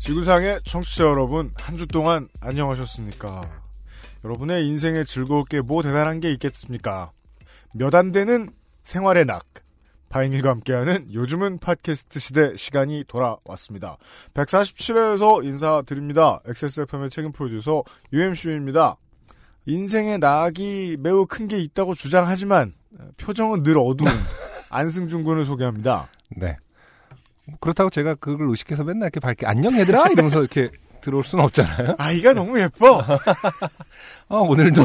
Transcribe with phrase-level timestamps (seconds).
[0.00, 3.50] 지구상의 청취자 여러분, 한 주 동안 안녕하셨습니까?
[4.24, 7.10] 여러분의 인생에 즐거울게 뭐 대단한 게 있겠습니까?
[7.74, 8.50] 몇 안 되는
[8.82, 9.44] 생활의 낙.
[10.08, 13.96] 바인일과 함께하는 요즘은 팟캐스트 시대 시간이 돌아왔습니다.
[14.34, 16.40] 147회에서 인사드립니다.
[16.46, 18.96] XSFM의 책임 프로듀서 UMCU입니다.
[19.66, 22.72] 인생의 낙이 매우 큰 게 있다고 주장하지만
[23.18, 24.10] 표정은 늘 어두운
[24.70, 26.08] 안승준 군을 소개합니다.
[26.36, 26.56] 네.
[27.60, 30.70] 그렇다고 제가 그걸 의식해서 맨날 이렇게 밝게 안녕 얘들아 이러면서 이렇게
[31.00, 31.96] 들어올 수는 없잖아요.
[31.98, 33.02] 아이가 너무 예뻐.
[34.28, 34.82] 아 오늘도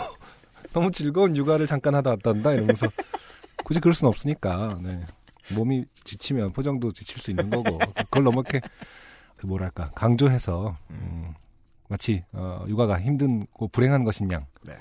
[0.73, 2.87] 너무 즐거운 육아를 잠깐 하다 왔단다 이러면서
[3.63, 4.79] 굳이 그럴 수는 없으니까.
[4.81, 5.05] 네.
[5.53, 8.61] 몸이 지치면 표정도 지칠 수 있는 거고 그걸 너무 이렇게
[9.35, 11.33] 그 뭐랄까 강조해서 음,
[11.87, 14.75] 마치 어, 육아가 힘든 고 불행한 것인 양 네.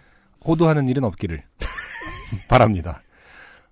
[0.47, 1.43] 호도하는 일은 없기를
[2.49, 3.03] 바랍니다.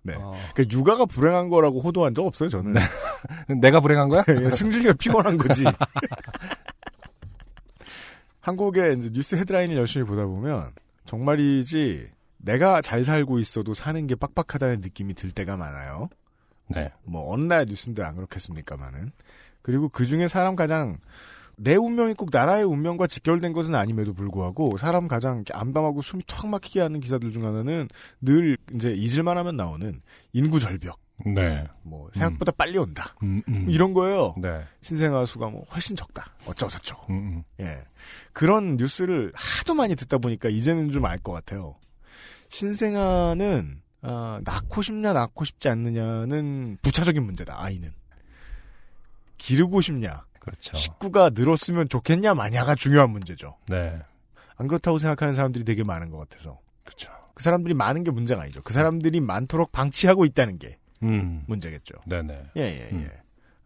[0.02, 0.14] 네.
[0.14, 2.74] 어, 그러니까 육아가 불행한 거라고 호도한 적 없어요, 저는.
[3.60, 4.22] 내가 불행한 거야?
[4.24, 5.64] 승준이가 피곤한 거지.
[8.40, 10.72] 한국의 이제 뉴스 헤드라인을 열심히 보다 보면
[11.04, 16.08] 정말이지 내가 잘 살고 있어도 사는 게 빡빡하다는 느낌이 들 때가 많아요.
[16.68, 16.90] 네.
[17.04, 19.12] 뭐 어느 나라 뉴스인들 안 그렇겠습니까만은.
[19.62, 20.98] 그리고 그 중에 사람 가장
[21.62, 26.80] 내 운명이 꼭 나라의 운명과 직결된 것은 아님에도 불구하고 사람 가장 암담하고 숨이 턱 막히게
[26.80, 27.86] 하는 기사들 중 하나는
[28.20, 30.00] 늘 이제 잊을만 하면 나오는
[30.32, 30.98] 인구 절벽.
[31.24, 31.64] 네.
[31.82, 33.14] 뭐 생각보다 빨리 온다.
[33.22, 33.66] 음, 음.
[33.68, 34.34] 이런 거예요.
[34.38, 34.64] 네.
[34.80, 36.32] 신생아 수가 뭐 훨씬 적다.
[36.46, 37.12] 어쩌고저쩌고.
[37.12, 37.42] 음, 음.
[37.60, 37.78] 예.
[38.32, 41.76] 그런 뉴스를 하도 많이 듣다 보니까 이제는 좀 알 것 같아요.
[42.48, 47.54] 신생아는 아, 낳고 싶냐 낳고 싶지 않느냐는 부차적인 문제다.
[47.62, 47.92] 아이는
[49.38, 50.76] 기르고 싶냐 그렇죠.
[50.76, 53.56] 식구가 늘었으면 좋겠냐 마냐가 중요한 문제죠.
[53.68, 53.96] 네.
[54.56, 57.12] 안 그렇다고 생각하는 사람들이 되게 많은 것 같아서 그렇죠.
[57.34, 58.60] 그 사람들이 많은 게 문제가 아니죠.
[58.62, 61.44] 그 사람들이 많도록 방치하고 있다는 게 음.
[61.46, 61.94] 문제겠죠.
[62.08, 62.46] 네네.
[62.56, 62.96] 예, 예, 예.
[62.96, 63.08] 음.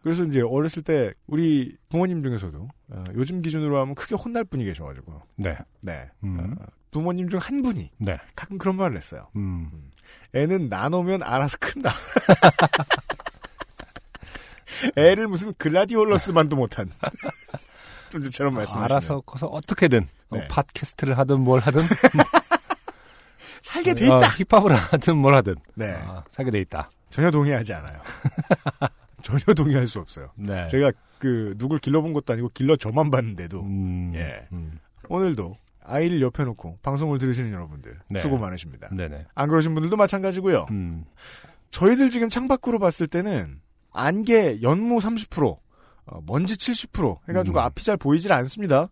[0.03, 5.23] 그래서 이제 어렸을 때 우리 부모님 중에서도 어, 요즘 기준으로 하면 크게 혼날 분이 계셔가지고
[5.37, 5.57] 네.
[5.81, 6.55] 네 음.
[6.61, 8.19] 어, 부모님 중 한 분이 네.
[8.37, 9.29] 가끔 그런 말을 했어요.
[9.35, 9.91] 음.
[10.35, 11.91] 애는 나누면 알아서 큰다.
[14.97, 16.91] 애를 무슨 글라디올러스만도 못한
[18.11, 18.97] 존재처럼 말씀하시네요.
[18.97, 20.49] 알아서 커서 어떻게든 어, 네.
[20.49, 21.83] 팟캐스트를 하든 뭘 하든
[23.63, 24.17] 살게 돼 있다.
[24.17, 26.89] 어, 힙합을 하든 뭘 하든 네 아, 살게 돼 있다.
[27.11, 28.01] 전혀 동의하지 않아요.
[29.23, 30.31] 전혀 동의할 수 없어요.
[30.37, 30.67] 네.
[30.69, 34.13] 제가 그 누굴 길러본 것도 아니고 길러 저만 봤는데도 음.
[34.15, 34.47] 예.
[34.53, 34.79] 음.
[35.09, 38.21] 오늘도 아이를 옆에 놓고 방송을 들으시는 여러분들 네.
[38.21, 38.89] 수고 많으십니다.
[38.93, 39.27] 네네.
[39.35, 40.67] 안 그러신 분들도 마찬가지고요.
[40.71, 41.05] 음.
[41.71, 43.61] 저희들 지금 창밖으로 봤을 때는
[43.97, 45.59] 안개 연무 30%,
[46.07, 47.63] 어, 먼지 70% 해가지고 음.
[47.65, 48.89] 앞이 잘 보이질 않습니다.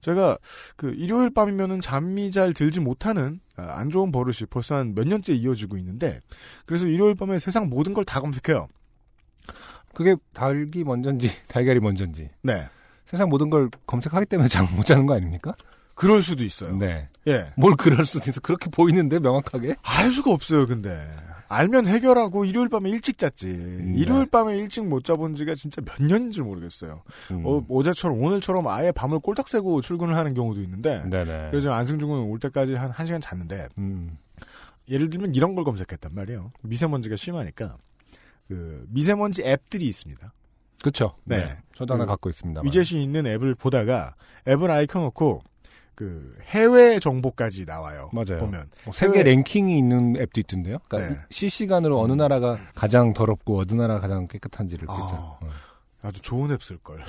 [0.00, 0.36] 제가
[0.76, 5.32] 그 일요일 밤이면은 잠이 잘 들지 못하는 아, 안 좋은 버릇이 벌써 한 몇 년째
[5.34, 6.20] 이어지고 있는데
[6.66, 8.68] 그래서 일요일 밤에 세상 모든 걸 다 검색해요.
[9.94, 12.68] 그게 닭이 먼저인지 달걀이 먼저인지 네,
[13.06, 15.54] 세상 모든 걸 검색하기 때문에 잠 못 자는 거 아닙니까?
[15.94, 16.76] 그럴 수도 있어요.
[16.76, 17.08] 네.
[17.28, 18.40] 예, 뭘 그럴 수도 있어.
[18.40, 19.76] 그렇게 보이는데 명확하게.
[19.82, 20.66] 알 수가 없어요.
[20.66, 20.90] 근데
[21.48, 23.46] 알면 해결하고 일요일 밤에 일찍 잤지.
[23.46, 23.94] 네.
[23.96, 27.02] 일요일 밤에 일찍 못 자본 지가 진짜 몇 년인지 모르겠어요.
[27.30, 27.42] 음.
[27.44, 31.48] 어, 어제처럼 오늘처럼 아예 밤을 꼴딱 새고 출근을 하는 경우도 있는데 네네.
[31.50, 34.16] 그래서 안승준 군은 올 때까지 한 1시간 잤는데 음.
[34.88, 36.52] 예를 들면 이런 걸 검색했단 말이에요.
[36.62, 37.76] 미세먼지가 심하니까
[38.48, 40.32] 그 미세먼지 앱들이 있습니다.
[40.80, 41.16] 그렇죠.
[41.24, 41.38] 네.
[41.38, 41.56] 네.
[41.74, 42.60] 저도 하나 그 갖고 있습니다.
[42.62, 44.14] 위젯이 있는 앱을 보다가
[44.46, 45.42] 앱을 아예 켜놓고
[45.94, 48.10] 그 해외 정보까지 나와요.
[48.12, 48.38] 맞아요.
[48.40, 50.78] 보면 뭐 세계 해외- 랭킹이 있는 앱도 있던데요.
[50.88, 51.20] 그러니까 네.
[51.30, 54.94] 실시간으로 어느 나라가 가장 더럽고 어느 나라가 가장 깨끗한지를 아.
[54.94, 55.06] 그죠.
[55.14, 55.40] 어.
[56.02, 57.02] 나도 좋은 앱 쓸 걸.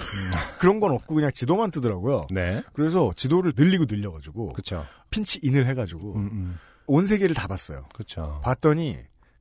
[0.59, 2.27] 그런 건 없고 그냥 지도만 뜨더라고요.
[2.31, 2.61] 네.
[2.73, 4.85] 그래서 지도를 늘리고 늘려가지고 그렇죠.
[5.09, 6.59] pinch 인을 해가지고 음, 음.
[6.87, 7.85] 온 세계를 다 봤어요.
[7.93, 8.39] 그렇죠.
[8.43, 8.97] 봤더니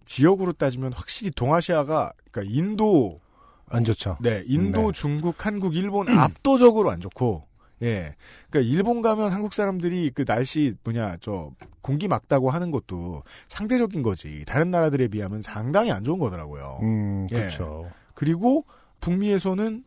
[0.06, 3.20] 지역으로 따지면 확실히 동아시아가 그러니까 인도
[3.68, 4.16] 안 좋죠.
[4.20, 5.00] 네 인도 네.
[5.00, 7.46] 중국 한국 일본 압도적으로 안 좋고
[7.82, 8.14] 예
[8.50, 11.50] 그러니까 일본 가면 한국 사람들이 그 날씨 뭐냐 저
[11.82, 16.78] 공기 막다고 하는 것도 상대적인 거지 다른 나라들에 비하면 상당히 안 좋은 거더라고요.
[16.82, 17.36] 음, 예.
[17.36, 17.90] 그렇죠.
[18.14, 18.64] 그리고
[19.00, 19.84] 북미에서는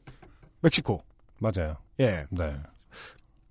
[0.62, 1.02] 멕시코
[1.40, 1.78] 맞아요.
[2.00, 2.56] 예 네.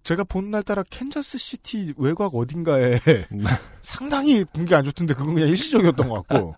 [0.04, 3.26] 제가 본 날 따라 캔자스 시티 외곽 어딘가에 네.
[3.82, 6.54] 상당히 공기 안 좋던데 그건 그냥 일시적이었던 것 같고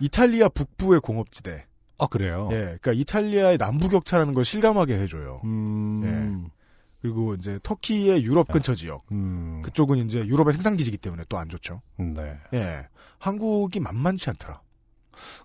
[0.00, 1.66] 이탈리아 북부의 공업지대
[1.98, 2.48] 아, 그래요?
[2.52, 5.40] 예, 그러니까 이탈리아의 남북 격차라는 걸 실감하게 해줘요.
[5.44, 6.48] 음.
[7.06, 9.04] 그리고 이제 터키의 유럽 근처 지역.
[9.12, 9.62] 음.
[9.62, 11.80] 그쪽은 이제 유럽의 생산 기지이기 때문에 또 안 좋죠.
[11.98, 12.36] 네.
[12.52, 12.88] 예.
[13.20, 14.60] 한국이 만만치 않더라.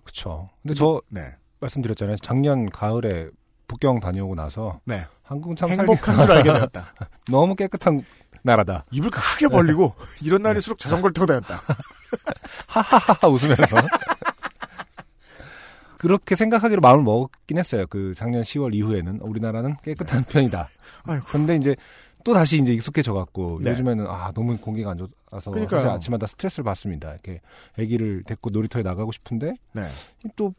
[0.02, 0.50] 그쵸.
[0.62, 1.36] 근데 저 네.
[1.60, 2.16] 말씀드렸잖아요.
[2.16, 3.28] 작년 가을에
[3.68, 5.06] 북경 다녀오고 나서 네.
[5.22, 6.94] 한국은 참 행복한 줄 알게 되었다.
[7.30, 8.02] 너무 깨끗한
[8.42, 8.84] 나라다.
[8.90, 11.62] 입을 크게 벌리고 이런 날일수록 자전거를 타고 다녔다.
[12.66, 13.76] 하하하하 웃으면서.
[16.02, 17.86] 그렇게 생각하기로 마음을 먹긴 했어요.
[17.88, 20.68] 그 작년 10월 이후에는 우리나라는 깨끗한 편이다.
[21.04, 21.24] 아이고.
[21.26, 21.76] 근데 이제
[22.24, 23.70] 또 다시 이제 익숙해져 갖고 네.
[23.70, 25.80] 요즘에는 아 너무 공기가 안 좋아서 그러니까요.
[25.80, 27.12] 사실 아침마다 스트레스를 받습니다.
[27.12, 27.40] 이렇게
[27.78, 29.86] 아기를 데리고 놀이터에 나가고 싶은데 네.
[30.34, 30.52] 또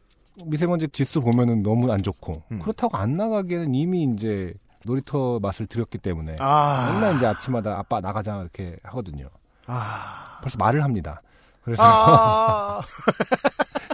[0.46, 2.60] 미세먼지 지수 보면은 너무 안 좋고 음.
[2.60, 4.54] 그렇다고 안 나가기에는 이미 이제
[4.86, 6.90] 놀이터 맛을 들였기 때문에 아.
[6.94, 9.28] 맨날 이제 아침마다 아빠 나가자 이렇게 하거든요.
[9.66, 10.38] 아.
[10.40, 11.20] 벌써 말을 합니다.
[11.62, 12.80] 그래서 아.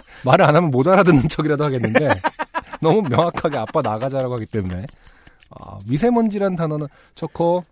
[0.25, 2.09] 말을 안 하면 못 알아듣는 척이라도 하겠는데
[2.81, 4.85] 너무 명확하게 아빠 나가자라고 하기 때문에
[5.51, 7.63] 아, 미세먼지란 단어는 초코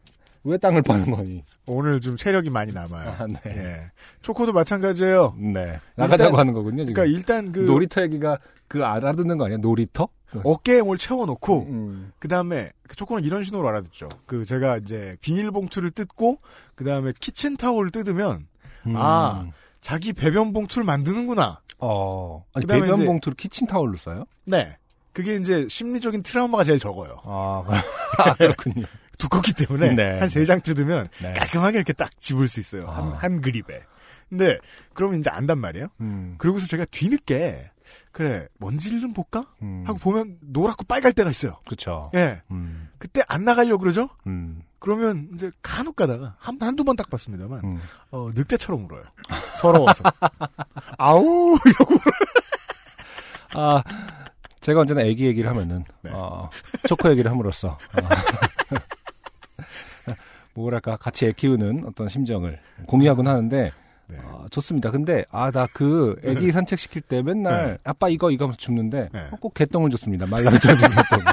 [0.44, 1.44] 왜 땅을 파는 거니?
[1.68, 3.10] 오늘 좀 체력이 많이 남아요.
[3.10, 3.40] 아, 네.
[3.48, 3.86] 예.
[4.22, 5.36] 초코도 마찬가지예요.
[5.38, 5.80] 네.
[5.96, 6.94] 나가자고 일단- 하는 거군요, 지금.
[6.94, 8.38] 그러니까 일단 그 놀이터 얘기가
[8.69, 9.57] 그 알아듣는 거 아니야?
[9.57, 10.07] 놀이터?
[10.44, 12.12] 어깨에 뭘 채워놓고 음.
[12.19, 14.10] 그 다음에 초코는 이런 신호로 알아듣죠.
[14.28, 16.38] 그 제가 이제 비닐봉투를 뜯고
[16.75, 18.48] 그 다음에 키친타올을 뜯으면
[18.94, 19.45] 아.
[19.81, 21.60] 자기 배변 봉투를 만드는구나.
[21.80, 22.46] 어.
[22.54, 24.26] 아니, 그다음에 배변 이제- 봉투를 키친타올로 써요?
[24.46, 24.78] 네.
[25.14, 27.20] 그게 이제 심리적인 트라우마가 제일 적어요.
[27.26, 27.64] 아,
[28.20, 28.86] 아, 그렇군요.
[29.18, 30.20] 두껍기 때문에 네.
[30.20, 31.34] 한세 장 뜯으면 네.
[31.34, 32.86] 깔끔하게 이렇게 딱 집을 수 있어요.
[32.88, 33.18] 한, 아.
[33.18, 33.80] 한 그립에.
[34.30, 34.58] 근데
[34.94, 35.88] 그러면 이제 안단 말이에요.
[36.00, 36.36] 음.
[36.38, 37.70] 그러고서 제가 뒤늦게
[38.12, 39.84] 그래 먼지를 좀 볼까 음.
[39.86, 41.58] 하고 보면 노랗고 빨갈 때가 있어요.
[41.68, 42.10] 그쵸.
[42.16, 42.42] 예.
[42.52, 42.90] 음.
[42.98, 44.10] 그때 안 나가려 고 그러죠?
[44.28, 44.62] 음.
[44.80, 47.80] 그러면 이제 간혹 가다가 한, 한두 번 딱 봤습니다만, 음.
[48.12, 49.04] 어, 늑대처럼 울어요.
[49.58, 50.04] 서러워서.
[50.98, 51.58] 아우!
[51.66, 51.96] 이러고.
[53.56, 53.84] 아,
[54.62, 56.12] 제가 언제나 애기 얘기를 하면은, 네.
[56.14, 56.50] 어,
[56.88, 58.78] 초코 얘기를 함으로써, 어,
[60.56, 63.72] 뭐랄까, 같이 애 키우는 어떤 심정을 공유하곤 하는데,
[64.10, 64.18] 네.
[64.24, 64.92] 어, 좋습니다.
[64.92, 67.78] 근데, 아, 나 그 애기 산책 시킬 때 맨날, 네.
[67.84, 69.20] 아빠 이거, 이거 하면서 죽는데, 네.
[69.32, 70.26] 어, 꼭 개똥을 줬습니다.
[70.26, 71.26] 말라붙어진 개똥.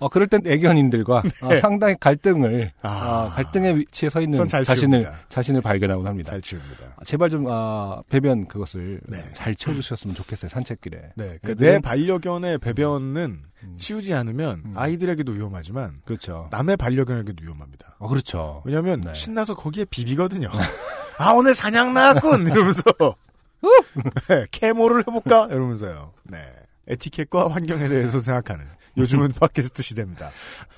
[0.00, 1.60] 어, 그럴 땐 애견인들과 어, 네.
[1.60, 3.28] 상당히 갈등을, 아.
[3.30, 5.20] 어, 갈등의 위치에 서 있는 자신을, 치웁니다.
[5.28, 6.30] 자신을 발견하곤 합니다.
[6.32, 6.94] 잘 치웁니다.
[6.96, 9.18] 아, 제발 좀, 아, 배변 그것을 네.
[9.34, 11.12] 잘 치워주셨으면 좋겠어요, 산책길에.
[11.14, 11.38] 네.
[11.44, 13.74] 그 애들은- 내 반려견의 배변은 음.
[13.78, 14.72] 치우지 않으면 음.
[14.74, 16.48] 아이들에게도 위험하지만, 그렇죠.
[16.50, 17.96] 남의 반려견에게도 위험합니다.
[18.00, 18.62] 어, 그렇죠.
[18.66, 19.14] 왜냐면, 네.
[19.14, 20.48] 신나서 거기에 비비거든요.
[21.18, 22.46] 아, 오늘 사냥 나왔군!
[22.46, 22.82] 이러면서.
[24.28, 25.48] 네, 캐모를 해볼까?
[25.50, 26.12] 이러면서요.
[26.24, 26.38] 네.
[26.88, 28.66] 에티켓과 환경에 대해서 생각하는.
[28.96, 30.30] 요즘은 팟캐스트 시대입니다.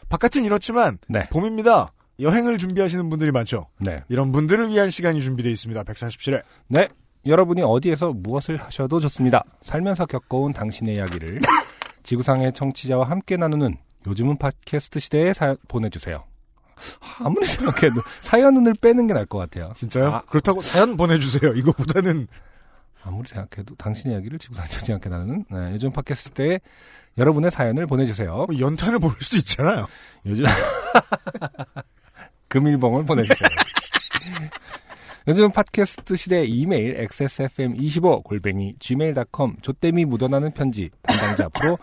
[0.09, 1.29] 바깥은 이렇지만, 네.
[1.31, 1.93] 봄입니다.
[2.21, 3.67] 여행을 준비하시는 분들이 많죠.
[3.79, 4.03] 네.
[4.09, 5.83] 이런 분들을 위한 시간이 준비되어 있습니다.
[5.85, 6.43] 147회.
[6.69, 6.89] 네.
[7.27, 9.43] 여러분이 어디에서 무엇을 하셔도 좋습니다.
[9.63, 11.41] 살면서 겪어온 당신의 이야기를
[12.05, 16.23] 지구상의 청취자와 함께 나누는 요즘은 팟캐스트 시대에 사연 보내주세요.
[17.19, 19.73] 아무리 생각해도 사연을 빼는 게 나을 것 같아요.
[19.77, 20.09] 진짜요?
[20.09, 20.23] 아.
[20.23, 21.55] 그렇다고 사연 보내주세요.
[21.55, 22.29] 이거보다는
[23.03, 26.61] 아무리 생각해도 당신의 이야기를 지구상의 청취자와 함께 나누는 네, 요즘 팟캐스트 시대에
[27.19, 28.35] 여러분의 사연을 보내주세요.
[28.35, 29.87] 뭐 연탄을 보낼 수도 있잖아요.
[30.27, 30.45] 요즘
[32.49, 33.49] 금일봉을 보내주세요.
[35.29, 41.79] 요즘 팟캐스트 시대 이메일 xsfm25 골뱅이 gmail.com 조땜이 묻어나는 편지 담당자 앞으로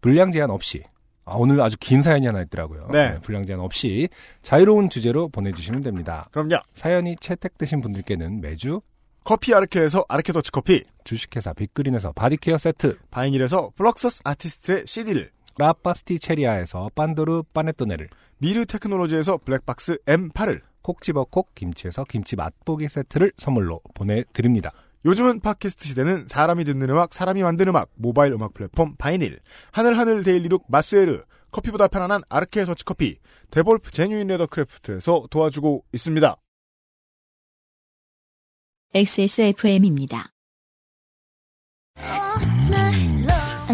[0.00, 0.82] 분량 제한 없이
[1.30, 2.80] 아, 오늘 아주 긴 사연이 하나 있더라고요.
[2.90, 3.18] 네.
[3.22, 4.08] 분량 제한 없이
[4.42, 6.28] 자유로운 주제로 보내주시면 됩니다.
[6.32, 6.56] 그럼요.
[6.74, 8.80] 사연이 채택되신 분들께는 매주
[9.22, 16.18] 커피 아르케에서 아르케 더치 커피, 주식회사 빅그린에서 body care 세트, 바이닐에서 블럭서스 아티스트의 CD를, 라파스티
[16.18, 18.08] 체리아에서 빤도르 빠네토네를
[18.38, 24.72] 미르 테크놀로지에서 블랙박스 M8을, 콕 집어 콕 김치에서 김치 맛보기 세트를 선물로 보내드립니다.
[25.04, 29.40] 요즘은 팟캐스트 시대는 사람이 듣는 음악, 사람이 만든 음악, 모바일 음악 플랫폼 바이닐,
[29.72, 33.18] 하늘하늘 daily look 마스에르, 커피보다 편안한 아르케 더치 커피,
[33.50, 36.36] 데볼프 genuine leather craft에서 도와주고 있습니다.
[38.92, 40.32] XSFM입니다.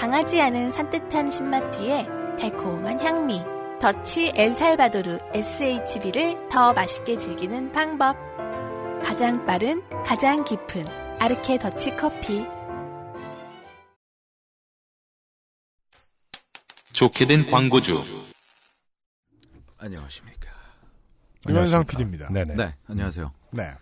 [0.00, 2.06] 강하지 않은 산뜻한 신맛 뒤에
[2.38, 3.42] 달콤한 향미.
[3.82, 8.16] 더치 엘살바도르 SHB를 더 맛있게 즐기는 방법.
[9.04, 10.86] 가장 빠른, 가장 깊은
[11.18, 12.46] 아르케 더치 커피.
[16.94, 18.00] 좋게 된 광고주.
[19.76, 20.50] 안녕하십니까.
[21.46, 22.30] 유현상 PD입니다.
[22.32, 22.54] 네네.
[22.54, 23.34] 네, 안녕하세요.
[23.50, 23.74] 네.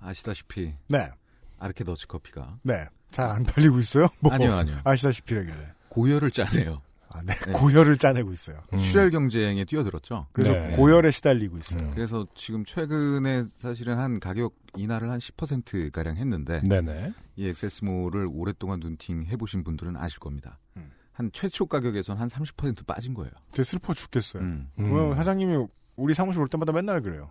[0.00, 1.10] 아시다시피 네.
[1.58, 2.88] 아르케 더치 커피가 네.
[3.12, 4.08] 잘 안 팔리고 있어요?
[4.20, 4.76] 뭐 아니요, 아니요.
[4.84, 5.72] 아시다시피라길래.
[5.90, 6.80] 고열을 짜네요.
[7.14, 7.34] 아, 네.
[7.34, 7.52] 네.
[7.52, 8.62] 고열을 짜내고 있어요.
[8.72, 8.78] 음.
[8.78, 10.28] 출혈 경쟁에 뛰어들었죠.
[10.32, 10.76] 그래서 네.
[10.76, 11.78] 고열에 시달리고 있어요.
[11.82, 11.90] 음.
[11.94, 17.12] 그래서 지금 최근에 사실은 한 가격 인하를 한 10% 가량 했는데 네네.
[17.36, 20.58] 이 액세스몰을 오랫동안 눈팅 해보신 분들은 아실 겁니다.
[20.78, 20.90] 음.
[21.12, 23.30] 한 최초 가격에선 한 30% 빠진 거예요.
[23.50, 24.42] 되게 슬퍼 죽겠어요.
[24.42, 24.68] 음.
[24.78, 24.88] 음.
[24.88, 25.66] 보면 사장님이
[25.96, 27.30] 우리 사무실 올 때마다 맨날 그래요.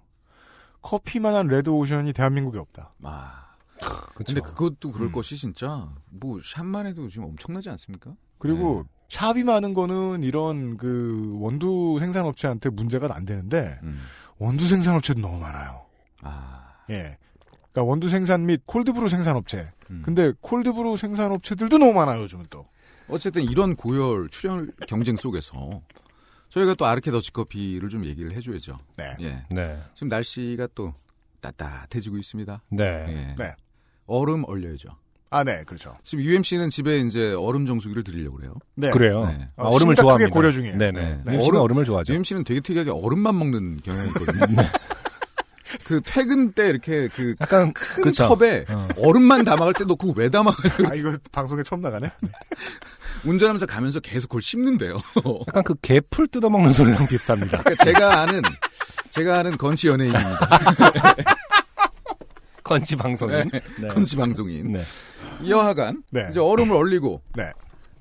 [0.84, 2.94] 커피만한 레드 오션이 대한민국에 없다.
[3.04, 3.41] 아.
[4.14, 5.12] 근데 그것도 그럴 음.
[5.12, 8.16] 것이 진짜 뭐 샵만 해도 지금 엄청나지 않습니까?
[8.38, 8.90] 그리고 네.
[9.10, 14.00] 샵이 많은 거는 이런 그 원두 생산업체한테 문제가 안 되는데 음.
[14.38, 15.86] 원두 생산업체도 너무 많아요.
[16.22, 16.76] 아.
[16.90, 17.18] 예.
[17.72, 19.72] 그러니까 원두 생산 및 콜드브루 생산업체.
[19.90, 20.02] 음.
[20.06, 22.68] 근데 콜드브루 생산업체들도 너무 많아요, 요즘은 또.
[23.08, 25.82] 어쨌든 이런 고열 출혈 경쟁 속에서
[26.50, 28.80] 저희가 또 아르케 더치커피를 좀 얘기를 해줘야죠.
[28.98, 29.16] 네.
[29.22, 29.46] 예.
[29.50, 29.82] 네.
[29.94, 30.94] 지금 날씨가 또
[31.42, 32.62] 따뜻해지고 있습니다.
[32.70, 32.84] 네.
[33.08, 33.36] 예.
[33.38, 33.56] 네.
[34.08, 34.90] 얼음 얼려야죠.
[35.34, 35.94] 아, 네, 그렇죠.
[36.04, 38.54] 지금 UMC는 집에 이제 얼음 정수기를 드리려고 그래요.
[38.76, 38.90] 네.
[38.90, 39.26] 그래요.
[39.26, 39.48] 네.
[39.56, 40.30] 아, 어, 얼음을 좋아합니다.
[40.32, 40.78] 고려 중이에요.
[40.78, 41.00] 네네.
[41.02, 41.22] 네.
[41.26, 41.38] 네.
[41.38, 42.12] 얼음- 얼음, 얼음을 좋아하죠.
[42.14, 44.46] UMC는 되게 특이하게 얼음만 먹는 경향이 있거든요.
[45.86, 48.28] 그 퇴근 때 이렇게 그 약간 큰 그쵸.
[48.28, 48.88] 컵에 어.
[48.98, 50.74] 얼음만 담아갈 때 놓고 왜 담아가요?
[50.92, 52.12] 아, 이거 방송에 처음 나가네?
[53.24, 54.98] 운전하면서 가면서 계속 그걸 씹는데요.
[55.48, 57.60] 약간 그 개풀 뜯어먹는 소리랑 비슷합니다.
[57.60, 58.42] 그러니까 제가 아는
[59.12, 60.50] 제가 아는 건치 연예인입니다.
[62.64, 63.50] 건치 방송인.
[63.80, 63.88] 네.
[63.88, 64.74] 건치 방송인.
[64.74, 64.82] 네.
[65.48, 66.28] 여하간 네.
[66.30, 67.52] 이제 얼음을 얼리고 네.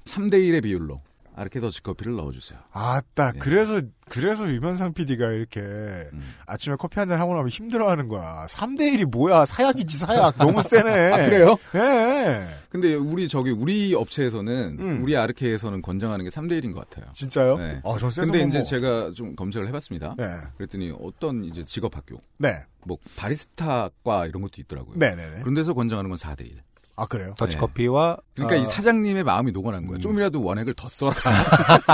[0.06, 1.00] 3대 1의 비율로
[1.40, 2.58] 아르케 더치 커피를 넣어주세요.
[2.70, 3.38] 아따, 네.
[3.38, 3.80] 그래서,
[4.10, 6.34] 그래서 유면상 PD가 이렇게 음.
[6.46, 8.46] 아침에 커피 한 잔 하고 나면 힘들어 하는 거야.
[8.50, 9.46] 3대 1이 뭐야?
[9.46, 10.36] 사약이지, 사약.
[10.36, 10.90] 너무 세네.
[11.12, 11.56] 아 그래요?
[11.76, 12.46] 예.
[12.68, 15.02] 근데 우리 저기 우리 업체에서는 음.
[15.02, 17.10] 우리 아르케에서는 권장하는 게 3대 1인 것 같아요.
[17.14, 17.56] 진짜요?
[17.56, 17.80] 네.
[17.84, 18.64] 아, 전 근데 뭐 이제 뭐.
[18.64, 20.16] 제가 좀 검색을 해봤습니다.
[20.18, 20.36] 네.
[20.58, 22.64] 그랬더니 어떤 이제 직업 학교, 네.
[22.84, 24.96] 뭐 바리스타과 이런 것도 있더라고요.
[24.98, 25.40] 네네네.
[25.40, 26.62] 그런 데서 권장하는 건 4대 1.
[27.00, 27.34] 아, 그래요?
[27.38, 29.96] 더치커피와 그러니까 아, 이 사장님의 마음이 녹아난 거예요.
[29.96, 30.00] 음.
[30.00, 31.14] 좀이라도 원액을 더 써라.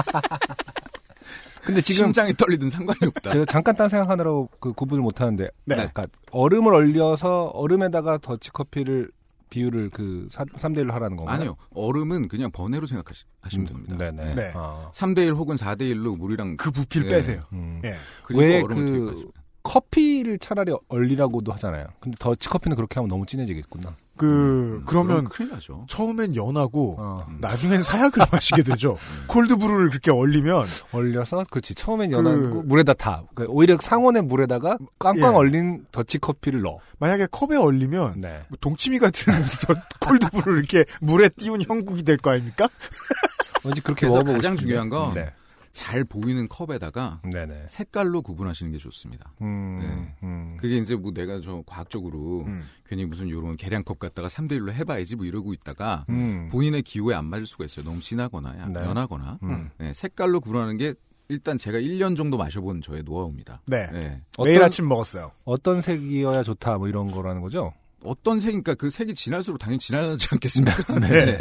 [1.63, 3.31] 근데 지금 심장이 떨리든 상관이 없다.
[3.31, 5.75] 제가 잠깐 딴 생각하느라고 그 구분을 못 하는데, 네.
[5.75, 9.11] 그러니까 얼음을 얼려서 얼음에다가 더치커피를
[9.51, 11.37] 비율을 그 3대 1로 하라는 건가요?
[11.37, 11.57] 아니요.
[11.75, 13.95] 얼음은 그냥 번외로 생각하시면 됩니다.
[13.95, 14.35] 음, 네네.
[14.35, 14.53] 네.
[14.55, 17.11] 아, 3대 1 혹은 4대 1로 물이랑 그 부피를 예.
[17.17, 17.41] 빼세요.
[17.53, 17.81] 음.
[17.85, 17.97] 예.
[18.25, 19.33] 그리고 왜 얼음을 그- 투입하시면.
[19.65, 21.87] 커피를 차라리 얼리라고도 하잖아요.
[21.99, 23.97] 근데 더치커피는 그렇게 하면 너무 진해지겠구나.
[24.17, 25.85] 그, 음, 그러면 그럼 큰일 나죠.
[25.89, 27.39] 처음엔 연하고, 어, 음.
[27.41, 28.97] 나중엔 사약을 마시게 되죠.
[29.27, 33.23] 콜드브루를 그렇게 얼리면, 얼려서 그렇지 처음엔 그- 연하고 물에다 타.
[33.35, 35.37] 그러니까 오히려 상온의 물에다가 꽝꽝 예.
[35.37, 36.79] 얼린 더치 커피를 넣어.
[36.99, 38.43] 만약에 컵에 얼리면, 네.
[38.49, 39.33] 뭐 동치미 같은
[39.67, 42.69] 더 콜드브루를 이렇게 물에 띄운 형국이 될 거 아닙니까?
[43.65, 44.61] 왠지 그렇게 먹어보고 가장 싶은데.
[44.63, 45.33] 중요한 건 네.
[45.76, 47.66] 잘 보이는 컵에다가 네네.
[47.68, 49.33] 색깔로 구분하시는 게 좋습니다.
[49.42, 50.16] 음, 네.
[50.26, 50.56] 음.
[50.59, 52.64] 그게 이제 뭐 내가 저 과학적으로 음.
[52.88, 56.49] 괜히 무슨 요런 계량컵 갖다가 3대 1로 해봐야지 뭐 이러고 있다가 음.
[56.50, 57.85] 본인의 기호에 안 맞을 수가 있어요.
[57.85, 58.80] 너무 진하거나 약- 네.
[58.80, 59.68] 연하거나 음.
[59.76, 60.95] 네, 색깔로 구분하는 게
[61.28, 63.61] 일단 제가 1년 정도 마셔본 저의 노하우입니다.
[63.66, 63.87] 네.
[63.92, 64.00] 네.
[64.42, 65.30] 매일 어떤- 아침 먹었어요.
[65.45, 67.75] 어떤 색이어야 좋다 뭐 이런 거라는 거죠?
[68.02, 70.76] 어떤 색이니까 그 색이 진할수록 당연히 진하지 않겠습니까?
[71.00, 71.38] 네.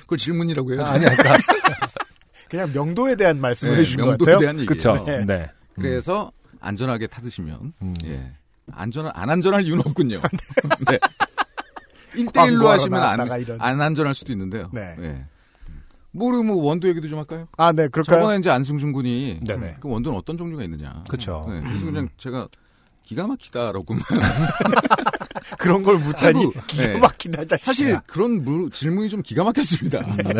[0.00, 0.82] 그걸 질문이라고 해요.
[0.84, 1.36] 아, 아니 아까
[2.50, 4.38] 그냥 명도에 대한 말씀을 네, 해주신 것 명도에 같아요.
[4.40, 4.66] 대한 얘기예요.
[4.66, 5.04] 그쵸.
[5.06, 5.24] 네.
[5.24, 5.48] 네.
[5.74, 7.94] 그래서 안전하게 타드시면 음.
[8.04, 8.32] 예.
[8.72, 10.20] 안전한 안 안전할 이유는 없군요.
[10.90, 10.98] 네.
[12.14, 13.20] 1대1로 광고하러 하시면 안.
[13.60, 14.68] 안 안전할 수도 있는데요.
[14.72, 14.96] 네.
[15.00, 15.24] 예.
[16.12, 17.46] 뭐, 뭐 원두 얘기도 좀 할까요?
[17.56, 18.18] 아, 네, 그럴까요?
[18.18, 19.76] 저번에 이제 안승준 군이 네네.
[19.78, 21.04] 그 원두는 어떤 종류가 있느냐.
[21.08, 21.46] 그쵸.
[21.48, 22.48] 네, 그래서 그냥 제가
[23.04, 24.02] 기가 막히다라고만
[25.58, 26.98] 그런 걸 하고, 기가 네.
[26.98, 27.58] 막히다, 자식아.
[27.64, 30.00] 사실 그런 물- 질문이 좀 기가 막혔습니다.
[30.16, 30.32] 네?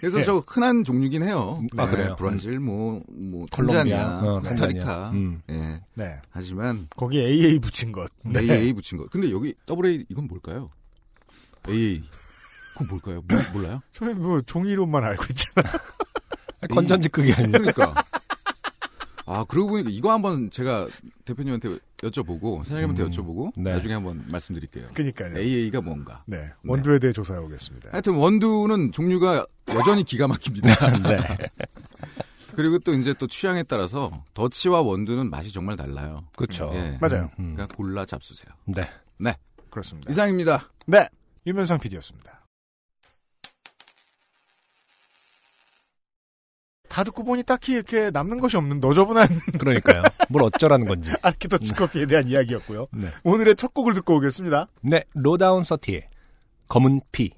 [0.00, 0.24] 그래서 네.
[0.24, 1.60] 저 흔한 종류긴 해요.
[1.76, 2.16] 아, 그래요?
[2.18, 4.84] 브라질, 뭐, 뭐, 콜롬비아, 어, 코스타리카.
[4.84, 5.10] 탄자니아.
[5.10, 5.42] 음.
[5.50, 5.80] 예.
[5.94, 6.20] 네.
[6.30, 8.10] 하지만 거기 AA 붙인 것.
[8.22, 8.40] 네.
[8.40, 9.06] AA 붙인 거.
[9.08, 10.70] 근데 여기 AA 이건 뭘까요?
[11.68, 12.02] AA.
[12.72, 13.22] 그건 뭘까요?
[13.28, 13.82] 뭐- 몰라요?
[13.92, 15.70] 저희 뭐 종이로만 알고 있잖아.
[16.72, 17.52] 건전지 끄기 아니에요?
[17.52, 17.94] 그러니까.
[19.26, 20.88] 아, 그러고 보니까 이거 한번 제가
[21.24, 23.72] 대표님한테 여쭤보고, 사장님한테 음, 여쭤보고, 네.
[23.72, 24.88] 나중에 한번 말씀드릴게요.
[24.94, 25.38] 그니까요.
[25.38, 26.22] AA가 뭔가.
[26.26, 26.50] 네.
[26.64, 27.90] 원두에 대해 조사해 오겠습니다.
[27.92, 30.68] 하여튼 원두는 종류가 여전히 기가 막힙니다.
[31.08, 31.18] 네.
[32.56, 36.24] 그리고 또 이제 또 취향에 따라서 더치와 원두는 맛이 정말 달라요.
[36.36, 36.70] 그렇죠.
[36.74, 36.98] 예.
[37.00, 37.30] 맞아요.
[37.38, 38.52] 음, 그러니까 골라 잡수세요.
[38.66, 38.88] 네.
[39.70, 40.10] 그렇습니다.
[40.10, 40.68] 이상입니다.
[40.86, 41.08] 네.
[41.46, 42.39] 유면상 PD였습니다.
[46.90, 49.28] 다 듣고 보니 딱히 이렇게 남는 것이 없는 너저분한
[49.58, 50.02] 그러니까요.
[50.28, 51.12] 뭘 어쩌라는 건지.
[51.22, 52.88] 아르키더치 커피에 대한 이야기였고요.
[52.92, 53.06] 네.
[53.22, 54.66] 오늘의 첫 곡을 듣고 오겠습니다.
[54.82, 56.08] 네, 로다운 서티의
[56.68, 57.30] 검은 피.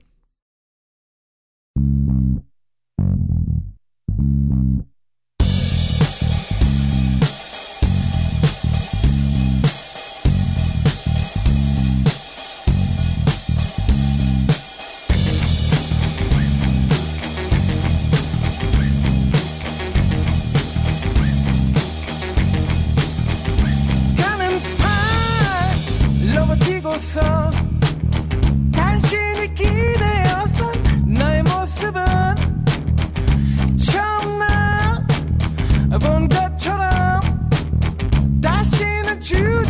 [39.22, 39.61] 다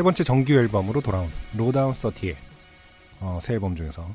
[0.00, 2.34] 세 번째 정규 앨범으로 돌아온 로다운 서티의
[3.20, 4.08] 어, 새 앨범 중에서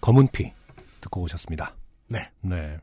[0.00, 0.52] 검은 피
[1.00, 1.76] 듣고 오셨습니다.
[2.08, 2.28] 네.
[2.40, 2.76] 네.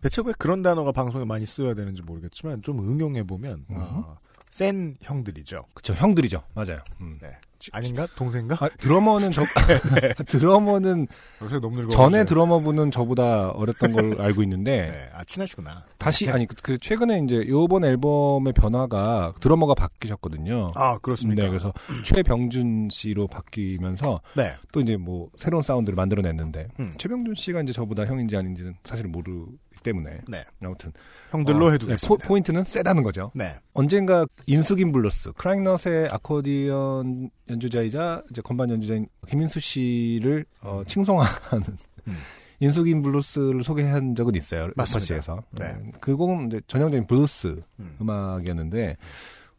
[0.00, 3.76] 대체 왜 그런 단어가 방송에 많이 쓰여야 되는지 모르겠지만 좀 응용해 보면 음.
[3.80, 4.16] 어,
[4.52, 5.66] 센 형들이죠.
[5.74, 6.40] 그쵸, 형들이죠.
[6.54, 6.78] 맞아요.
[7.00, 7.18] 음.
[7.20, 7.36] 네.
[7.72, 8.06] 아닌가?
[8.16, 8.56] 동생가?
[8.60, 9.42] 아, 드러머는 저,
[10.26, 11.06] 드러머는
[11.42, 11.90] 요새 너무 늙어.
[11.90, 15.08] 전에 드러머분은 저보다 어렸던 걸 알고 있는데, 네.
[15.14, 15.84] 아 친하시구나.
[15.98, 20.70] 다시, 아니, 그, 그 최근에 이제 요번 앨범의 변화가 드러머가 바뀌셨거든요.
[20.74, 21.42] 아 그렇습니까?
[21.42, 21.72] 네, 그래서
[22.04, 24.54] 최병준 씨로 바뀌면서 네.
[24.72, 26.92] 또 이제 뭐 새로운 사운드를 만들어냈는데 음.
[26.96, 30.44] 최병준 씨가 이제 저보다 형인지 아닌지는 사실 모르기 때문에 네.
[30.62, 30.92] 아무튼
[31.30, 32.22] 형들로 어, 해두겠습니다.
[32.22, 33.30] 네, 포, 인트는 세다는 거죠.
[33.34, 33.54] 네.
[33.74, 41.64] 언젠가 인숙인 블루스 크라잉넛의 아코디언 연주자이자 이제 건반 연주자인 김인수 씨를 어, 칭송하는
[42.08, 42.16] 음.
[42.60, 44.68] 인숙인 블루스를 소개한 적은 있어요.
[44.76, 45.14] 맞습니다.
[45.14, 45.42] 레퍼시에서.
[45.50, 45.92] 네.
[46.00, 47.96] 그 곡은 이제 전형적인 블루스 음.
[48.00, 48.96] 음악이었는데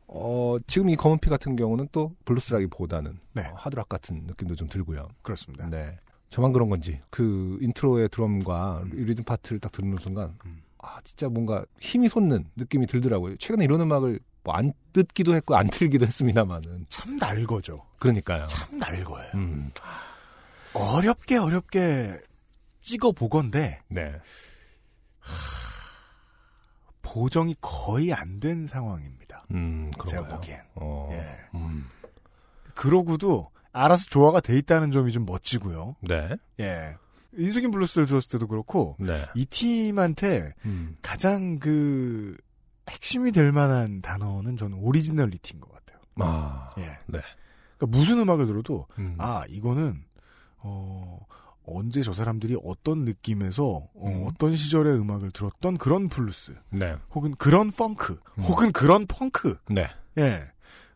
[0.08, 3.42] 어, 지금 이 검은피 같은 경우는 또 블루스라기보다는 네.
[3.42, 5.08] 어, 하드락 같은 느낌도 좀 들고요.
[5.22, 5.68] 그렇습니다.
[5.70, 5.98] 네.
[6.34, 10.64] 저만 그런 건지 그 인트로의 드럼과 이 리듬 파트를 딱 듣는 순간 음.
[10.80, 13.38] 아 진짜 뭔가 힘이 솟는 느낌이 들더라고요.
[13.38, 17.86] 최근에 이런 음악을 뭐 안 듣기도 했고 안 틀기도 했습니다만은 참 날거죠.
[18.00, 18.48] 그러니까요.
[18.48, 19.32] 참 날거예요.
[19.36, 19.72] 음,
[20.74, 22.12] 어렵게 어렵게
[22.82, 24.14] 찍어 보건데 네.
[27.04, 29.46] 보정이 거의 안 된 상황입니다.
[29.52, 30.28] 음, 제가?
[30.28, 30.60] 보기엔.
[30.76, 31.58] 어, 예.
[31.58, 31.88] 음,
[32.74, 35.96] 그러고도 알아서 조화가 돼 있다는 점이 좀 멋지고요.
[36.02, 36.96] 네, 예.
[37.36, 39.26] 인숙인 블루스를 들었을 때도 그렇고 네.
[39.36, 42.38] 이 팀한테 음, 가장 그
[42.90, 46.00] 핵심이 될 만한 단어는 저는 originality인 것 같아요.
[46.18, 46.84] 아, 예.
[47.08, 47.20] 네.
[47.78, 50.04] 그러니까 무슨 음악을 들어도 음, 아 이거는
[50.60, 51.20] 어
[51.66, 54.26] 언제 저 사람들이 어떤 느낌에서 어, 음.
[54.28, 58.44] 어 떤 시절의 음악을 들었던 그런 블루스 네, 혹은 그런 펑크 음.
[58.44, 59.88] 혹은 그런 펑크 네,
[60.20, 60.44] 예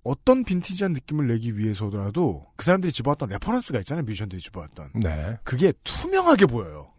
[0.08, 5.38] 어떤 빈티지한 느낌을 내기 위해서더라도 그 사람들이 집어왔던 reference가 있잖아요 뮤지션들이 집어왔던 네.
[5.44, 6.92] 그게 투명하게 보여요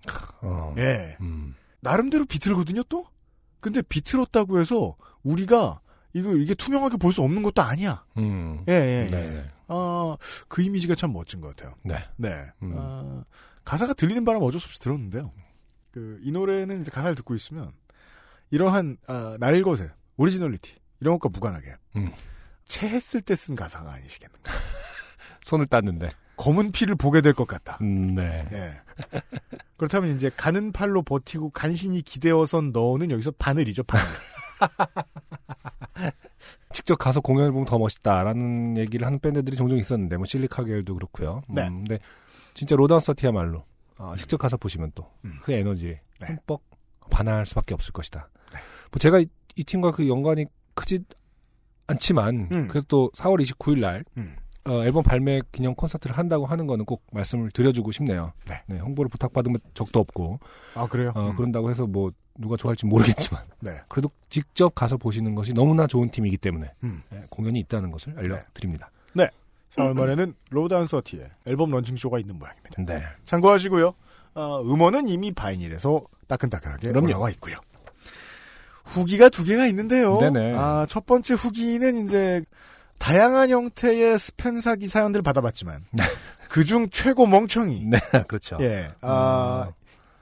[0.42, 3.07] 어, 예 음, 나름대로 비틀거든요 또
[3.61, 5.81] 근데 비틀었다고 해서 우리가
[6.12, 9.31] 이거 이게 투명하게 볼 수 없는 것도 아니야 음, 예, 예, 네, 예.
[9.35, 10.16] 네, 아,
[10.49, 11.75] 그 이미지가 참 멋진 것 같아요.
[11.85, 11.97] 네.
[12.16, 12.47] 네.
[12.62, 12.75] 음.
[12.77, 13.25] 아,
[13.64, 15.31] 가사가 들리는 바람 어쩔 수 없이 들었는데요.
[15.92, 17.73] 그, 이 노래는 이제 가사를 듣고 있으면,
[18.51, 22.12] 이러한, 아, 날것의, originality, 이런 것과 무관하게, 음.
[22.69, 24.53] 체했을 때 쓴 가사가 아니시겠는가.
[25.45, 27.79] 손을 땄는데, 검은 피를 보게 될 것 같다.
[27.81, 28.81] 음, 네, 예.
[29.77, 34.07] 그렇다면 이제 가는 팔로 버티고 간신히 기대어선 너는 여기서 바늘이죠, 바늘.
[36.73, 41.43] 직접 가서 공연을 보면 더 멋있다라는 얘기를 하는 밴드들이 종종 있었는데 뭐 실리카겔도 그렇고요.
[41.49, 41.67] 네.
[41.69, 41.99] 음, 근데
[42.55, 43.65] 진짜 로다운서티야말로
[43.99, 45.41] 아, 직접 가서 보시면 또그 음.
[45.49, 46.27] 에너지에 네.
[46.27, 46.61] 흠뻑
[47.11, 48.29] 반할 수밖에 없을 것이다.
[48.91, 49.27] 뭐 제가 이,
[49.57, 51.01] 이 팀과 그 연관이 크지
[51.88, 52.68] 않지만 음.
[52.68, 54.37] 그래도 또 4월 29일 날 음.
[54.64, 58.33] 어, 앨범 발매 기념 콘서트를 한다고 하는 거는 꼭 말씀을 드려주고 싶네요.
[58.46, 58.79] 네.
[58.79, 60.38] 홍보를 부탁받은 적도 없고
[60.74, 61.12] 아, 그래요?
[61.14, 61.37] 어, 음.
[61.37, 63.81] 그런다고 해서 뭐 누가 좋아할지 모르겠지만 네.
[63.88, 67.03] 그래도 직접 가서 보시는 것이 너무나 좋은 팀이기 때문에 음.
[67.12, 68.90] 예, 공연이 있다는 것을 알려드립니다.
[69.70, 72.85] 4월 말에는 로드 서티의 앨범 런칭쇼가 있는 모양입니다.
[72.87, 73.03] 네.
[73.24, 73.92] 참고하시고요.
[74.35, 77.07] 어, 음원은 이미 바이닐에서 따끈따끈하게 그럼요.
[77.09, 77.57] 올라와 있고요.
[78.88, 80.18] 후기가 두 개가 있는데요.
[80.20, 80.55] 네네.
[80.57, 82.42] 아, 첫 번째 후기는 이제
[82.98, 85.85] 다양한 형태의 스팸 사기 사연들을 받아봤지만
[86.48, 87.85] 그중 최고 멍청이.
[87.87, 88.59] 네, 그렇죠.
[88.61, 88.88] 예.
[89.01, 89.72] 아, 음.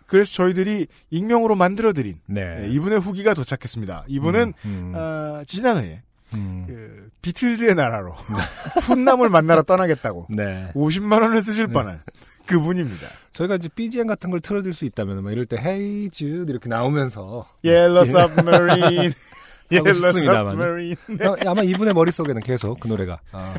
[0.07, 2.64] 그래서 저희들이 익명으로 만들어드린 네.
[2.64, 4.05] 예, 이분의 후기가 도착했습니다.
[4.07, 6.02] 이분은 음, 음, 아, 지난해에
[6.35, 6.64] 음.
[6.66, 8.12] 그 비틀즈의 나라로
[8.83, 10.70] 훗남을 만나러 떠나겠다고 네.
[10.74, 12.02] 50만 원을 쓰실 뻔한
[12.47, 13.09] 그분입니다.
[13.33, 17.45] 저희가 이제 BGM 같은 걸 틀어줄 수 있다면, 막 이럴 때, 헤이 즈 이렇게 나오면서.
[17.65, 19.13] Yellow Submarine.
[19.71, 20.53] 하고 Yellow 싶습니다만.
[20.53, 20.97] Submarine.
[21.21, 23.55] 아, 아마 이분의 머릿속에는 계속 그 노래가, 아,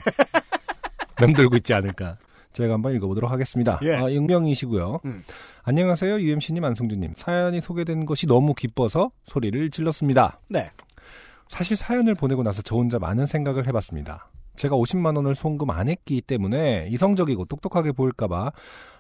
[1.20, 2.18] 맴돌고 있지 않을까.
[2.54, 3.80] 제가 한번 읽어보도록 하겠습니다.
[3.84, 3.96] 예.
[3.96, 5.02] 아, 익명이시고요.
[5.06, 5.24] 음.
[5.64, 7.14] 안녕하세요, UMC님, 안승준님.
[7.16, 10.40] 사연이 소개된 것이 너무 기뻐서 소리를 질렀습니다.
[10.50, 10.72] 네.
[11.50, 14.30] 사실 사연을 보내고 나서 저 혼자 많은 생각을 해봤습니다.
[14.58, 18.52] 제가 50만 원을 송금 안 했기 때문에 이성적이고 똑똑하게 보일까봐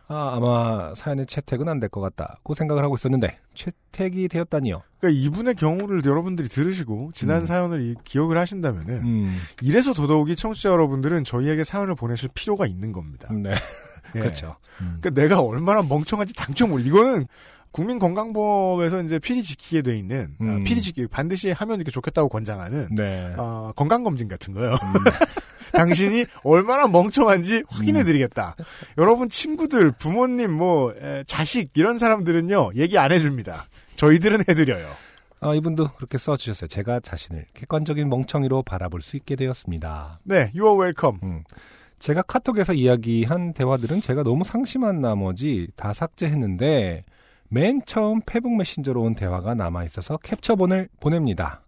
[0.09, 4.81] 아, 아마 사연의 채택은 안 될 것 같다고 생각을 하고 있었는데 채택이 되었다니요.
[5.01, 7.45] 그러니까 이분의 경우를 여러분들이 들으시고 지난 음.
[7.45, 13.27] 사연을 이- 기억을 하신다면은 음, 이래서 더더욱이 청취자 여러분들은 저희에게 사연을 보내실 필요가 있는 겁니다.
[13.33, 13.51] 네,
[14.15, 14.19] 예.
[14.21, 14.55] 그렇죠.
[14.79, 14.97] 음.
[15.01, 16.81] 그러니까 내가 얼마나 멍청한지 당첨 모르.
[16.83, 17.25] 이거는
[17.71, 20.63] 국민건강법에서 이제 필히 지키게 돼 있는 아, 음.
[20.63, 23.33] 필히 지키 반드시 하면 이렇게 좋겠다고 권장하는 네.
[23.37, 24.71] 어, 건강검진 같은 거요.
[24.71, 24.77] 음,
[25.73, 28.55] 당신이 얼마나 멍청한지 확인해드리겠다.
[28.97, 33.65] 여러분 친구들, 부모님, 뭐 에, 자식 이런 사람들은요 얘기 안 해줍니다.
[33.95, 34.87] 저희들은 해드려요.
[35.39, 36.67] 아, 이분도 그렇게 써주셨어요.
[36.67, 40.19] 제가 자신을 객관적인 멍청이로 바라볼 수 있게 되었습니다.
[40.23, 41.19] 네, you are welcome.
[41.23, 41.43] 음.
[41.99, 47.03] 제가 카톡에서 이야기한 대화들은 제가 너무 상심한 나머지 다 삭제했는데
[47.49, 51.61] 맨 처음 페북 메신저로 온 대화가 남아 있어서 캡처본을 보냅니다.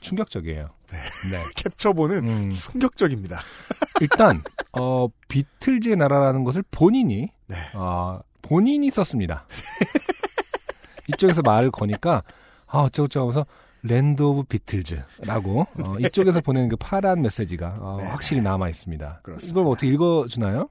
[0.00, 0.68] 충격적이에요.
[0.90, 0.98] 네.
[1.56, 3.40] 캡처본은 음, 충격적입니다.
[4.00, 4.42] 일단
[4.78, 7.56] 어 비틀즈의 나라라는 것을 본인이 네.
[7.74, 9.46] 어, 본인이 썼습니다.
[11.08, 12.22] 이쪽에서 말을 거니까
[12.66, 13.46] 아 어쩌고저쩌고 하면서
[13.84, 18.06] land of Beatles라고 어, 이쪽에서 보내는 그 파란 메시지가 어, 네.
[18.06, 19.20] 확실히 남아 있습니다.
[19.22, 19.50] 그렇습니다.
[19.60, 20.68] 이걸 어떻게 읽어주나요?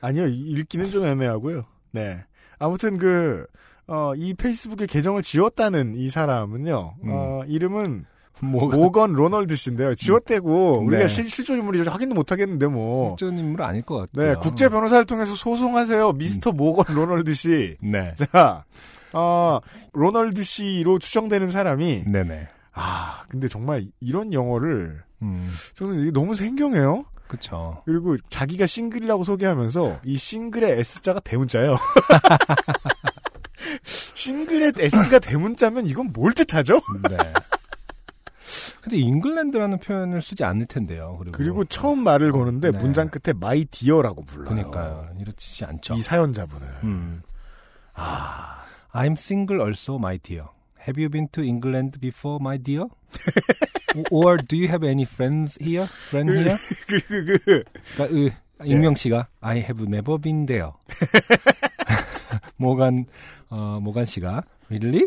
[0.00, 1.64] 아니요, 이- 읽기는 좀 애매하고요.
[1.92, 2.24] 네.
[2.58, 3.46] 아무튼 그,
[3.88, 7.08] 어, 이 페이스북에 계정을 지었다는 이 사람은요, 음.
[7.10, 8.04] 어, 이름은
[8.40, 9.94] 뭐가 모건 로널드 씨인데요.
[9.94, 10.86] 지웠대고 음.
[10.88, 11.08] 우리가 네.
[11.08, 13.16] 실, 실존 인물이 확인도 못 하겠는데 뭐.
[13.18, 14.34] 실존 인물 아닐 것 같아요.
[14.34, 16.12] 네, 국제 변호사를 통해서 소송하세요.
[16.12, 17.76] 미스터 모건 로널드 씨.
[17.80, 18.14] 네.
[18.32, 18.64] 자,
[19.12, 19.60] 어,
[19.92, 22.48] 로널드 씨로 추정되는 사람이 네네.
[22.74, 27.04] 아, 근데 정말 이런 영어를 음, 저는 이게 너무 생경해요.
[27.26, 27.82] 그쵸.
[27.86, 31.76] 그리고 자기가 싱글이라고 소개하면서 이 싱글의 S자가 대문자예요.
[34.14, 36.80] 싱글의 S가 대문자면 이건 뭘 뜻하죠?
[37.08, 37.16] 네.
[38.80, 41.16] 근데 잉글랜드라는 표현을 쓰지 않을 텐데요.
[41.18, 42.78] 그리고, 그리고 처음 말을 거는데 네.
[42.78, 44.48] 문장 끝에 my dear라고 불러요.
[44.48, 45.08] 그러니까요.
[45.18, 45.94] 이렇지 않죠.
[45.94, 46.68] 이 사연자분은.
[46.84, 47.22] 음.
[48.92, 50.46] I'm single also, my dear.
[50.86, 52.84] Have you been to England before, my dear?
[54.10, 55.88] Or do you have any friends here?
[56.08, 56.56] Friend here?
[56.86, 57.64] 그, 그, 그,
[57.96, 58.30] 그러니까 으,
[58.64, 60.70] 익명 씨가 I have never been there.
[62.56, 63.06] 모간
[63.50, 65.06] 어, 모간 씨가 Really?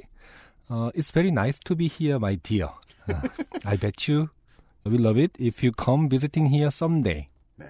[0.70, 2.70] Uh, it's very nice to be here, my dear.
[3.08, 3.28] Uh,
[3.66, 4.30] I bet you
[4.86, 7.28] will love it if you come visiting here someday.
[7.60, 7.66] 네.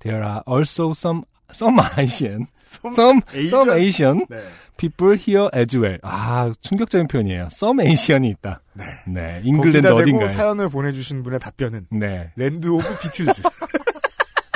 [0.00, 3.48] There are also some some Asian, some some Asian?
[3.50, 4.42] some Asian 네.
[4.76, 5.98] people here as well.
[6.02, 7.48] 아 충격적인 표현이에요.
[7.52, 8.62] Some Asian이 있다.
[8.74, 8.84] 네.
[9.06, 10.28] 네, 잉글랜드 어딘가에.
[10.28, 13.42] 사연을 보내주신 분의 답변은 네, land of Beatles.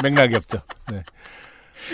[0.02, 0.62] 맥락이 없죠.
[0.90, 1.02] 네.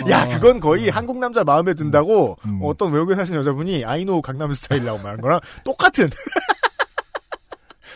[0.09, 2.59] 야, 어, 그건 거의 한국 남자 마음에 든다고 음.
[2.63, 6.09] 어떤 외국에 사신 여자분이 I know 강남 스타일이라고 말한 거랑 똑같은.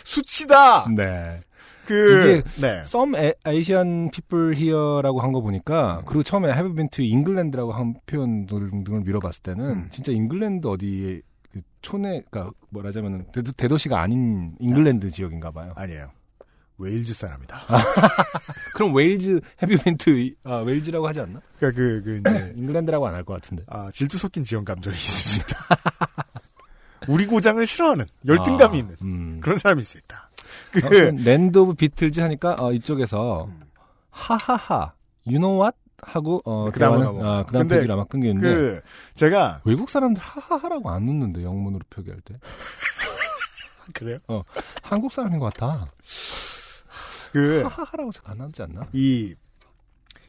[0.04, 0.88] 수치다!
[0.96, 1.36] 네.
[1.86, 2.80] 그, 이게 네.
[2.82, 3.16] Some
[3.48, 9.02] Asian people here라고 한 거 보니까 그리고 처음에 have been to England라고 한 표현 등을
[9.02, 9.88] 밀어봤을 때는 음.
[9.92, 15.74] 진짜 잉글랜드 어디에 그 촌에 그러니까 뭐라자면 대도, 대도시가 아닌 잉글랜드 지역인가 봐요.
[15.76, 16.12] 아니에요.
[16.82, 17.62] 웨일즈 사람이다.
[18.74, 19.40] 그럼 웨일즈
[20.00, 20.14] to
[20.44, 21.40] 아, 웨일즈라고 하지 않나?
[21.60, 23.64] 그니까 그, 그, 이제, 잉글랜드라고 안 할 것 같은데.
[23.68, 25.58] 아, 질투 섞인 지원 감정이 있습니다.
[27.08, 29.40] 우리 고장을 싫어하는, 열등감이 아, 있는 음.
[29.42, 30.30] 그런 사람일 수 있다.
[30.72, 33.62] 그, 아무튼 Land of 비틀즈 하니까 어, 이쪽에서 음.
[34.10, 34.94] 하하하
[35.26, 37.38] you know what 하고 어그 다음은 대화는- 넘어가.
[37.40, 38.82] 아, 그다음 페이지를 아마 끊겼는데 그,
[39.16, 42.36] 제가, 외국 사람들 하하하라고 안 웃는데 영문으로 표기할 때
[43.94, 44.20] 그래요?
[44.82, 45.88] 한국 사람인 것 같아
[47.32, 48.88] 그, 하하하라고 잘안 하지 않나?
[48.94, 49.36] 이,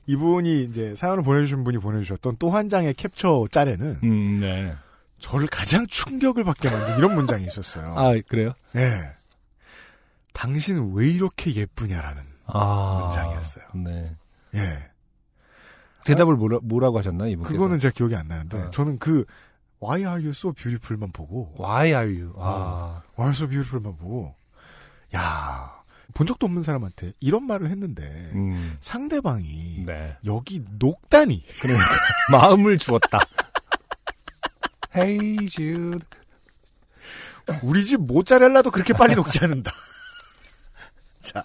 [0.06, 4.74] 이분이 이제 사연을 보내주신 분이 보내주셨던 또 한 장의 캡처 짤에는 음, 네.
[5.18, 7.94] 저를 가장 충격을 받게 만든 이런 문장이 있었어요.
[7.96, 8.50] 아 그래요?
[8.72, 9.12] 네.
[10.32, 13.64] 당신 왜 이렇게 예쁘냐라는 아 문장이었어요.
[13.84, 14.16] 네.
[14.54, 14.90] 예.
[16.04, 17.52] 대답을 뭐라, 뭐라고 하셨나 이분께서?
[17.52, 18.70] 그거는 제가 기억이 안 나는데 어.
[18.72, 19.24] 저는 그
[19.80, 22.32] Why are you so beautiful만 보고 Why are you?
[22.38, 24.34] 아, Why are you so beautiful만 보고
[25.14, 25.81] 야,
[26.14, 30.16] 본 적도 없는 사람한테 이런 말을 했는데 음, 상대방이 네.
[30.24, 31.86] 여기 녹다니 그러니까
[32.32, 33.18] 마음을 주었다.
[34.94, 36.06] Hey Jude.
[37.62, 39.72] 우리 집 모짜렐라도 그렇게 빨리 녹지 않는다.
[41.20, 41.44] 자.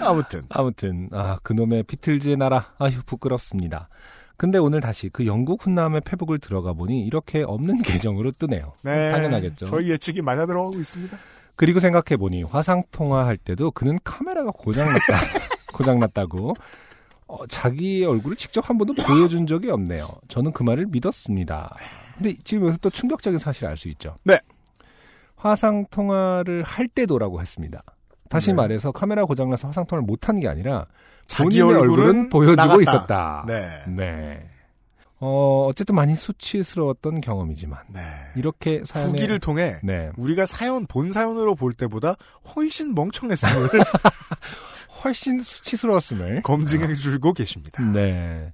[0.00, 3.88] 아무튼 아무튼 아 그놈의 비틀즈의 나라 아휴 부끄럽습니다.
[4.36, 8.74] 근데 오늘 다시 그 영국 훈남의 페북을 들어가 보니 이렇게 없는 계정으로 뜨네요.
[8.84, 9.66] 네, 당연하겠죠.
[9.66, 11.16] 저희 예측이 맞아 들어가고 있습니다.
[11.56, 15.00] 그리고 생각해 보니 화상 통화할 때도 그는 카메라가 고장났다
[15.72, 16.54] 고장났다고
[17.28, 20.08] 어, 자기 얼굴을 직접 한 번도 보여준 적이 없네요.
[20.28, 21.74] 저는 그 말을 믿었습니다.
[22.16, 24.16] 근데 지금 여기서 또 충격적인 사실을 알 수 있죠.
[24.22, 24.38] 네.
[25.34, 27.82] 화상 통화를 할 때도라고 했습니다.
[28.30, 28.54] 다시 네.
[28.54, 30.86] 말해서 카메라 고장나서 화상 통화를 못한 게 아니라
[31.26, 32.80] 자기 본인의 얼굴은 얼굴은 보여주고 나갔다.
[32.82, 33.44] 있었다.
[33.46, 33.68] 네.
[33.88, 34.48] 네.
[35.18, 38.00] 어, 어쨌든 많이 수치스러웠던 경험이지만 네.
[38.36, 40.10] 이렇게 사연에 후기를 통해 네.
[40.16, 42.16] 우리가 사연 본 사연으로 볼 때보다
[42.54, 43.68] 훨씬 멍청했음을
[45.04, 47.82] 훨씬 수치스러웠음을 검증해 주고 계십니다.
[47.82, 48.52] 네.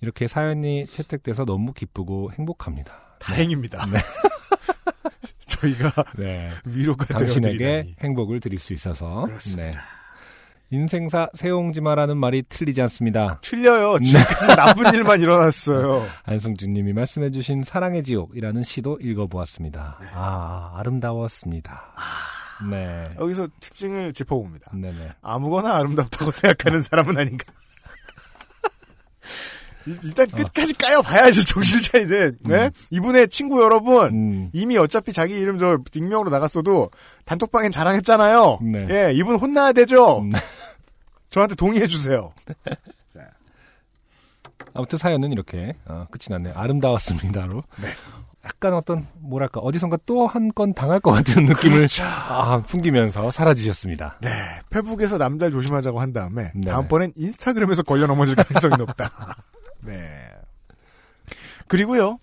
[0.00, 3.16] 이렇게 사연이 채택돼서 너무 기쁘고 행복합니다.
[3.18, 3.86] 다행입니다.
[5.46, 6.48] 저희가 네.
[6.64, 7.96] 위로가 당신에게 되어드리다니.
[8.00, 9.26] 행복을 드릴 수 있어서.
[9.26, 9.99] 그렇습니다.
[10.70, 10.78] 네.
[10.78, 13.38] 인생사 새옹지마라는 말이 틀리지 않습니다.
[13.42, 13.98] 틀려요.
[14.00, 16.06] 지금까지 나쁜 일만 일어났어요.
[16.24, 19.98] 안승준님이 말씀해주신 사랑의 지옥이라는 시도 읽어보았습니다.
[20.14, 21.92] 아, 아름다웠습니다.
[22.70, 23.08] 네.
[23.18, 24.70] 여기서 특징을 짚어봅니다.
[24.74, 25.12] 네네.
[25.22, 27.44] 아무거나 아름답다고 생각하는 사람은 아닌가.
[29.86, 32.38] 일- 일단 끝까지 까여봐야지 정신을 차리든.
[32.44, 32.70] 네?
[32.90, 36.90] 이분의 친구 여러분 음, 이미 어차피 자기 이름 저 익명으로 나갔어도
[37.24, 38.58] 단톡방엔 자랑했잖아요.
[38.62, 38.86] 네.
[38.90, 40.20] 예, 이분 혼나야 되죠.
[40.20, 40.32] 음.
[41.30, 42.32] 저한테 동의해 주세요.
[44.74, 46.54] 아무튼 사연은 이렇게 어, 끝이 났네요.
[46.56, 47.62] 아름다웠습니다로.
[48.44, 52.04] 약간 어떤 뭐랄까 어디선가 또 한 건 당할 것 같은 느낌을 그렇죠.
[52.04, 54.18] 아, 풍기면서 사라지셨습니다.
[54.20, 54.28] 네,
[54.70, 56.70] 페북에서 남들 조심하자고 한 다음에 네.
[56.70, 59.36] 다음번엔 인스타그램에서 걸려 넘어질 가능성이 높다.
[59.82, 60.28] 네.
[61.66, 62.18] 그리고요,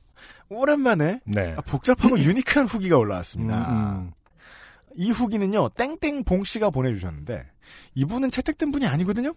[0.49, 1.55] 오랜만에 네.
[1.65, 3.71] 복잡하고 유니크한 후기가 올라왔습니다.
[3.71, 4.11] 음, 음.
[4.95, 7.45] 이 후기는요, 땡땡봉 씨가 보내주셨는데,
[7.95, 9.33] 이분은 채택된 분이 아니거든요?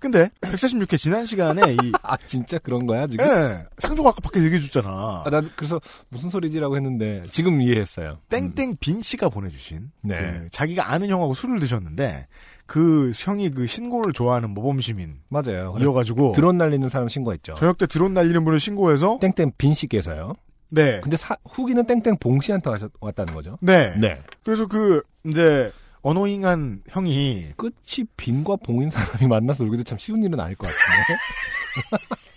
[0.00, 3.24] 근데, 146회 지난 시간에 이, 아 진짜 그런 거야 지금?
[3.26, 5.24] 예, 상조가 아까 밖에 얘기해 줬잖아.
[5.26, 8.20] 아, 나도 그래서 무슨 소리지라고 했는데 지금 이해했어요.
[8.28, 10.14] 땡땡 빈 씨가 보내주신, 네.
[10.44, 12.28] 그 자기가 아는 형하고 술을 드셨는데,
[12.66, 15.72] 그 형이 그 신고를 좋아하는 모범 시민, 맞아요.
[15.72, 17.54] 그래, 이어가지고, 드론 날리는 사람 신고했죠.
[17.54, 20.34] 저녁 때 드론 날리는 분을 신고해서, 땡땡 빈 씨께서요.
[20.70, 21.00] 네.
[21.00, 22.70] 근데 사- 후기는 땡땡 봉 씨한테
[23.00, 23.58] 왔다는 거죠.
[23.60, 23.98] 네.
[23.98, 24.20] 네.
[24.44, 25.72] 그래서 그, 이제,
[26.08, 32.18] 어노잉한 형이, 끝이 빈과 봉인 사람이 만나서 놀기도 참 쉬운 일은 아닐 것 같은데.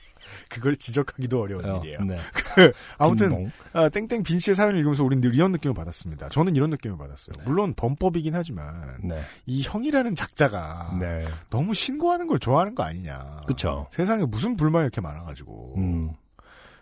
[0.49, 1.99] 그걸 지적하기도 어려운 어, 일이에요.
[1.99, 2.17] 네.
[2.97, 3.51] 아무튼, 빈봉.
[3.71, 6.27] 아, 땡땡 빈 씨의 사연을 읽으면서 우린 늘 이런 느낌을 받았습니다.
[6.27, 7.35] 저는 이런 느낌을 받았어요.
[7.45, 9.21] 물론 범법이긴 하지만 네.
[9.45, 11.25] 이 형이라는 작자가 네.
[11.49, 13.43] 너무 신고하는 걸 좋아하는 거 아니냐.
[13.47, 13.87] 그쵸.
[13.91, 16.11] 세상에 무슨 불만이 이렇게 많아가지고 음.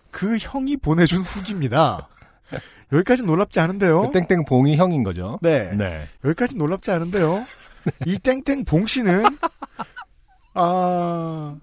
[0.10, 2.10] 그 형이 보내준 후기입니다.
[2.92, 4.12] 여기까지 놀랍지 않은데요.
[4.12, 5.40] 그 땡땡 봉이 형인 거죠.
[5.42, 5.72] 네.
[5.74, 6.08] 네.
[6.24, 7.46] 여기까지 놀랍지 않은데요.
[8.06, 9.24] 이 땡땡 봉 씨는
[10.54, 11.56] 아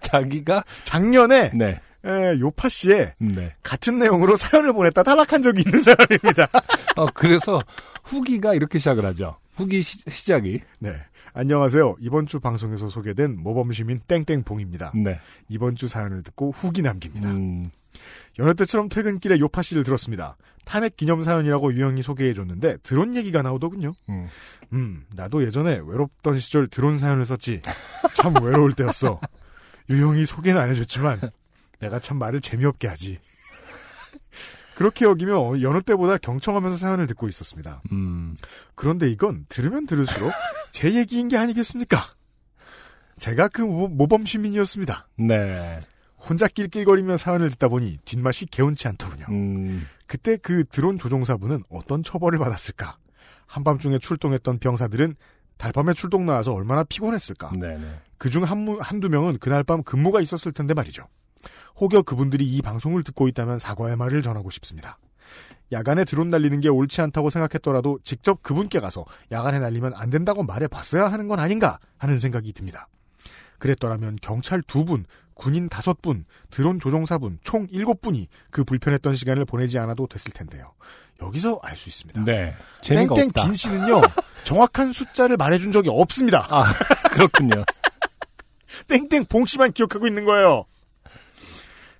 [0.00, 1.80] 자기가 작년에 네.
[2.04, 3.54] 에, 요파 씨의 네.
[3.62, 6.48] 같은 내용으로 사연을 보냈다 탈락한 적이 있는 사람입니다.
[6.96, 7.60] 어 그래서
[8.04, 9.36] 후기가 이렇게 시작을 하죠.
[9.56, 10.60] 후기 시, 시작이.
[10.78, 10.92] 네.
[11.32, 11.96] 안녕하세요.
[12.00, 14.92] 이번 주 방송에서 소개된 모범시민 땡땡봉입니다.
[14.96, 15.20] 네.
[15.48, 17.30] 이번 주 사연을 듣고 후기 남깁니다.
[17.30, 17.70] 음.
[18.38, 20.36] 여느 때처럼 퇴근길에 요파 씨를 들었습니다.
[20.64, 23.92] 탄핵 기념 사연이라고 유형이 소개해줬는데 드론 얘기가 나오더군요.
[24.08, 24.26] 음.
[24.72, 27.62] 음, 나도 예전에 외롭던 시절 드론 사연을 썼지.
[28.14, 29.20] 참 외로울 때였어.
[29.88, 31.20] 유형이 소개는 안 해줬지만
[31.80, 33.18] 내가 참 말을 재미없게 하지.
[34.80, 37.82] 그렇게 여기며 여느 때보다 경청하면서 사연을 듣고 있었습니다.
[37.92, 38.34] 음.
[38.74, 40.32] 그런데 이건 들으면 들을수록
[40.72, 41.98] 제 얘기인 게 아니겠습니까?
[43.18, 45.06] 제가 그 모- 모범 시민이었습니다.
[45.18, 45.80] 네.
[46.16, 49.26] 혼자 낄낄거리며 사연을 듣다 보니 뒷맛이 개운치 않더군요.
[49.28, 49.86] 음.
[50.06, 52.96] 그때 그 드론 조종사분은 어떤 처벌을 받았을까?
[53.48, 55.14] 한밤중에 출동했던 병사들은
[55.58, 57.52] 달밤에 출동 나와서 얼마나 피곤했을까?
[57.60, 58.00] 네네.
[58.16, 61.06] 그중 한, 한두 명은 그날 밤 근무가 있었을 텐데 말이죠.
[61.80, 64.98] 혹여 그분들이 이 방송을 듣고 있다면 사과의 말을 전하고 싶습니다.
[65.72, 71.06] 야간에 드론 날리는 게 옳지 않다고 생각했더라도 직접 그분께 가서 야간에 날리면 안 된다고 말해봤어야
[71.10, 72.88] 하는 건 아닌가 하는 생각이 듭니다.
[73.58, 79.44] 그랬더라면 경찰 두 분, 군인 다섯 분, 드론 조종사분 총 일곱 분이 그 불편했던 시간을
[79.44, 80.72] 보내지 않아도 됐을 텐데요.
[81.22, 82.24] 여기서 알 수 있습니다.
[82.24, 82.54] 네.
[82.82, 83.30] 땡땡.
[83.34, 84.00] 빈 씨는요
[84.42, 86.46] 정확한 숫자를 말해준 적이 없습니다.
[86.50, 86.72] 아,
[87.12, 87.64] 그렇군요.
[88.88, 90.64] 땡땡 봉 씨만 기억하고 있는 거예요.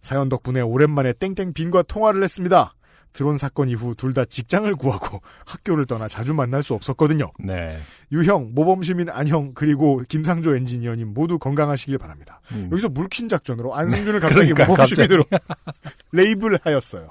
[0.01, 2.75] 사연 덕분에 오랜만에 땡땡 빈과 통화를 했습니다.
[3.13, 7.33] 드론 사건 이후 둘 다 직장을 구하고 학교를 떠나 자주 만날 수 없었거든요.
[7.41, 7.77] 네.
[8.13, 12.41] 유형, 모범시민 안형, 그리고 김상조 엔지니어님 모두 건강하시길 바랍니다.
[12.53, 12.69] 음.
[12.71, 15.25] 여기서 물킨 작전으로 안승준을 갑자기 그러니까, 모범시민으로
[16.13, 17.11] 레이블 하였어요.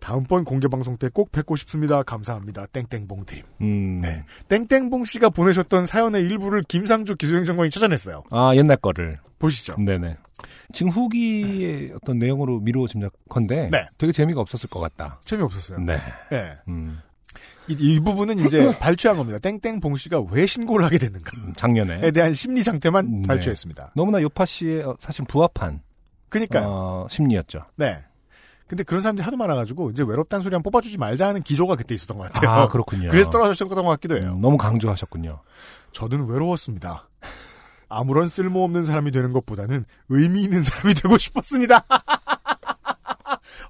[0.00, 2.02] 다음번 공개 방송 때 꼭 뵙고 싶습니다.
[2.02, 2.66] 감사합니다.
[2.66, 3.44] 땡땡봉 드림.
[3.60, 3.96] 음.
[3.98, 4.24] 네.
[4.48, 8.24] 땡땡봉 씨가 보내셨던 사연의 일부를 김상조 기술행정관이 찾아냈어요.
[8.30, 9.18] 아, 옛날 거를.
[9.38, 9.76] 보시죠.
[9.76, 10.16] 네네.
[10.72, 13.86] 지금 후기의 어떤 내용으로 미루어 짐작컨대 네.
[13.98, 15.20] 되게 재미가 없었을 것 같다.
[15.24, 15.78] 재미없었어요.
[15.80, 15.98] 네.
[16.30, 16.58] 네.
[16.68, 17.00] 음.
[17.68, 19.38] 이, 이 부분은 이제 발췌한 겁니다.
[19.38, 23.28] 땡땡 봉 씨가 왜 신고를 하게 됐는가에 작년에 대한 심리 상태만 네.
[23.28, 23.92] 발췌했습니다.
[23.94, 25.80] 너무나 요파 씨의 어, 사실 부합한
[26.28, 26.66] 그니까요.
[26.66, 27.66] 어, 심리였죠.
[27.76, 28.02] 네.
[28.66, 32.16] 근데 그런 사람들이 하도 많아가지고 이제 외롭다는 소리 한 뽑아주지 말자 하는 기조가 그때 있었던
[32.16, 32.50] 것 같아요.
[32.50, 33.10] 아 그렇군요.
[33.10, 34.32] 그래서 떨어졌던 것 같기도 해요.
[34.34, 35.40] 음, 너무 강조하셨군요.
[35.92, 37.06] 저는 외로웠습니다.
[37.92, 41.84] 아무런 쓸모없는 사람이 되는 것보다는 의미 있는 사람이 되고 싶었습니다.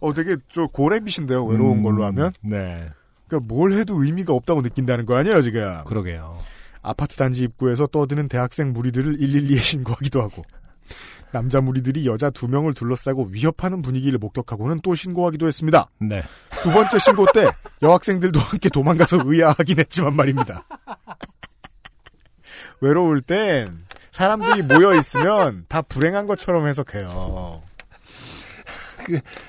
[0.01, 1.45] 어, 되게 저 고래빛인데요.
[1.45, 2.33] 외로운 음, 걸로 하면.
[2.41, 2.89] 네.
[3.27, 5.85] 그러니까 뭘 해도 의미가 없다고 느낀다는 거 아니에요, 지금.
[5.85, 6.39] 그러게요.
[6.83, 10.43] 아파트 단지 입구에서 떠드는 대학생 무리들을 112에 신고하기도 하고
[11.33, 15.89] 남자 무리들이 여자 두 명을 둘러싸고 위협하는 분위기를 목격하고는 또 신고하기도 했습니다.
[15.99, 16.23] 네.
[16.63, 17.49] 두 번째 신고 때
[17.81, 20.65] 여학생들도 함께 도망가서 의아하긴 했지만 말입니다.
[22.81, 27.61] 외로울 땐 사람들이 모여 있으면 다 불행한 것처럼 해석해요.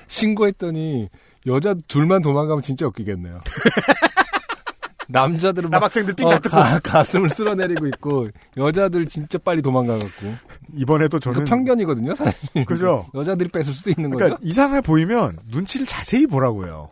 [0.08, 1.08] 신고했더니
[1.46, 3.40] 여자 둘만 도망가면 진짜 웃기겠네요.
[5.08, 10.34] 남자들은 막 남학생들 삥 어, 가, 가슴을 쓸어내리고 있고 여자들 진짜 빨리 도망가갖고
[10.72, 13.06] 이번에도 그 저는 편견이거든요 사실 그죠?
[13.14, 16.90] 여자들이 뺏을 수도 있는 그러니까 거죠 이상해 보이면 눈치를 자세히 보라고요.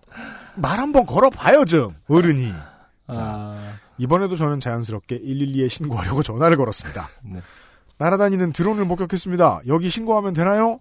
[0.57, 2.53] 말 한번 걸어봐요 좀 어른이.
[3.07, 7.09] 아, 이번에도 저는 자연스럽게 112에 신고하려고 전화를 걸었습니다.
[7.23, 7.41] 네.
[7.99, 9.63] 날아다니는 드론을 목격했습니다.
[9.67, 10.81] 여기 신고하면 되나요?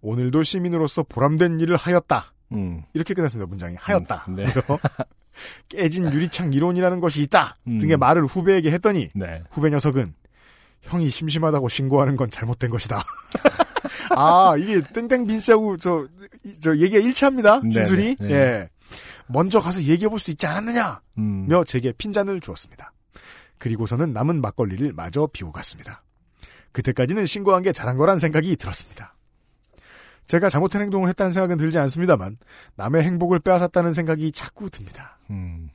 [0.00, 2.32] 오늘도 시민으로서 보람된 일을 하였다.
[2.52, 3.48] 음, 이렇게 끝났습니다.
[3.48, 4.26] 문장이 하였다.
[4.28, 4.44] 음, 네.
[5.68, 7.58] 깨진 유리창 이론이라는 것이 있다.
[7.66, 7.78] 음.
[7.78, 9.42] 등의 말을 후배에게 했더니 네.
[9.50, 10.14] 후배 녀석은
[10.82, 13.02] 형이 심심하다고 신고하는 건 잘못된 것이다.
[14.16, 16.06] 아 이게 땡땡 빈 씨하고 저,
[16.44, 17.60] 이- 저 얘기가 일치합니다.
[17.60, 17.70] 네네.
[17.70, 18.16] 진술이.
[18.20, 18.30] 네.
[18.30, 18.68] 예.
[19.26, 21.00] 먼저 가서 얘기해 볼 수도 있지 않았느냐?
[21.18, 21.46] 음.
[21.48, 22.92] 며 제게 핀잔을 주었습니다.
[23.58, 26.02] 그리고서는 남은 막걸리를 마저 비우 갔습니다.
[26.76, 29.14] 그때까지는 신고한 게 잘한 거란 생각이 들었습니다.
[30.26, 32.36] 제가 잘못한 행동을 했다는 생각은 들지 않습니다만
[32.74, 35.18] 남의 행복을 빼앗았다는 생각이 자꾸 듭니다.
[35.30, 35.70] 음.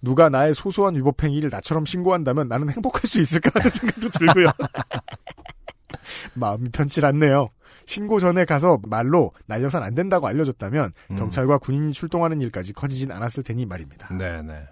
[0.00, 4.50] 누가 나의 소소한 위법 행위를 나처럼 신고한다면 나는 행복할 수 있을까 하는 생각도 들고요.
[6.34, 7.48] 마음이 편치 않네요.
[7.86, 11.16] 신고 전에 가서 말로 날려선 안 된다고 알려줬다면 음.
[11.16, 14.16] 경찰과 군인이 출동하는 일까지 커지진 않았을 테니 말입니다.
[14.16, 14.68] 네네.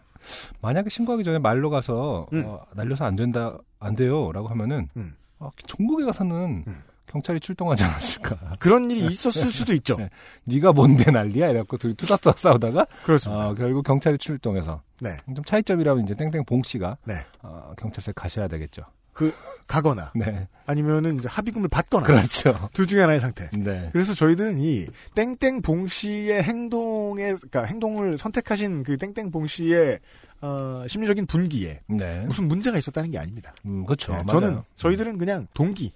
[0.61, 2.45] 만약에 신고하기 전에 말로 가서 음.
[2.47, 5.15] 어, 날려서 안 된다 안 돼요라고 하면은 음.
[5.39, 6.83] 어, 전국에 가서는 음.
[7.07, 8.55] 경찰이 출동하지 않았을까.
[8.59, 9.97] 그런 일이 있었을 수도 있죠.
[9.97, 10.11] 네.
[10.45, 13.51] 네가 뭔데 난리야 이래갖고 둘이 투닥투닥 싸우다가 그렇습니다.
[13.51, 15.17] 어, 결국 경찰이 출동해서 네.
[15.27, 17.15] 좀 차이점이라면 이제 땡땡 봉 씨가 네.
[17.43, 18.83] 어, 경찰서에 가셔야 되겠죠.
[19.67, 22.69] 가거나 네, 아니면은 이제 합의금을 받거나 그렇죠.
[22.73, 23.49] 둘 중에 하나의 상태.
[23.53, 30.01] 네, 그래서 저희들은 이 땡땡 봉 씨의 행동에 그러니까 행동을 선택하신 그 땡땡 봉 씨의
[30.43, 33.55] 어, 심리적인 분기에 네, 무슨 문제가 있었다는 게 아닙니다.
[33.65, 34.13] 음, 그렇죠.
[34.13, 34.23] 네.
[34.29, 35.93] 저는 저희들은 그냥 동기,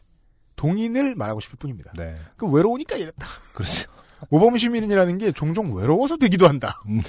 [0.57, 1.93] 동인을 말하고 싶을 뿐입니다.
[1.97, 3.27] 네, 그 외로우니까 이랬다.
[3.53, 3.91] 그렇죠.
[4.31, 6.83] 모범 시민이라는 게 종종 외로워서 되기도 한다.
[6.89, 7.01] 음.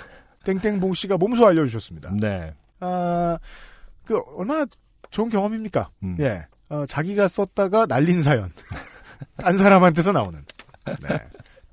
[0.43, 2.11] 땡땡봉 씨가 몸소 알려주셨습니다.
[2.19, 3.37] 네, 아,
[4.05, 4.65] 그 얼마나
[5.11, 5.89] 좋은 경험입니까?
[6.03, 6.17] 음.
[6.19, 8.51] 예, 어, 자기가 썼다가 날린 사연,
[9.37, 10.43] 딴 사람한테서 나오는
[10.85, 11.19] 네,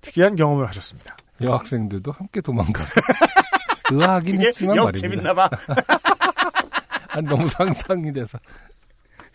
[0.00, 1.16] 특이한 경험을 하셨습니다.
[1.40, 3.00] 여학생들도 함께 도망가서
[3.92, 5.08] 의아하긴 했지만 역 말입니다.
[5.08, 5.50] 재밌나봐.
[7.10, 8.38] 아, 너무 상상이 돼서.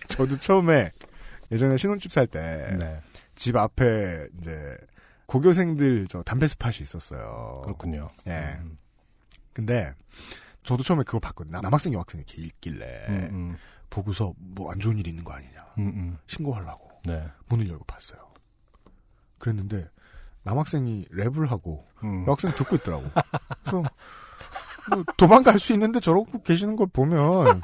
[0.08, 0.92] 저도 처음에
[1.52, 4.78] 예전에 신혼집 살 때집 네, 앞에 이제
[5.28, 7.62] 고교생들 저 담배 스팟이 있었어요.
[7.64, 8.10] 그렇군요.
[8.28, 8.58] 예.
[8.62, 8.78] 음,
[9.54, 9.94] 근데
[10.64, 11.54] 저도 처음에 그걸 봤거든요.
[11.54, 13.58] 남- 남학생 여학생이 이렇게 읽길래 음, 음,
[13.92, 16.18] 보고서 뭐 안 좋은 일 있는 거 아니냐 음, 음.
[16.26, 17.24] 신고하려고 네.
[17.50, 18.20] 문을 열고 봤어요.
[19.38, 19.88] 그랬는데
[20.44, 22.26] 남학생이 랩을 하고 음.
[22.26, 23.04] 여학생 듣고 있더라고.
[23.64, 23.84] 그래서
[24.90, 27.62] 뭐 도망갈 수 있는데 저러고 계시는 걸 보면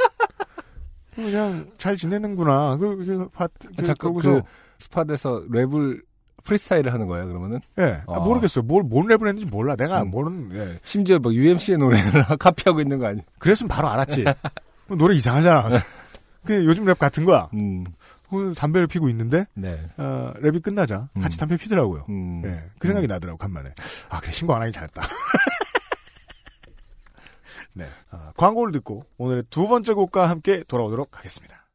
[1.15, 2.77] 그냥 잘 지내는구나.
[2.77, 4.41] 그, 그, 봤, 그, 자꾸 그
[4.79, 6.03] spot에서 랩을
[6.43, 7.27] 프리스타일을 하는 거예요.
[7.27, 8.21] 그러면은 예, 아, 어.
[8.23, 8.63] 모르겠어요.
[8.63, 9.75] 뭘, 뭔 랩을 했는지 몰라.
[9.75, 10.11] 내가 음.
[10.11, 10.79] 모르는, 예.
[10.83, 13.23] 심지어 뭐 UMC의 노래를 카피하고 있는 거 아니에요?
[13.39, 14.25] 그랬으면 바로 알았지.
[14.89, 15.69] 노래 이상하잖아.
[16.47, 17.49] 그 요즘 랩 같은 거야.
[17.53, 17.85] 음,
[18.29, 19.85] 그 담배를 피고 있는데, 네.
[19.97, 21.39] 어, 랩이 끝나자 같이 음.
[21.39, 22.05] 담배 피더라고요.
[22.09, 22.41] 음.
[22.45, 23.73] 예, 그 생각이 나더라고, 간만에.
[24.09, 25.01] 아, 그래, 신고 안 하기 잘했다.
[27.73, 27.85] 네.
[28.09, 31.67] 아, 광고를 듣고 오늘의 두 번째 곡과 함께 돌아오도록 하겠습니다.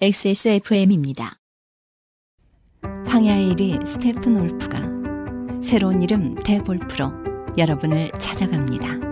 [0.00, 1.38] XSFM입니다.
[3.06, 4.80] 황야의 이리 스테픈울프가
[5.62, 7.12] 새로운 이름 데볼프로
[7.56, 9.11] 여러분을 찾아갑니다.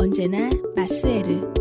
[0.00, 1.59] 언제나 마스에르.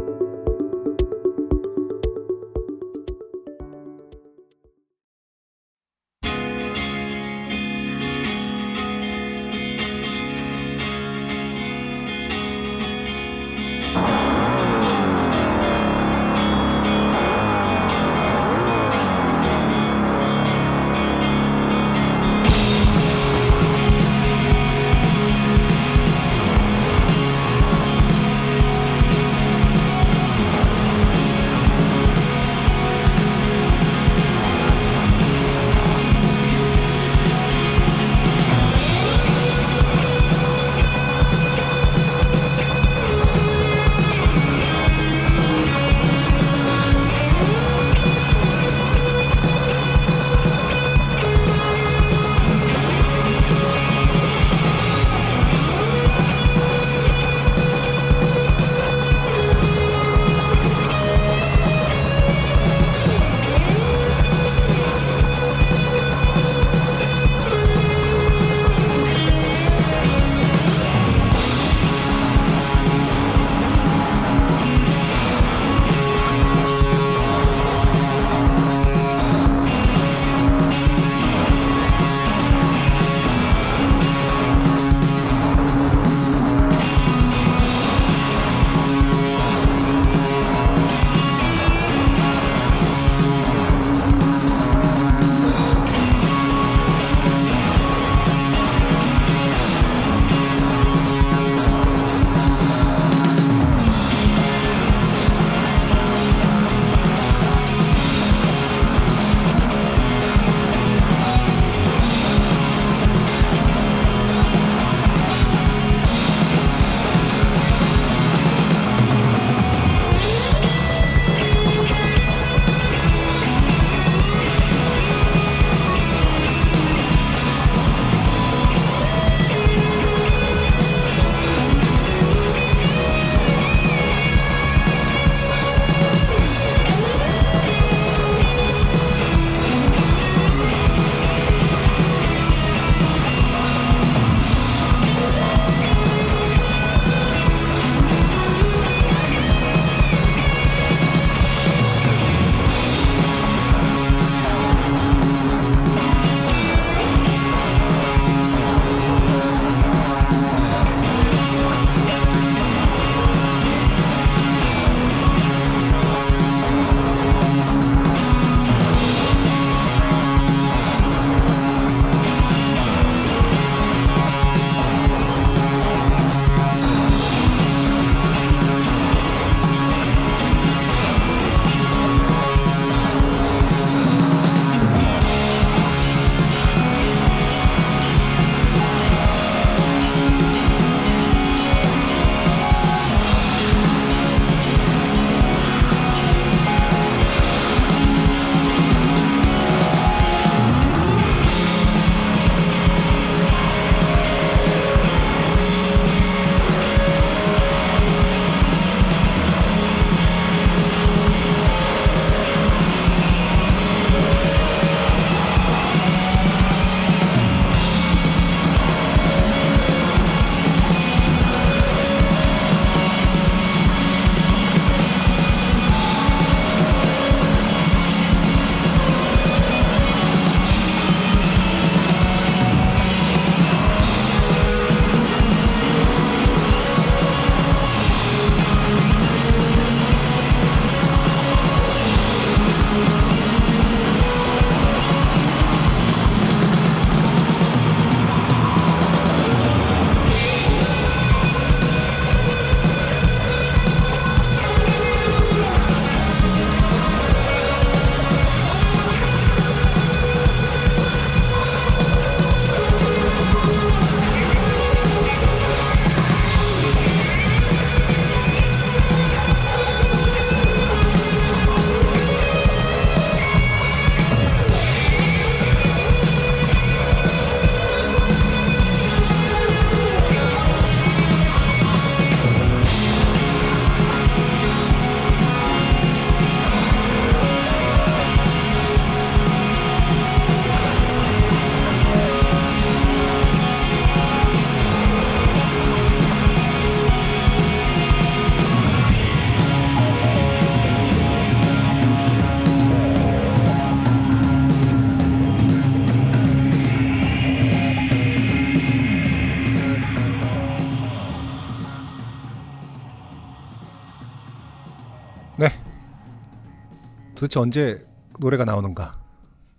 [317.39, 318.05] 도대체 언제
[318.37, 319.17] 노래가 나오는가?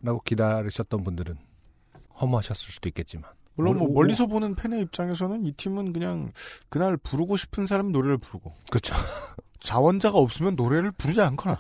[0.01, 1.37] 라고 기다리셨던 분들은
[2.19, 3.31] 허무하셨을 수도 있겠지만.
[3.55, 6.33] 물론 뭐 멀리서 보는 팬의 입장에서는 이 팀은 그냥
[6.71, 8.95] 그날 부르고 싶은 사람 노래를 부르고 그렇죠.
[9.61, 11.59] 자원자가 없으면 노래를 부르지 않거나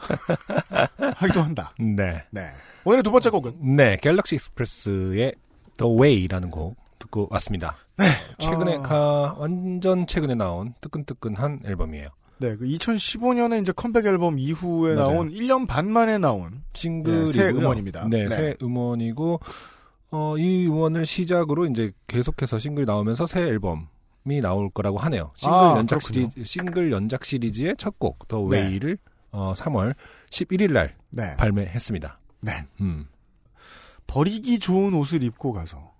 [1.17, 1.71] 하기도 한다.
[1.79, 2.25] 네.
[2.31, 2.51] 네.
[2.87, 5.35] 오늘의 두 번째 곡은 네, 갤럭시 익스프레스의
[5.77, 7.77] The Way라는 곡 듣고 왔습니다.
[7.99, 8.07] 네.
[8.39, 8.81] 최근에 아.
[8.81, 12.09] 가 완전 최근에 나온 뜨끈뜨끈한 앨범이에요.
[12.41, 15.11] 네, 그 2015년에 이제 컴백 앨범 이후에 맞아요.
[15.11, 17.27] 나온 1년 반 만에 나온 싱글이고요.
[17.27, 18.09] 네, 새 음원입니다.
[18.09, 18.35] 네, 네.
[18.35, 19.41] 새 음원이고
[20.13, 25.33] 어, 이 음원을 시작으로 이제 계속해서 싱글 나오면서 새 앨범이 나올 거라고 하네요.
[25.37, 26.31] 싱글 아, 연작 그렇군요.
[26.31, 28.63] 시리즈 싱글 연작 시리즈의 첫 곡 The 네.
[28.63, 28.97] Way를
[29.33, 29.95] 어, 3월
[30.31, 31.37] 11일 날 네.
[31.37, 32.19] 발매했습니다.
[32.41, 32.65] 네.
[32.81, 33.07] 음.
[34.07, 35.93] 버리기 좋은 옷을 입고 가서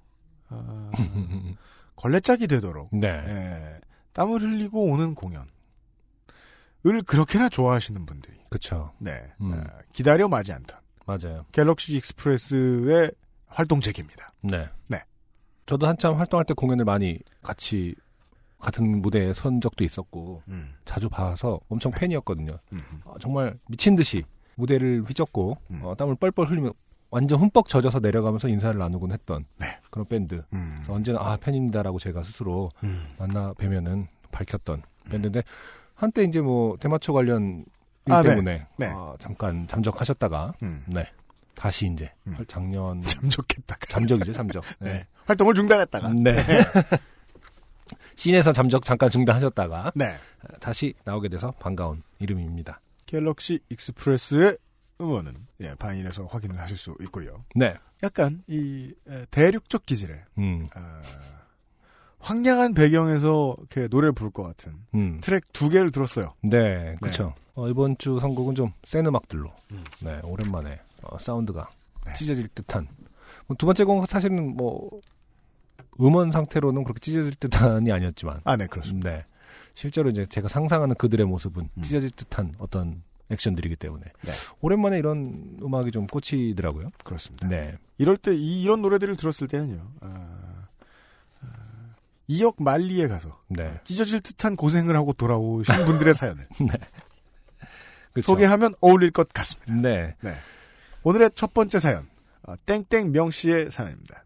[0.49, 0.91] 어,
[1.97, 3.09] 걸레짝이 되도록 네.
[3.09, 3.81] 예,
[4.15, 5.47] 땀을 흘리고 오는 공연
[6.87, 8.93] 을 그렇게나 좋아하시는 분들이 그렇죠.
[8.99, 9.53] 네, 음.
[9.53, 11.45] 어, 기다려 마지 않던 맞아요.
[11.53, 13.11] 갤럭시 익스프레스의
[13.49, 14.33] 활동 재개입니다.
[14.43, 14.67] 네.
[14.89, 15.03] 네.
[15.67, 17.95] 저도 한참 활동할 때 공연을 많이 같이
[18.59, 20.75] 같은 무대에 선 적도 있었고 음.
[20.85, 22.57] 자주 봐서 엄청 팬이었거든요.
[22.73, 22.81] 음.
[23.05, 24.23] 어, 정말 미친 듯이
[24.55, 25.81] 무대를 휘젓고 음.
[25.85, 26.73] 어, 땀을 뻘뻘 흘리며
[27.11, 29.79] 완전 흠뻑 젖어서 내려가면서 인사를 나누곤 했던 네.
[29.91, 30.43] 그런 밴드.
[30.53, 30.85] 음.
[30.89, 33.07] 언제나 아 팬입니다라고 제가 스스로 음.
[33.19, 35.43] 만나 뵈면은 밝혔던 밴드인데
[36.01, 37.63] 한때 이제 뭐 대마초 관련
[38.07, 38.31] 일 아, 네.
[38.31, 38.87] 때문에 네.
[38.87, 40.83] 어, 잠깐 잠적하셨다가 음.
[40.87, 41.07] 네
[41.55, 42.39] 다시 이제 음.
[42.49, 44.65] 작년 잠적했다가 잠적이죠 잠적.
[44.81, 44.93] 네.
[44.95, 45.07] 네.
[45.27, 46.37] 활동을 중단했다가 네.
[48.17, 50.17] scene에서 잠적 잠깐 중단하셨다가 네.
[50.59, 52.81] 다시 나오게 돼서 반가운 이름입니다.
[53.05, 54.57] 갤럭시 익스프레스의
[55.03, 57.45] 음원은 예, 바인에서 확인을 하실 수 있고요.
[57.55, 57.75] 네.
[58.03, 60.67] 약간 이 에, 대륙적 기질의 음.
[60.75, 61.03] 아,
[62.21, 65.19] 황량한 배경에서 이렇게 노래를 부를 것 같은 음.
[65.23, 66.35] 트랙 두 개를 들었어요.
[66.43, 67.35] 네, 그렇죠.
[67.69, 69.85] 이번 주 선곡은 좀 센 음악들로, 음.
[70.01, 71.69] 네, 오랜만에 어, 사운드가
[72.07, 72.15] 네.
[72.15, 72.87] 찢어질 듯한.
[73.47, 74.89] 뭐 두 번째 곡은 사실은 뭐
[76.01, 79.11] 음원 상태로는 그렇게 찢어질 듯한이 아니었지만, 아, 네, 그렇습니다.
[79.11, 79.25] 네,
[79.75, 81.83] 실제로 이제 제가 상상하는 그들의 모습은 음.
[81.83, 84.33] 찢어질 듯한 어떤 액션들이기 때문에 네.
[84.61, 86.89] 오랜만에 이런 음악이 좀 꽂히더라고요.
[87.05, 87.49] 그렇습니다.
[87.49, 89.87] 네, 이럴 때 이, 런 노래들을 들었을 때는요.
[90.01, 90.40] 아, 아,
[92.31, 96.47] 2억 말리에 가서 네, 찢어질 듯한 고생을 하고 돌아오신 분들의 사연을
[98.13, 98.27] 그렇죠.
[98.33, 99.75] 소개하면 어울릴 것 같습니다.
[99.75, 100.15] 네,
[101.03, 102.07] 오늘의 첫 번째 사연
[102.43, 104.25] 어, 땡땡 명 씨의 사연입니다.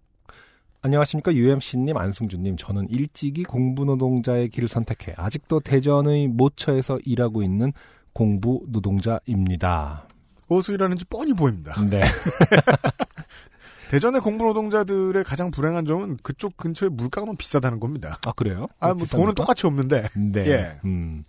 [0.82, 2.58] 안녕하십니까 UMC님, 안승준님.
[2.58, 7.72] 저는 일찍이 공부 노동자의 길을 선택해 아직도 대전의 모처에서 일하고 있는
[8.12, 10.06] 공부 노동자입니다.
[10.48, 11.74] 어디서 일하는지 뻔히 보입니다.
[11.88, 12.04] 네,
[13.94, 18.18] 대전의 공부 노동자들의 가장 불행한 점은 그쪽 근처에 물가가 너무 비싸다는 겁니다.
[18.26, 18.66] 아 그래요?
[18.80, 19.06] 아, 뭐?
[19.06, 20.08] 돈은 똑같이 없는데.
[20.16, 20.46] 네.
[20.48, 20.78] 예.
[20.84, 21.22] 음.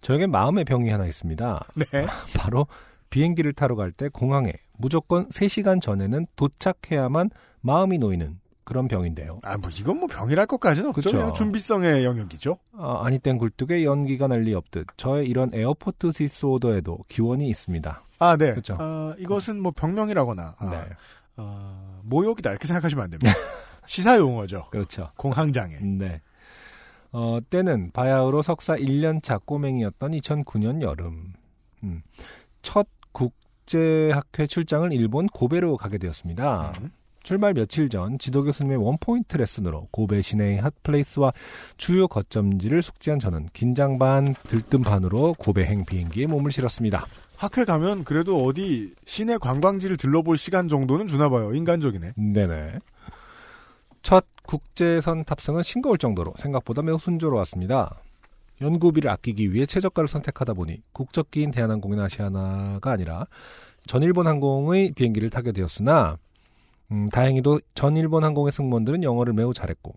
[0.00, 1.66] 저에게 마음의 병이 하나 있습니다.
[1.74, 2.06] 네.
[2.38, 2.68] 바로
[3.10, 7.30] 비행기를 타러 갈 때 공항에 무조건 3시간 전에는 도착해야만
[7.60, 9.40] 마음이 놓이는 그런 병인데요.
[9.42, 11.10] 아, 뭐 이건 뭐 병이랄 것까지는 없죠.
[11.10, 12.56] 그냥 준비성의 영역이죠.
[12.78, 18.04] 아, 아니 땐 굴뚝에 연기가 날리 없듯 저의 이런 에어포트 디스오더에도 기원이 있습니다.
[18.20, 18.54] 아, 네.
[18.54, 18.76] 그쵸.
[18.78, 20.84] 아, 이것은 뭐 병명이라거나 아, 네,
[21.40, 23.32] 어, 모욕이다 이렇게 생각하시면 안 됩니다.
[23.86, 24.68] 시사 용어죠.
[24.70, 25.10] 그렇죠.
[25.16, 25.78] 공항장애.
[25.80, 26.20] 네.
[27.12, 31.32] 어, 때는 바야흐로 석사 1년차 꼬맹이였던 2009년 여름.
[31.82, 32.02] 음.
[32.62, 36.72] 첫 국제학회 출장을 일본 고베로 가게 되었습니다.
[36.80, 36.92] 음.
[37.22, 41.32] 출발 며칠 전 지도 교수님의 원포인트 레슨으로 고베 시내의 핫플레이스와
[41.76, 47.06] 주요 거점지를 숙지한 저는 긴장 반 들뜸 반으로 고베행 비행기에 몸을 실었습니다.
[47.36, 51.52] 학회 가면 그래도 어디 시내 관광지를 들러볼 시간 정도는 주나 봐요.
[51.54, 52.12] 인간적이네.
[52.16, 52.78] 네네.
[54.02, 58.00] 첫 국제선 탑승은 싱거울 정도로 생각보다 매우 순조로웠습니다.
[58.60, 63.26] 연구비를 아끼기 위해 최저가를 선택하다 보니 국적기인 대한항공이나 아시아나가 아니라
[63.86, 66.18] 전일본 항공의 비행기를 타게 되었으나
[66.92, 69.94] 음, 다행히도 전 일본 항공의 승무원들은 영어를 매우 잘했고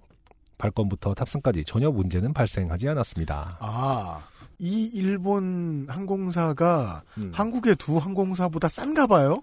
[0.58, 3.58] 발권부터 탑승까지 전혀 문제는 발생하지 않았습니다.
[3.60, 4.24] 아,
[4.60, 7.32] 이 일본 항공사가 음.
[7.34, 9.38] 한국의 두 항공사보다 싼가 봐요?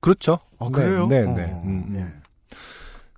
[0.00, 0.38] 그렇죠.
[0.58, 1.06] 아, 네, 그래요?
[1.06, 1.42] 네, 어, 네.
[1.64, 1.96] 음, 음.
[1.96, 2.26] 예.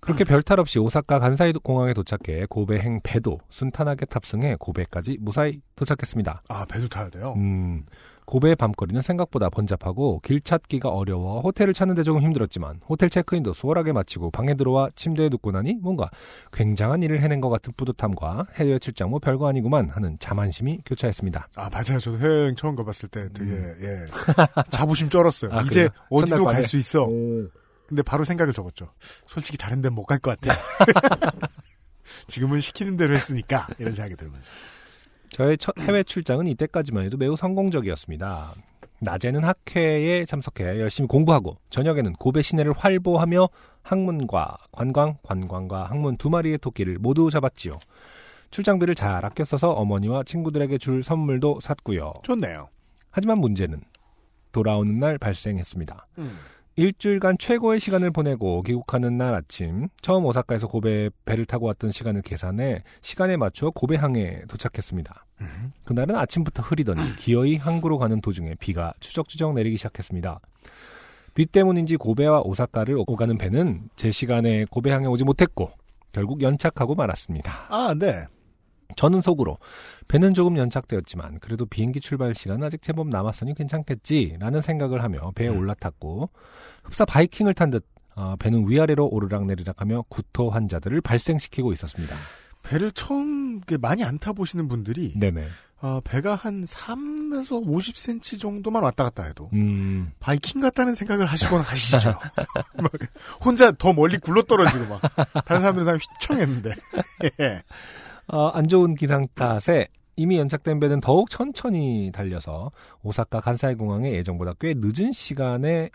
[0.01, 6.43] 그렇게 별탈 없이 오사카 간사이 공항에 도착해 고베행 배도 순탄하게 탑승해 고베까지 무사히 도착했습니다.
[6.49, 7.34] 아, 배도 타야 돼요?
[7.36, 7.84] 음,
[8.29, 14.31] 고베의 밤거리는 생각보다 번잡하고 길 찾기가 어려워 호텔을 찾는데 조금 힘들었지만 호텔 체크인도 수월하게 마치고
[14.33, 16.11] 방에 들어와 침대에 눕고 나니 뭔가
[16.53, 21.49] 굉장한 일을 해낸 것 같은 뿌듯함과 해외 출장 뭐 별거 아니구만 하는 자만심이 교차했습니다.
[21.55, 21.99] 아, 맞아요.
[21.99, 24.05] 저도 해외여행 처음 가봤을 때 되게, 예.
[24.68, 25.51] 자부심 쩔었어요.
[25.51, 25.57] 음.
[25.57, 25.89] 아, 이제?
[26.11, 26.62] 어디도 갈?
[26.64, 27.07] 수 있어.
[27.87, 28.93] 근데 바로 생각을 적었죠.
[29.26, 30.55] 솔직히 다른 데는 못 갈 것 같아.
[32.29, 33.66] 지금은 시키는 대로 했으니까.
[33.79, 34.51] 이런 생각이 들면서.
[35.31, 38.55] 저의 첫 해외 출장은 이때까지만 해도 매우 성공적이었습니다.
[39.01, 43.49] 낮에는 학회에 참석해 열심히 공부하고 저녁에는 고베 시내를 활보하며
[43.83, 47.79] 학문과 관광, 관광과 학문 두 마리의 토끼를 모두 잡았지요.
[48.51, 52.14] 출장비를 잘 아껴 써서 어머니와 친구들에게 줄 선물도 샀고요.
[52.22, 52.68] 좋네요.
[53.11, 53.81] 하지만 문제는
[54.53, 56.07] 돌아오는 날 발생했습니다.
[56.18, 56.39] 음.
[56.79, 62.85] 일주일간 최고의 시간을 보내고 귀국하는 날 아침 처음 오사카에서 고베에 배를 타고 왔던 시간을 계산해
[63.03, 65.26] 시간에 맞춰 고베항에 도착했습니다.
[65.85, 70.39] 그날은 아침부터 흐리더니 기어이 항구로 가는 도중에 비가 추적추적 내리기 시작했습니다.
[71.35, 75.72] 비 때문인지 고베와 오사카를 오가는 배는 제 시간에 고베항에 오지 못했고
[76.12, 77.66] 결국 연착하고 말았습니다.
[77.70, 78.24] 아, 네.
[78.97, 79.59] 저는 속으로
[80.09, 86.30] 배는 조금 연착되었지만 그래도 비행기 출발 시간은 아직 제법 남았으니 괜찮겠지라는 생각을 하며 배에 올라탔고
[86.84, 87.84] 흡사 바이킹을 탄듯
[88.16, 92.16] 어, 배는 위아래로 오르락내리락하며 구토 환자들을 발생시키고 있었습니다.
[92.62, 95.47] 배를 처음 많이 안 타보시는 분들이 네네.
[95.80, 102.18] 어, 배가 한 3에서 50cm 정도만 왔다 갔다 해도 음, 바이킹 같다는 생각을 하시곤 하시죠.
[102.74, 102.91] 막
[103.45, 105.01] 혼자 더 멀리 굴러 떨어지고 막
[105.45, 106.70] 다른 사람들 사람 휘청했는데.
[107.41, 107.62] 예.
[108.29, 112.70] 어, 안 좋은 기상 탓에 이미 연착된 배는 더욱 천천히 달려서
[113.03, 115.91] 오사카 간사이 공항에 예정보다 꽤 늦은 시간에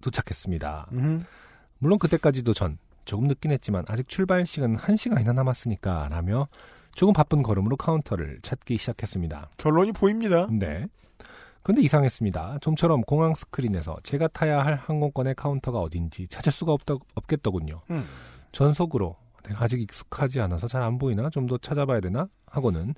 [0.00, 0.88] 도착했습니다.
[0.94, 1.24] 음.
[1.78, 6.48] 물론 그때까지도 전 조금 늦긴 했지만 아직 출발 시간은 1시간이나 남았으니까 라며
[6.94, 9.50] 조금 바쁜 걸음으로 카운터를 찾기 시작했습니다.
[9.58, 10.48] 결론이 보입니다.
[10.50, 10.86] 네.
[11.62, 12.58] 근데 이상했습니다.
[12.62, 17.82] 좀처럼 공항 스크린에서 제가 타야 할 항공권의 카운터가 어딘지 찾을 수가 없다, 없겠더군요.
[17.90, 18.04] 음.
[18.52, 19.16] 전 속으로
[19.48, 22.94] 내가 아직 익숙하지 않아서 잘 안 보이나 좀 더 찾아봐야 되나 하고는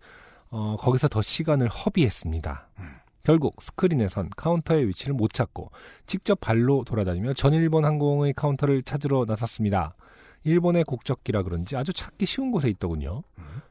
[0.50, 2.68] 어, 거기서 더 시간을 허비했습니다.
[3.22, 5.70] 결국 스크린에선 카운터의 위치를 못 찾고
[6.06, 9.94] 직접 발로 돌아다니며 전일본 항공의 카운터를 찾으러 나섰습니다.
[10.44, 13.22] 일본의 국적기라 그런지 아주 찾기 쉬운 곳에 있더군요.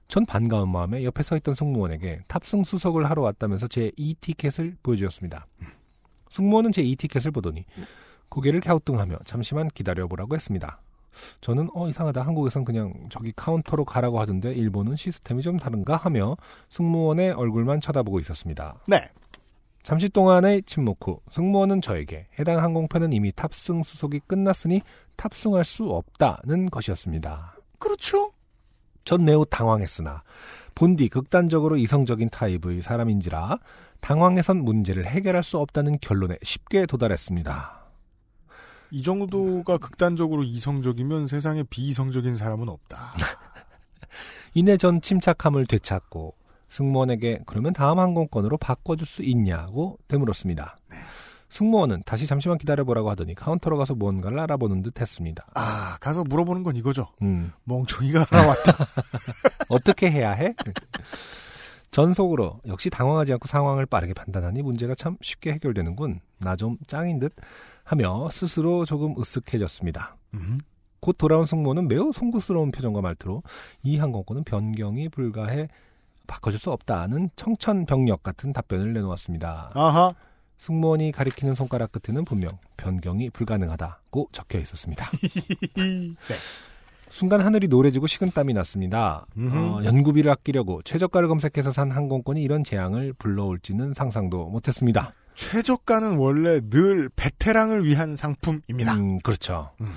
[0.08, 5.48] 전 반가운 마음에 옆에 서 있던 승무원에게 탑승 수속을 하러 왔다면서 제 E-티켓을 보여주었습니다.
[6.30, 7.66] 승무원은 제 E-티켓을 보더니
[8.30, 10.80] 고개를 갸우뚱하며 잠시만 기다려보라고 했습니다.
[11.42, 16.36] 저는 어 이상하다 한국에선 그냥 저기 카운터로 가라고 하던데 일본은 시스템이 좀 다른가 하며
[16.70, 18.76] 승무원의 얼굴만 쳐다보고 있었습니다.
[18.88, 19.10] 네.
[19.84, 24.82] 잠시 동안의 침묵 후 승무원은 저에게 해당 항공편은 이미 탑승 수속이 끝났으니
[25.16, 27.56] 탑승할 수 없다는 것이었습니다.
[27.80, 28.32] 그렇죠.
[29.06, 30.24] 전 매우 당황했으나
[30.76, 33.60] 본디 극단적으로 이성적인 타입의 사람인지라
[34.02, 37.77] 당황해선 문제를 해결할 수 없다는 결론에 쉽게 도달했습니다.
[38.92, 43.14] 이 정도가 극단적으로 이성적이면 세상에 비이성적인 사람은 없다.
[44.54, 46.36] 이내 전 침착함을 되찾고
[46.70, 50.78] 승무원에게 그러면 다음 항공권으로 바꿔줄 수 있냐고 되물었습니다.
[51.50, 55.46] 승무원은 다시 잠시만 기다려보라고 하더니 카운터로 가서 무언가를 알아보는 듯 했습니다.
[55.54, 57.08] 아, 가서 물어보는 건 이거죠.
[57.22, 58.74] 음, 멍청이가 하나 왔다.
[59.70, 60.54] 어떻게 해야 해?
[61.92, 66.20] 전속으로 역시 당황하지 않고 상황을 빠르게 판단하니 문제가 참 쉽게 해결되는군.
[66.40, 67.34] 나 좀 짱인 듯
[67.88, 70.12] 하며 스스로 조금 으쓱해졌습니다.
[70.34, 70.60] 음.
[71.00, 73.44] 곧 돌아온 승무원은 매우 송구스러운 표정과 말투로
[73.82, 75.70] 이 항공권은 변경이 불가해
[76.28, 79.72] 바꿔줄 수 없다는 청천벽력 같은 답변을 내놓았습니다.
[79.74, 80.14] 아하.
[80.58, 85.06] 승무원이 가리키는 손가락 끝에는 분명 변경이 불가능하다고 적혀 있었습니다.
[85.78, 86.36] 네.
[87.10, 89.26] 순간 하늘이 노래지고 식은땀이 났습니다.
[89.38, 95.14] 어, 연구비를 아끼려고 최저가를 검색해서 산 항공권이 이런 재앙을 불러올지는 상상도 못했습니다.
[95.38, 98.96] 최저가는 원래 늘 베테랑을 위한 상품입니다.
[98.96, 99.72] 음, 그렇죠.
[99.80, 99.94] 음.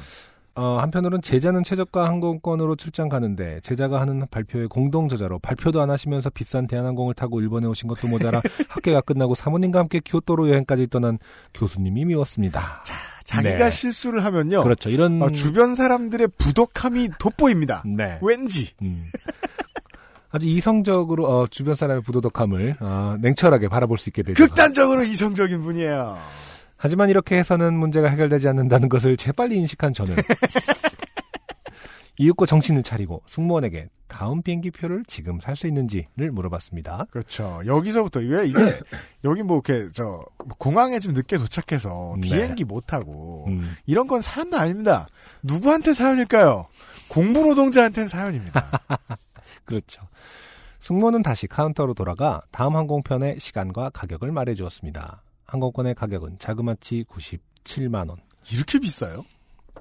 [0.54, 6.28] 어, 한편으로는 제자는 최저가 항공권으로 출장 가는데 제자가 하는 발표의 공동 저자로 발표도 안 하시면서
[6.28, 11.18] 비싼 대한항공을 타고 일본에 오신 것도 모자라 학회가 끝나고 사모님과 함께 교토로 여행까지 떠난
[11.54, 12.84] 교수님이 미웠습니다.
[13.24, 13.70] 자기가 네.
[13.70, 14.62] 실수를 하면요.
[14.62, 14.90] 그렇죠.
[14.90, 17.84] 이런 어, 주변 사람들의 부덕함이 돋보입니다.
[17.86, 18.18] 네.
[18.20, 18.74] 왠지.
[18.82, 19.10] 음.
[20.30, 24.42] 아주 이성적으로 어, 주변 사람의 부도덕함을 어, 냉철하게 바라볼 수 있게 되죠.
[24.44, 26.18] 극단적으로 이성적인 분이에요.
[26.76, 30.16] 하지만 이렇게 해서는 문제가 해결되지 않는다는 것을 재빨리 인식한 저는
[32.18, 37.06] 이윽고 정신을 차리고 승무원에게 다음 비행기 표를 지금 살 수 있는지를 물어봤습니다.
[37.10, 37.60] 그렇죠.
[37.66, 38.58] 여기서부터 왜 이게
[39.24, 40.24] 여기 뭐 이렇게 저
[40.58, 42.28] 공항에 좀 늦게 도착해서 네.
[42.28, 45.06] 비행기 못 타고 음, 이런 건 사연도 아닙니다.
[45.42, 46.66] 누구한테 사연일까요?
[47.08, 48.80] 공부 노동자한테는 사연입니다.
[49.70, 50.02] 그렇죠.
[50.80, 55.22] 승무원은 다시 카운터로 돌아가 다음 항공편의 시간과 가격을 말해 주었습니다.
[55.46, 58.16] 항공권의 가격은 자그마치 97만 원.
[58.52, 59.24] 이렇게 비싸요?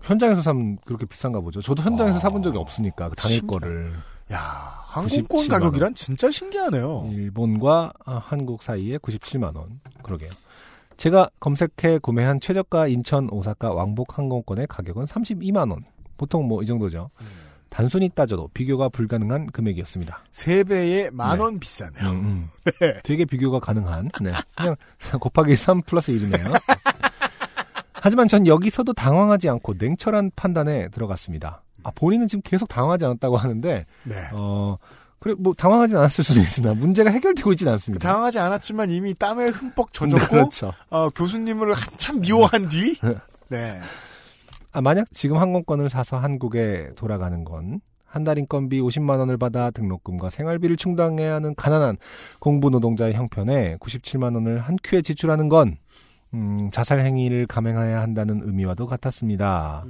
[0.04, 1.62] 현장에서 사면 그렇게 비싼가 보죠.
[1.62, 3.66] 저도 현장에서 와, 사본 적이 없으니까 그 당일 신기하다.
[3.66, 3.94] 거를
[4.32, 4.38] 야,
[4.86, 7.10] 항공권 97만 가격이란 진짜 신기하네요.
[7.12, 9.80] 일본과 아, 한국 사이에 97만 원.
[10.04, 10.30] 그러게요.
[10.98, 15.84] 제가 검색해 구매한 최저가 인천 오사카 왕복 항공권의 가격은 32만 원.
[16.18, 17.10] 보통 뭐 이 정도죠.
[17.70, 20.20] 단순히 따져도 비교가 불가능한 금액이었습니다.
[20.32, 22.10] 세 배에 만원 비싸네요.
[22.10, 22.50] 음, 음.
[22.80, 22.98] 네.
[23.04, 24.10] 되게 비교가 가능한.
[24.22, 24.34] 네.
[24.56, 24.76] 그냥
[25.20, 26.60] 곱하기 3 플러스 1이네요.
[27.94, 31.64] 하지만 전 여기서도 당황하지 않고 냉철한 판단에 들어갔습니다.
[31.84, 34.16] 아, 본인은 지금 계속 당황하지 않았다고 하는데, 네.
[34.34, 34.78] 어,
[35.20, 38.08] 그래, 뭐, 당황하진 않았을 수도 있으나, 문제가 해결되고 있지는 않습니다.
[38.08, 40.74] 당황하지 않았지만 이미 땀에 흠뻑 젖었고 네, 그렇죠.
[40.90, 42.98] 어, 교수님을 한참 미워한 뒤
[43.50, 43.82] 네.
[44.72, 44.78] 네.
[44.78, 50.30] 아, 만약 지금 항공권을 사서 한국에 돌아가는 건, 한 달 인건비 50만 원을 받아 등록금과
[50.32, 51.98] 생활비를 충당해야 하는 가난한
[52.40, 55.78] 공부 노동자의 형편에 97만 원을 한 큐에 지출하는 건,
[56.34, 59.86] 음, 자살 행위를 감행해야 한다는 의미와도 같았습니다.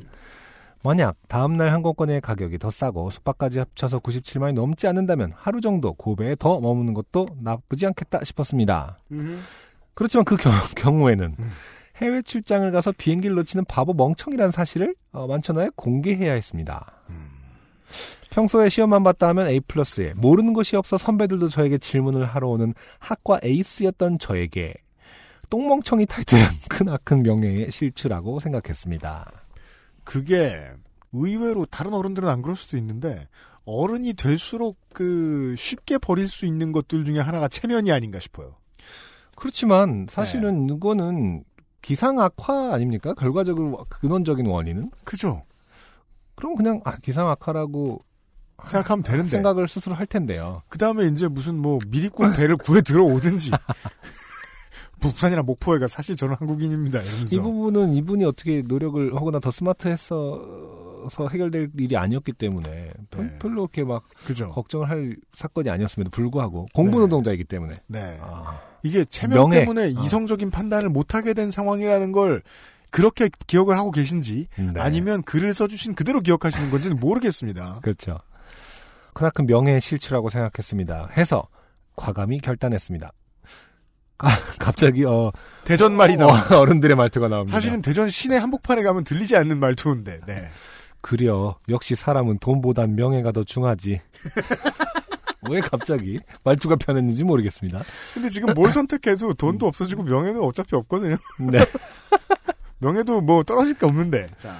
[0.83, 6.61] 만약 다음날 항공권의 가격이 더 싸고 숙박까지 합쳐서 97만이 넘지 않는다면 하루 정도 고베에 더
[6.61, 8.97] 머무는 것도 나쁘지 않겠다 싶었습니다.
[9.93, 11.35] 그렇지만 그 경, 경우에는
[12.01, 16.93] 해외 출장을 가서 비행기를 놓치는 바보 멍청이라는 사실을 어, 만천하에 공개해야 했습니다.
[18.29, 23.39] 평소에 시험만 봤다 하면 A 플러스에 모르는 것이 없어 선배들도 저에게 질문을 하러 오는 학과
[23.43, 24.73] 에이스였던 저에게
[25.49, 29.31] 똥멍청이 타이틀은 크나큰 명예의 실추라고 생각했습니다.
[30.03, 30.69] 그게
[31.11, 33.27] 의외로 다른 어른들은 안 그럴 수도 있는데
[33.65, 38.55] 어른이 될수록 그 쉽게 버릴 수 있는 것들 중에 하나가 체면이 아닌가 싶어요.
[39.35, 41.43] 그렇지만 사실은 이거는
[41.81, 43.13] 기상 악화 아닙니까?
[43.13, 45.43] 결과적으로 근원적인 원인은 그죠?
[46.35, 48.03] 그럼 그냥 아 기상 악화라고
[48.65, 49.29] 생각하면 되는데.
[49.29, 50.61] 생각을 스스로 할 텐데요.
[50.69, 53.51] 그 다음에 이제 무슨 뭐 미리꾼 배를 구해 들어오든지.
[54.99, 56.99] 부산이나 목포에가 사실 저는 한국인입니다.
[56.99, 57.35] 이러면서.
[57.35, 63.37] 이 부분은 이분이 어떻게 노력을 하거나 더 스마트해서 해결될 일이 아니었기 때문에 별- 네.
[63.39, 64.49] 별로 이렇게 막 그죠?
[64.49, 67.03] 걱정을 할 사건이 아니었음에도 불구하고 공부 네.
[67.03, 68.17] 노동자이기 때문에 네.
[68.21, 69.59] 아, 이게 체면 명예.
[69.59, 70.01] 때문에 어.
[70.03, 72.41] 이성적인 판단을 못하게 된 상황이라는 걸
[72.91, 74.73] 그렇게 기억을 하고 계신지 네.
[74.77, 77.79] 아니면 글을 써주신 그대로 기억하시는 건지는 모르겠습니다.
[77.83, 78.19] 그렇죠.
[79.13, 81.09] 크나큰 명예의 실추라고 생각했습니다.
[81.17, 81.47] 해서
[81.95, 83.11] 과감히 결단했습니다.
[84.19, 84.27] 아,
[84.59, 85.31] 갑자기 어,
[85.65, 86.41] 대전 말이 나와.
[86.51, 87.57] 어, 어른들의 말투가 나옵니다.
[87.57, 90.21] 사실은 대전 시내 한복판에 가면 들리지 않는 말투인데.
[90.25, 90.49] 네.
[91.01, 94.01] 그려 역시 사람은 돈보단 명예가 더 중하지.
[95.49, 97.81] 왜 갑자기 말투가 변했는지 모르겠습니다.
[98.13, 101.17] 근데 지금 뭘 선택해도 돈도 없어지고 명예는 어차피 없거든요.
[101.39, 101.59] 네.
[102.79, 104.27] 명예도 뭐 떨어질 게 없는데.
[104.37, 104.55] 자.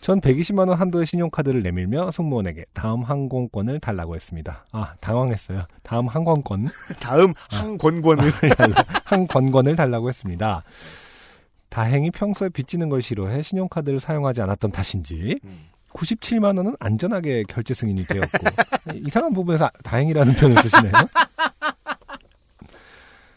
[0.00, 4.64] 전 120만 원 한도의 신용카드를 내밀며 승무원에게 다음 항공권을 달라고 했습니다.
[4.72, 5.66] 아 당황했어요.
[5.82, 6.68] 다음 항공권
[7.00, 8.32] 다음 항권권을
[9.04, 10.62] 항권권을 달라고 했습니다.
[11.68, 15.38] 다행히 평소에 빚지는 걸 싫어해 신용카드를 사용하지 않았던 탓인지
[15.92, 18.38] 97만 원은 안전하게 결제 승인이 되었고
[19.06, 20.92] 이상한 부분에서 다행이라는 표현을 쓰시네요.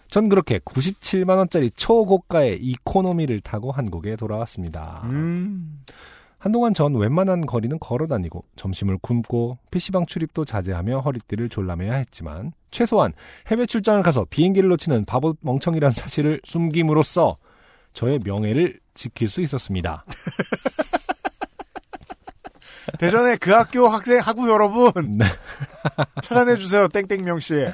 [0.10, 5.02] 전 그렇게 97만 원짜리 초고가의 이코노미를 타고 한국에 돌아왔습니다.
[5.06, 5.82] 음.
[6.38, 13.14] 한동안 전 웬만한 거리는 걸어 다니고 점심을 굶고 PC방 출입도 자제하며 허리띠를 졸라매야 했지만 최소한
[13.48, 17.38] 해외 출장을 가서 비행기를 놓치는 바보 멍청이라는 사실을 숨김으로써
[17.94, 20.06] 저의 명예를 지킬 수 있었습니다.
[23.00, 25.26] 대전의 그 학교 학생 학우 여러분 네.
[26.22, 26.88] 찾아내 주세요.
[26.88, 27.66] 땡땡명 씨.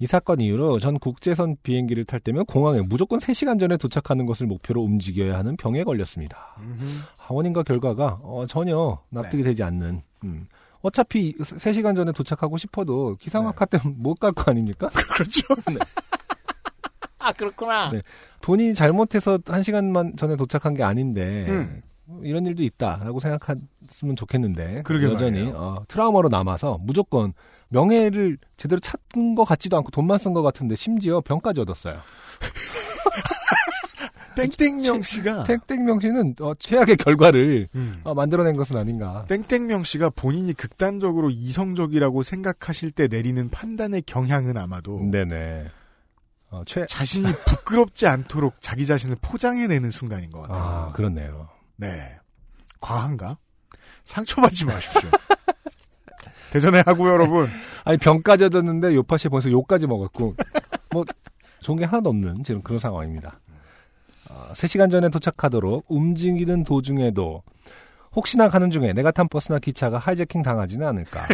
[0.00, 4.80] 이 사건 이후로 전 국제선 비행기를 탈 때면 공항에 무조건 3시간 전에 도착하는 것을 목표로
[4.82, 6.56] 움직여야 하는 병에 걸렸습니다.
[7.16, 10.46] 하원인과 결과가 어, 전혀 납득이 되지 않는 음.
[10.82, 14.88] 어차피 3시간 전에 도착하고 싶어도 기상악화 때문에 못 갈 거 아닙니까?
[15.14, 15.40] 그렇죠.
[17.18, 17.90] 아, 그렇구나.
[17.90, 18.00] 네.
[18.40, 21.82] 본인이 잘못해서 1시간만 전에 도착한 게 아닌데 음.
[22.22, 25.50] 이런 일도 있다라고 생각했으면 좋겠는데 그러게 여전히.
[25.54, 27.32] 어, 트라우마로 남아서 무조건
[27.68, 31.98] 명예를 제대로 찾은 것 같지도 않고 돈만 쓴 것 같은데 심지어 병까지 얻었어요.
[34.36, 38.00] 땡땡명 씨가 택땡명 씨는 어, 최악의 결과를 음.
[38.04, 39.24] 어, 만들어낸 것은 아닌가.
[39.28, 45.66] 땡땡명 씨가 본인이 극단적으로 이성적이라고 생각하실 때 내리는 판단의 경향은 아마도 네네.
[46.50, 50.62] 어, 최 자신이 부끄럽지 않도록 자기 자신을 포장해내는 순간인 것 같아요.
[50.62, 51.48] 아, 그렇네요.
[51.78, 52.18] 네.
[52.80, 53.38] 과한가?
[54.04, 55.10] 상처받지 마십시오.
[56.50, 57.48] 대전의 하고 여러분.
[57.84, 60.34] 아니 병까지 얻었는데 요파시 보면서 욕까지 먹었고
[60.90, 61.04] 뭐
[61.60, 63.40] 좋은 게 하나도 없는 지금 그런 상황입니다.
[64.30, 67.42] 어, 3시간 전에 도착하도록 움직이는 도중에도
[68.14, 71.26] 혹시나 가는 중에 내가 탄 버스나 기차가 하이제킹 당하지는 않을까.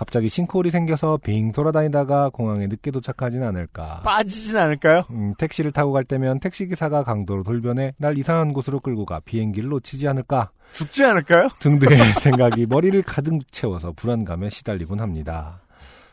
[0.00, 4.00] 갑자기 싱크홀이 생겨서 빙 돌아다니다가 공항에 늦게 도착하지는 않을까.
[4.02, 5.02] 빠지진 않을까요?
[5.10, 10.08] 음, 택시를 타고 갈 때면 택시기사가 강도로 돌변해 날 이상한 곳으로 끌고 가 비행기를 놓치지
[10.08, 10.52] 않을까.
[10.72, 11.48] 죽지 않을까요?
[11.58, 15.60] 등등의 생각이 머리를 가득 채워서 불안감에 시달리곤 합니다.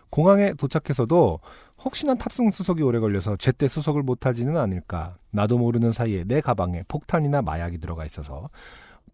[0.10, 1.40] 공항에 도착해서도
[1.86, 5.16] 혹시나 탑승 수속이 오래 걸려서 제때 수속을 못하지는 않을까.
[5.32, 8.50] 나도 모르는 사이에 내 가방에 폭탄이나 마약이 들어가 있어서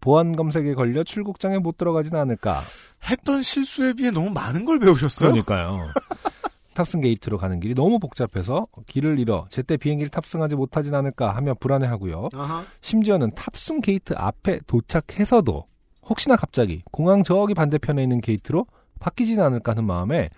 [0.04, 2.60] 보안 검색에 걸려 출국장에 못 들어가진 않을까.
[3.08, 5.30] 했던 실수에 비해 너무 많은 걸 배우셨어요.
[5.30, 5.88] 그러니까요.
[6.74, 12.28] 탑승 게이트로 가는 길이 너무 복잡해서 길을 잃어 제때 비행기를 탑승하지 못하진 않을까 하며 불안해하고요.
[12.34, 12.64] 아하.
[12.82, 15.64] 심지어는 탑승 게이트 앞에 도착해서도
[16.02, 18.66] 혹시나 갑자기 공항 저기 반대편에 있는 게이트로
[19.00, 20.28] 바뀌진 않을까 하는 마음에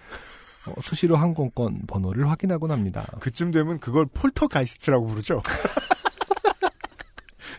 [0.68, 3.04] 어, 수시로 항공권 번호를 확인하곤 합니다.
[3.18, 5.42] 그쯤 되면 그걸 폴터가이스트라고 부르죠.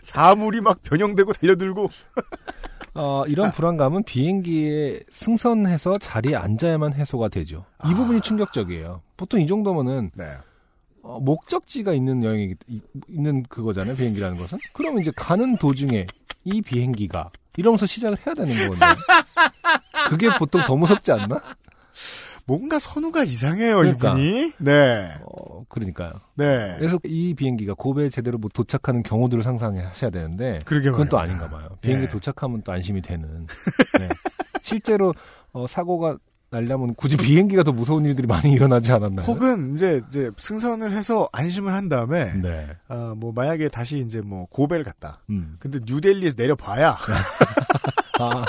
[0.02, 1.88] 사물이 막 변형되고 달려들고
[2.94, 7.64] 어, 이런 불안감은 비행기에 승선해서 자리에 앉아야만 해소가 되죠.
[7.84, 7.94] 이 아.
[7.94, 9.02] 부분이 충격적이에요.
[9.16, 10.24] 보통 이 정도면은 네.
[11.02, 13.94] 어, 목적지가 있는 여행이 이- 있는 그거잖아요.
[13.94, 14.58] 비행기라는 것은.
[14.72, 16.06] 그러면 이제 가는 도중에
[16.44, 18.86] 이 비행기가 이러면서 시작을 해야 되는 건데.
[20.08, 21.40] 그게 보통 더 무섭지 않나?
[22.48, 24.08] 뭔가 선우가 이상해요 그러니까.
[24.12, 24.54] 이분이.
[24.56, 25.14] 네.
[25.22, 26.12] 어, 그러니까요.
[26.34, 26.76] 네.
[26.78, 31.44] 그래서 이 비행기가 고베에 제대로 못 도착하는 경우들을 상상하셔야 되는데 그러게 그건 또 말입니다.
[31.44, 31.76] 아닌가 봐요.
[31.82, 32.08] 비행기 예.
[32.08, 33.46] 도착하면 또 안심이 되는.
[34.00, 34.08] 네.
[34.62, 35.14] 실제로
[35.52, 36.16] 어, 사고가
[36.50, 39.26] 날려면 굳이 비행기가 더 무서운 일들이 많이 일어나지 않았나요?
[39.26, 42.66] 혹은 이제 이제 승선을 해서 안심을 한 다음에 네.
[42.88, 45.20] 어, 뭐 만약에 다시 이제 뭐 고베를 갔다.
[45.28, 45.56] 음.
[45.60, 46.96] 근데 뉴델리에서 내려봐야
[48.18, 48.46] 아.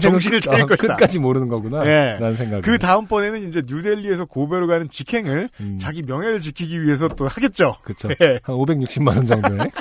[0.00, 0.94] 정신을 차릴 아, 것이다.
[0.94, 1.84] 끝까지 모르는 거구나.
[1.86, 2.18] 예.
[2.18, 2.62] 라는 생각이.
[2.62, 5.78] 그 다음번에는 이제 뉴델리에서 고베로 가는 직행을 음.
[5.78, 7.76] 자기 명예를 지키기 위해서 또 하겠죠.
[7.82, 8.08] 그쵸.
[8.20, 8.38] 예.
[8.42, 9.58] 한 560만 원 정도에.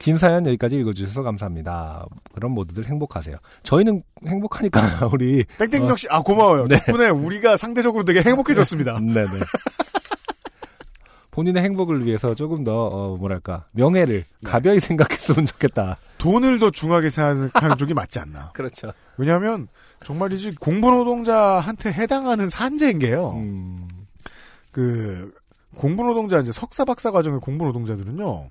[0.00, 2.06] 긴 사연 여기까지 읽어주셔서 감사합니다.
[2.34, 3.36] 그럼 모두들 행복하세요.
[3.64, 6.68] 저희는 행복하니까 우리 땡땡명 씨, 아 고마워요.
[6.68, 6.76] 네.
[6.78, 8.98] 덕분에 우리가 상대적으로 되게 행복해졌습니다.
[8.98, 9.28] 네네.
[11.30, 14.50] 본인의 행복을 위해서 조금 더 어, 뭐랄까 명예를 네.
[14.50, 15.96] 가벼이 생각했으면 좋겠다.
[16.18, 18.50] 돈을 더 중하게 생각하는 쪽이 맞지 않나.
[18.54, 18.92] 그렇죠.
[19.16, 19.68] 왜냐하면
[20.04, 23.32] 정말이지 공부 노동자한테 해당하는 산재인 게요.
[23.36, 23.88] 음,
[24.72, 25.32] 그
[25.76, 28.48] 공부 노동자 이제 석사 박사 과정의 공부 노동자들은요.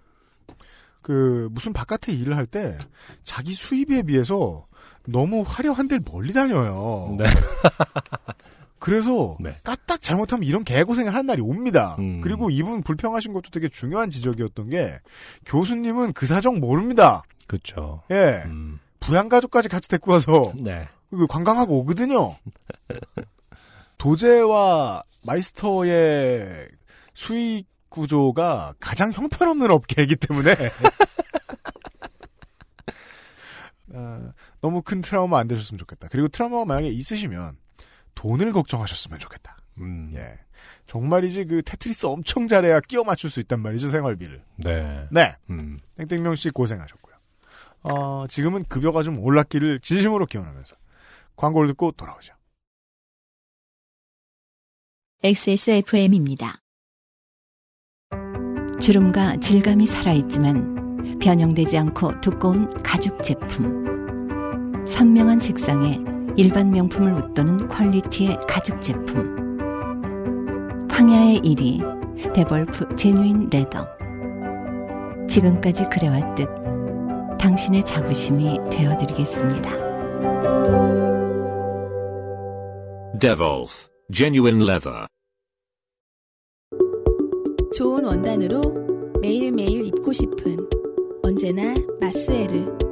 [1.02, 2.78] 그 무슨 바깥에 일을 할 때
[3.24, 4.64] 자기 수입에 비해서
[5.08, 7.16] 너무 화려한 데를 멀리 다녀요.
[7.18, 7.26] 네.
[8.80, 9.56] 그래서 네.
[9.64, 11.96] 까딱 잘못하면 이런 개고생을 하는 날이 옵니다.
[12.00, 12.22] 음.
[12.22, 15.00] 그리고 이분 불평하신 것도 되게 중요한 지적이었던 게
[15.46, 17.24] 교수님은 그 사정 모릅니다.
[17.48, 18.04] 그렇죠.
[18.12, 18.44] 예.
[18.46, 20.88] 음, 부양가족까지 같이 데리고 와서 네.
[21.10, 22.36] 그 관광하고 오거든요.
[23.98, 26.70] 도제와 마이스터의
[27.14, 30.56] 수익 구조가 가장 형편없는 업계이기 때문에
[33.92, 36.08] 어, 너무 큰 트라우마 안 되셨으면 좋겠다.
[36.12, 37.58] 그리고 트라우마가 만약에 있으시면
[38.20, 39.58] 돈을 걱정하셨으면 좋겠다.
[39.78, 40.38] 음, 예.
[40.88, 44.44] 정말이지 그 테트리스 엄청 잘해야 끼워 맞출 수 있단 말이죠 생활비를.
[44.58, 45.08] 네.
[45.10, 45.38] 네.
[45.50, 47.16] 음, 땡땡명 씨 고생하셨고요.
[47.84, 50.76] 어, 지금은 급여가 좀 올랐기를 진심으로 기원하면서
[51.38, 52.34] 광고를 듣고 돌아오죠.
[55.24, 56.60] XSFM입니다.
[58.82, 63.86] 주름과 질감이 살아있지만 변형되지 않고 두꺼운 가죽 제품.
[64.86, 69.58] 선명한 색상에 일반 명품을 웃도는 퀄리티의 가죽 제품.
[70.90, 73.86] 황야의 1위 데볼프 genuine leather.
[75.28, 76.48] 지금까지 그래왔듯
[77.38, 79.70] 당신의 자부심이 되어드리겠습니다.
[83.20, 85.08] Devolf Genuine Leather.
[87.76, 88.62] 좋은 원단으로
[89.22, 90.70] 매일매일 입고 싶은
[91.22, 92.89] 언제나 마스에르.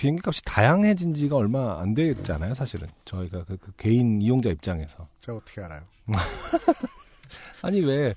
[0.00, 2.88] 비행기 값이 다양해진 지가 얼마 안 됐잖아요, 사실은.
[3.04, 5.06] 저희가 그, 그 개인 이용자 입장에서.
[5.18, 5.82] 제가 어떻게 알아요?
[7.60, 8.14] 아니, 왜,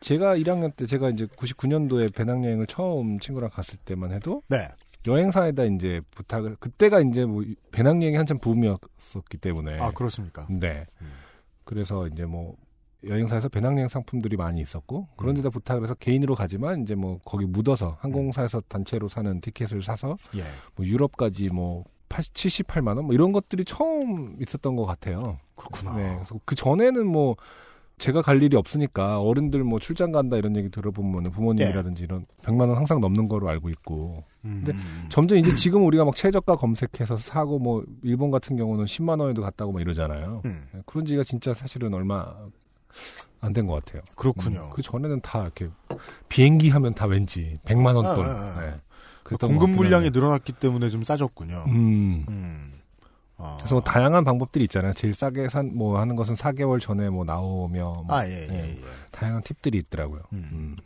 [0.00, 4.68] 제가 1학년 때, 제가 이제 99년도에 배낭여행을 처음 친구랑 갔을 때만 해도, 네.
[5.06, 7.42] 여행사에다 이제 부탁을, 그때가 이제 뭐,
[7.72, 9.80] 배낭여행이 한참 붐이었었기 때문에.
[9.80, 10.46] 아 그렇습니까?
[10.50, 10.84] 네.
[11.00, 11.12] 음.
[11.64, 12.56] 그래서 이제 뭐,
[13.04, 15.36] 여행사에서 배낭여행 상품들이 많이 있었고, 그런 음.
[15.36, 20.42] 데다 부탁을 해서 개인으로 가지만, 이제 뭐, 거기 묻어서, 항공사에서 단체로 사는 티켓을 사서, 예.
[20.74, 25.38] 뭐 유럽까지 뭐 80, 78만 원 뭐 이런 것들이 처음 있었던 것 같아요.
[25.56, 25.96] 그렇구나.
[25.96, 27.36] 네, 그래서 그 전에는 뭐
[27.98, 32.76] 제가 갈 일이 없으니까 어른들 뭐 출장 간다 이런 얘기 들어보면 부모님이라든지 이런 100만 원
[32.76, 34.62] 항상 넘는 거로 알고 있고 음.
[34.64, 34.78] 근데
[35.08, 39.72] 점점 이제 지금 우리가 막 최저가 검색해서 사고 뭐 일본 같은 경우는 10만 원에도 갔다고
[39.72, 40.42] 막 이러잖아요.
[40.44, 40.62] 음.
[40.74, 42.32] 네, 그런 지가 진짜 사실은 얼마
[43.40, 44.02] 안 된 것 같아요.
[44.16, 44.64] 그렇군요.
[44.64, 45.68] 음, 그 전에는 다 이렇게
[46.28, 48.26] 비행기 하면 다 왠지 100만 원 돈.
[48.26, 48.60] 아, 아, 아.
[48.60, 48.80] 네.
[49.22, 50.10] 그것 공급 물량이.
[50.10, 51.64] 늘어났기 때문에 좀 싸졌군요.
[51.68, 52.24] 음.
[52.28, 52.72] 음.
[53.38, 53.56] 아.
[53.58, 54.94] 그래서 뭐 다양한 방법들이 있잖아요.
[54.94, 58.76] 제일 싸게 산 뭐 하는 것은 4개월 전에 뭐 나오며 뭐 아, 예, 예, 네.
[58.78, 58.82] 예.
[59.10, 60.22] 다양한 팁들이 있더라고요.
[60.32, 60.48] 음.
[60.52, 60.76] 음.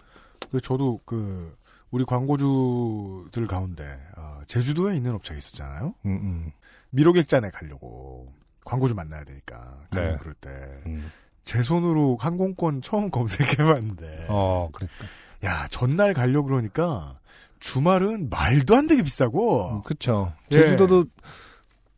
[0.51, 1.55] 그 저도 그
[1.93, 3.85] 우리 광고주들 가운데
[4.17, 5.95] 어, 제주도에 있는 업체가 있었잖아요.
[6.07, 6.53] 음, 음,
[6.91, 8.33] 미로객잔에 가려고
[8.65, 10.17] 광고주 만나야 되니까 가면 네.
[10.19, 10.49] 그럴 때
[10.87, 11.11] 음.
[11.43, 15.07] 제 손으로 항공권 처음 검색해봤는데 어, 그러니까.
[15.45, 17.19] 야 전날 가려고 그러니까
[17.61, 20.33] 주말은 말도 안 되게 비싸고 음, 그쵸.
[20.53, 20.57] 예.
[20.61, 21.05] 제주도도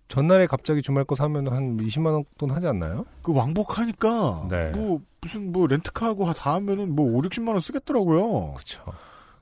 [0.09, 3.05] 전날에 갑자기 주말 거 사면 한 20만 원 돈 하지 않나요?
[3.23, 4.71] 그 왕복하니까 네.
[4.73, 8.55] 뭐 무슨 뭐 렌트카하고 다 하면은 뭐 5, 60만 원 쓰겠더라고요.
[8.55, 8.83] 그쵸.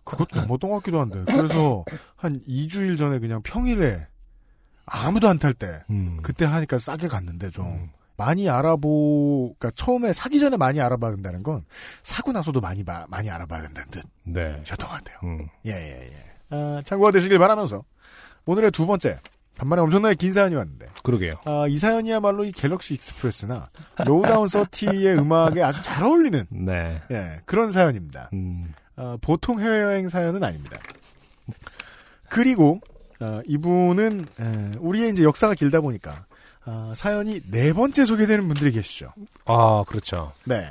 [0.05, 1.25] 그것도 뭐던 것 같기도 한데.
[1.25, 1.85] 그래서
[2.17, 4.07] 한 2주일 전에 그냥 평일에
[4.87, 6.19] 아무도 안 탈때 음.
[6.23, 7.91] 그때 하니까 싸게 갔는데 좀 음.
[8.21, 11.65] 많이 알아보 그러니까 처음에 사기 전에 많이 알아봐야 된다는 건
[12.03, 13.89] 사고 나서도 많이 봐- 많이 알아봐야 된다는
[14.25, 14.57] 네.
[14.63, 15.19] 뜻이었던 것 같아요.
[15.25, 15.49] 음.
[15.65, 16.17] 예, 예, 예.
[16.51, 17.83] 아, 참고가 되시길 바라면서
[18.45, 19.21] 오늘의 두 번째
[19.57, 21.35] 간만에 엄청나게 긴 사연이 왔는데 그러게요.
[21.47, 23.71] 아, 이 사연이야말로 이 Galaxy Express나
[24.05, 27.01] Lowdown 30의 음악에 아주 잘 어울리는 네.
[27.11, 28.29] 예, 그런 사연입니다.
[28.35, 28.75] 음.
[28.97, 30.79] 아, 보통 해외여행 사연은 아닙니다.
[32.29, 32.81] 그리고
[33.21, 36.27] 아, 이분은 에, 우리의 이제 역사가 길다 보니까
[36.71, 39.13] 아, 사연이 네 번째 소개되는 분들이 계시죠.
[39.45, 40.33] 아, 그렇죠.
[40.45, 40.71] 네.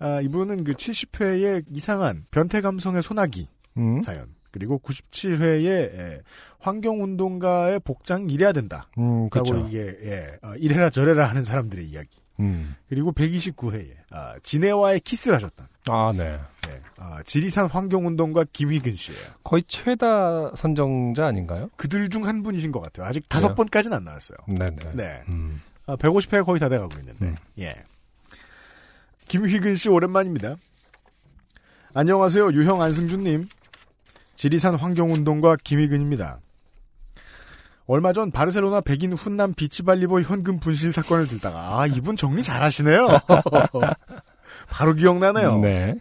[0.00, 4.02] 아, 이분은 그 70회의 이상한 변태 감성의 소나기 음.
[4.02, 6.22] 사연 그리고 97회의
[6.58, 8.88] 환경운동가의 복장 이래야 된다.
[8.98, 9.68] 음, 라고 그렇죠.
[9.68, 12.16] 이게 예, 어, 이래라 저래라 하는 사람들의 이야기.
[12.40, 12.74] 음.
[12.88, 16.38] 그리고 129회에 아, 진해와의 키스를 하셨던 아, 네.
[16.66, 19.20] 네, 아, 지리산 환경운동가 김희근 씨예요.
[19.44, 21.70] 거의 최다 선정자 아닌가요?
[21.76, 23.06] 그들 중 한 분이신 것 같아요.
[23.06, 23.54] 아직 다섯?
[23.54, 24.36] 번까지는 안 나왔어요.
[24.46, 24.76] 네네.
[24.94, 25.22] 네.
[25.28, 25.60] 음.
[25.86, 27.24] 아, 150회가 거의 다 돼가고 있는데.
[27.24, 27.36] 음.
[27.58, 27.74] 예.
[29.28, 30.56] 김희근 씨 오랜만입니다.
[31.94, 32.52] 안녕하세요.
[32.52, 33.48] 유형 안승준님.
[34.36, 36.38] 지리산 환경운동가 김희근입니다.
[37.86, 43.08] 얼마 전 바르셀로나 백인 훈남 비치발리보 현금 분실 사건을 들다가 아 이분 정리 잘하시네요.
[44.70, 45.58] 바로 기억나네요.
[45.58, 45.94] 네.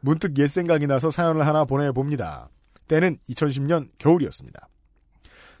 [0.00, 2.48] 문득 옛 생각이 나서 사연을 하나 보내봅니다.
[2.86, 4.68] 때는 2010년 겨울이었습니다.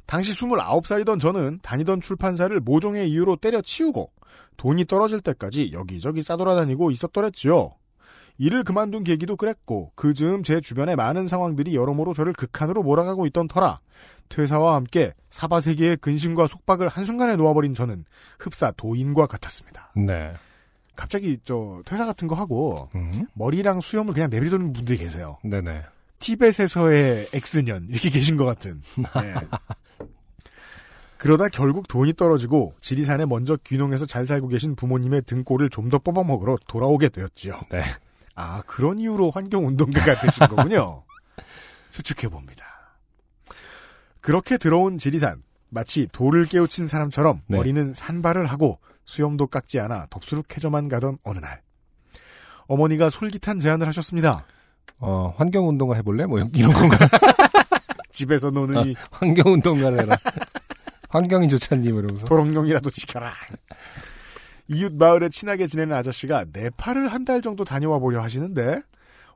[0.06, 4.10] 당시 29살이던 저는 다니던 출판사를 모종의 이유로 때려치우고
[4.56, 7.72] 돈이 떨어질 때까지 여기저기 싸돌아다니고 있었더랬지요.
[8.38, 13.48] 일을 그만둔 계기도 그랬고 그 즈음 제 주변의 많은 상황들이 여러모로 저를 극한으로 몰아가고 있던
[13.48, 13.80] 터라
[14.28, 18.04] 퇴사와 함께 사바 세계의 근심과 속박을 한순간에 놓아버린 저는
[18.38, 19.92] 흡사 도인과 같았습니다.
[19.96, 20.32] 네.
[20.98, 23.28] 갑자기 저 퇴사 같은 거 하고 음.
[23.34, 25.38] 머리랑 수염을 그냥 내버려두는 분들이 계세요.
[25.44, 25.82] 네네.
[26.18, 28.82] 티벳에서의 엑스년 이렇게 계신 것 같은.
[29.22, 29.34] 예.
[31.16, 36.58] 그러다 결국 돈이 떨어지고 지리산에 먼저 귀농해서 잘 살고 계신 부모님의 등골을 좀 더 뽑아먹으러
[36.66, 37.60] 돌아오게 되었지요.
[37.70, 37.80] 네.
[38.34, 41.04] 아 그런 이유로 환경운동가가 되신 거군요.
[41.92, 42.64] 추측해봅니다.
[44.20, 47.56] 그렇게 들어온 지리산 마치 돌을 깨우친 사람처럼 네.
[47.56, 51.62] 머리는 산발을 하고 수염도 깎지 않아 덥수룩해져만 가던 어느 날
[52.66, 54.44] 어머니가 솔깃한 제안을 하셨습니다.
[54.98, 56.26] 어, 환경 운동가 해볼래?
[56.26, 56.98] 뭐, 이런 건가?
[58.12, 60.14] 집에서 노느니 환경 운동가를 해라.
[61.08, 62.26] 환경이 좋잖니, 뭐 이러면서.
[62.26, 63.32] 도롱뇽이라도 지켜라.
[64.66, 68.82] 이웃 마을에 친하게 지내는 아저씨가 네팔을 한 달 정도 다녀와 보려 하시는데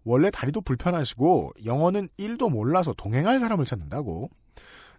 [0.04, 4.28] 원래 다리도 불편하시고 영어는 1도 몰라서 동행할 사람을 찾는다고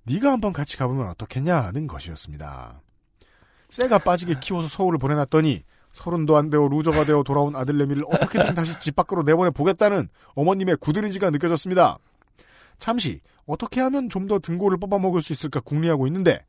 [0.05, 2.82] 네가 한번 같이 가보면 어떻겠냐는 것이었습니다.
[3.74, 8.95] 쎄가 빠지게 키워서 서울을 보내놨더니 서른도 안 되어 루저가 되어 돌아온 아들내미를 어떻게든 다시 집
[8.95, 11.97] 밖으로 내보내 보겠다는 어머님의 굳은 의지가 느껴졌습니다.
[12.78, 16.39] 잠시 어떻게 하면 좀 더 등골을 뽑아먹을 수 있을까 궁리하고 있는데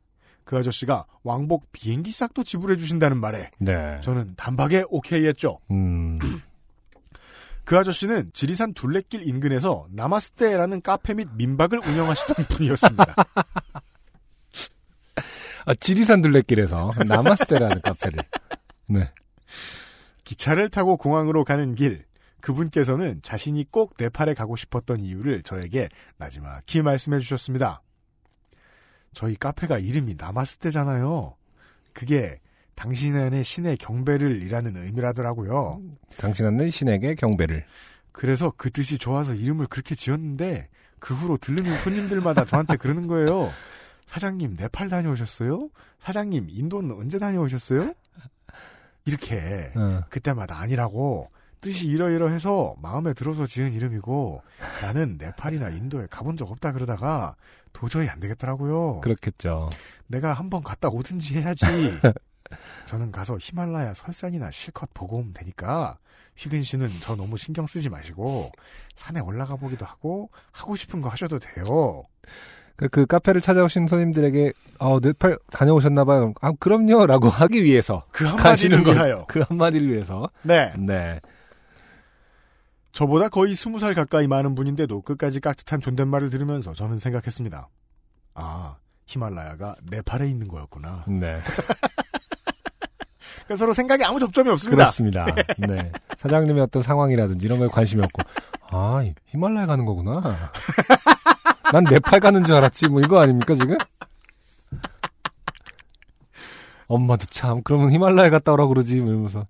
[0.43, 3.99] 그 아저씨가 왕복 비행기 삯도 지불해 주신다는 말에 네.
[4.01, 5.59] 저는 단박에 오케이 했죠.
[5.71, 6.19] 음.
[7.63, 13.15] 그 아저씨는 지리산 둘레길 인근에서 나마스테라는 카페 및 민박을 운영하시던 분이었습니다.
[15.65, 18.19] 아, 지리산 둘레길에서 나마스테라는 카페를.
[18.87, 19.11] 네.
[20.23, 22.05] 기차를 타고 공항으로 가는 길
[22.41, 27.81] 그분께서는 자신이 꼭 네팔에 가고 싶었던 이유를 저에게 나지막히 말씀해 주셨습니다.
[29.13, 31.35] 저희 카페가 이름이 나마스테잖아요.
[31.93, 32.39] 그게
[32.75, 35.81] 당신 안에 신의 경배를 이라는 의미라더라고요.
[36.17, 37.65] 당신은 신에게 경배를.
[38.11, 40.67] 그래서 그 뜻이 좋아서 이름을 그렇게 지었는데
[40.99, 43.51] 그 후로 들르는 손님들마다 저한테 그러는 거예요.
[44.05, 45.69] 사장님 네팔 다녀오셨어요?
[45.99, 47.93] 사장님 인도는 언제 다녀오셨어요?
[49.05, 50.03] 이렇게 어.
[50.09, 51.29] 그때마다 아니라고
[51.61, 54.41] 뜻이 이러이러해서 마음에 들어서 지은 이름이고
[54.81, 57.35] 나는 네팔이나 인도에 가본 적 없다 그러다가
[57.73, 59.01] 도저히 안 되겠더라고요.
[59.01, 59.69] 그렇겠죠.
[60.07, 61.65] 내가 한번 갔다 오든지 해야지.
[62.87, 65.97] 저는 가서 히말라야 설산이나 실컷 보고 오면 되니까
[66.37, 68.51] 휘근 씨는 저 너무 신경 쓰지 마시고
[68.95, 72.03] 산에 올라가 보기도 하고 하고 싶은 거 하셔도 돼요.
[72.75, 76.33] 그, 그 카페를 찾아오신 손님들에게, 어, 네팔 다녀오셨나봐요.
[76.41, 77.05] 아, 그럼요.
[77.05, 78.03] 라고 하기 위해서.
[78.11, 78.91] 그 한마디를 거.
[78.91, 79.25] 위하여.
[79.27, 80.29] 그 한마디를 위해서.
[80.41, 80.73] 네.
[80.77, 81.19] 네.
[82.91, 87.67] 저보다 거의 스무 살 가까이 많은 분인데도 끝까지 깍듯한 존댓말을 들으면서 저는 생각했습니다.
[88.35, 91.03] 아, 히말라야가 네팔에 있는 거였구나.
[91.07, 91.39] 네.
[93.45, 94.85] 그러니까 서로 생각에 아무 접점이 없습니다.
[94.85, 95.25] 그렇습니다.
[95.59, 95.91] 네.
[96.17, 98.21] 사장님의 어떤 상황이라든지 이런 거에 관심이 없고,
[98.71, 100.51] 아, 히말라야 가는 거구나.
[101.75, 102.87] 난 네팔 가는 줄 알았지.
[102.87, 103.77] 뭐 이거 아닙니까, 지금?
[106.87, 109.01] 엄마도 참, 그러면 히말라야 갔다 오라고 그러지.
[109.01, 109.45] 뭐 이러면서.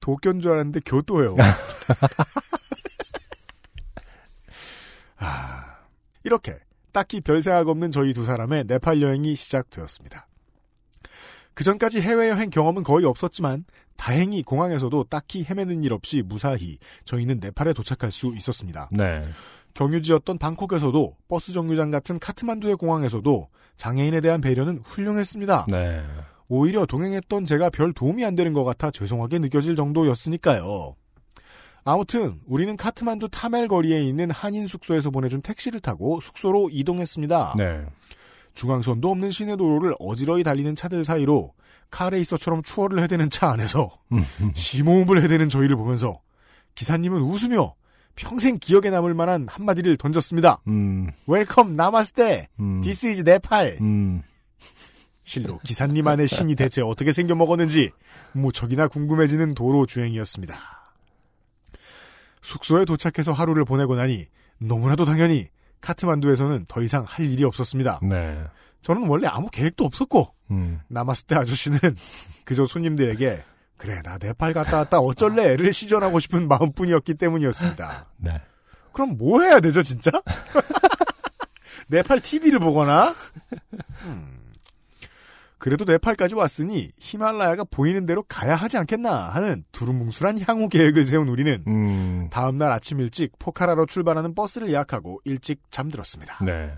[0.00, 1.36] 도쿄인 줄 알았는데 교토예요.
[5.18, 5.76] 아,
[6.24, 6.58] 이렇게
[6.90, 10.26] 딱히 별 생각 없는 저희 두 사람의 네팔 여행이 시작되었습니다.
[11.54, 13.64] 그 전까지 해외 여행 경험은 거의 없었지만
[14.00, 18.88] 다행히 공항에서도 딱히 헤매는 일 없이 무사히 저희는 네팔에 도착할 수 있었습니다.
[18.90, 19.20] 네.
[19.74, 25.66] 경유지였던 방콕에서도 버스 정류장 같은 카트만두의 공항에서도 장애인에 대한 배려는 훌륭했습니다.
[25.68, 26.02] 네.
[26.48, 30.96] 오히려 동행했던 제가 별 도움이 안 되는 것 같아 죄송하게 느껴질 정도였으니까요.
[31.84, 37.54] 아무튼 우리는 카트만두 타멜 거리에 있는 한인 숙소에서 보내준 택시를 타고 숙소로 이동했습니다.
[37.58, 37.84] 네.
[38.54, 41.52] 중앙선도 없는 시내 도로를 어지러이 달리는 차들 사이로
[41.90, 43.98] 카레이서처럼 추월을 해대는 차 안에서
[44.54, 46.20] 심호흡을 해대는 저희를 보면서
[46.74, 47.74] 기사님은 웃으며
[48.16, 50.60] 평생 기억에 남을 만한 한마디를 던졌습니다.
[50.68, 52.48] 음, Welcome namaste.
[52.58, 53.78] 음, This is Nepal.
[53.80, 54.22] 음,
[55.24, 57.90] 실로 기사님 안의 신이 대체 어떻게 생겨 먹었는지
[58.32, 60.56] 무척이나 궁금해지는 도로 주행이었습니다.
[62.42, 64.26] 숙소에 도착해서 하루를 보내고 나니
[64.58, 65.48] 너무나도 당연히
[65.80, 68.00] 카트만두에서는 더 이상 할 일이 없었습니다.
[68.02, 68.42] 네.
[68.82, 71.78] 저는 원래 아무 계획도 없었고 음, 남았을 때 아저씨는
[72.44, 73.44] 그저 손님들에게
[73.76, 78.06] 그래 나 네팔 갔다 왔다 어쩔래를 시전하고 싶은 마음뿐이었기 때문이었습니다.
[78.18, 78.40] 네.
[78.92, 80.10] 그럼 뭐 해야 되죠 진짜?
[81.88, 83.14] 네팔 TV를 보거나
[84.04, 84.40] 음.
[85.58, 91.62] 그래도 네팔까지 왔으니 히말라야가 보이는 대로 가야 하지 않겠나 하는 두루뭉술한 향후 계획을 세운 우리는
[91.66, 96.44] 음, 다음날 아침 일찍 포카라로 출발하는 버스를 예약하고 일찍 잠들었습니다.
[96.46, 96.72] 네.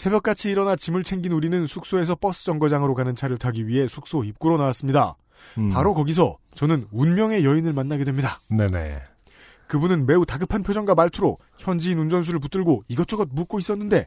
[0.00, 5.14] 새벽같이 일어나 짐을 챙긴 우리는 숙소에서 버스 정거장으로 가는 차를 타기 위해 숙소 입구로 나왔습니다.
[5.58, 8.40] 음, 바로 거기서 저는 운명의 여인을 만나게 됩니다.
[8.48, 9.02] 네네.
[9.66, 14.06] 그분은 매우 다급한 표정과 말투로 현지인 운전수를 붙들고 이것저것 묻고 있었는데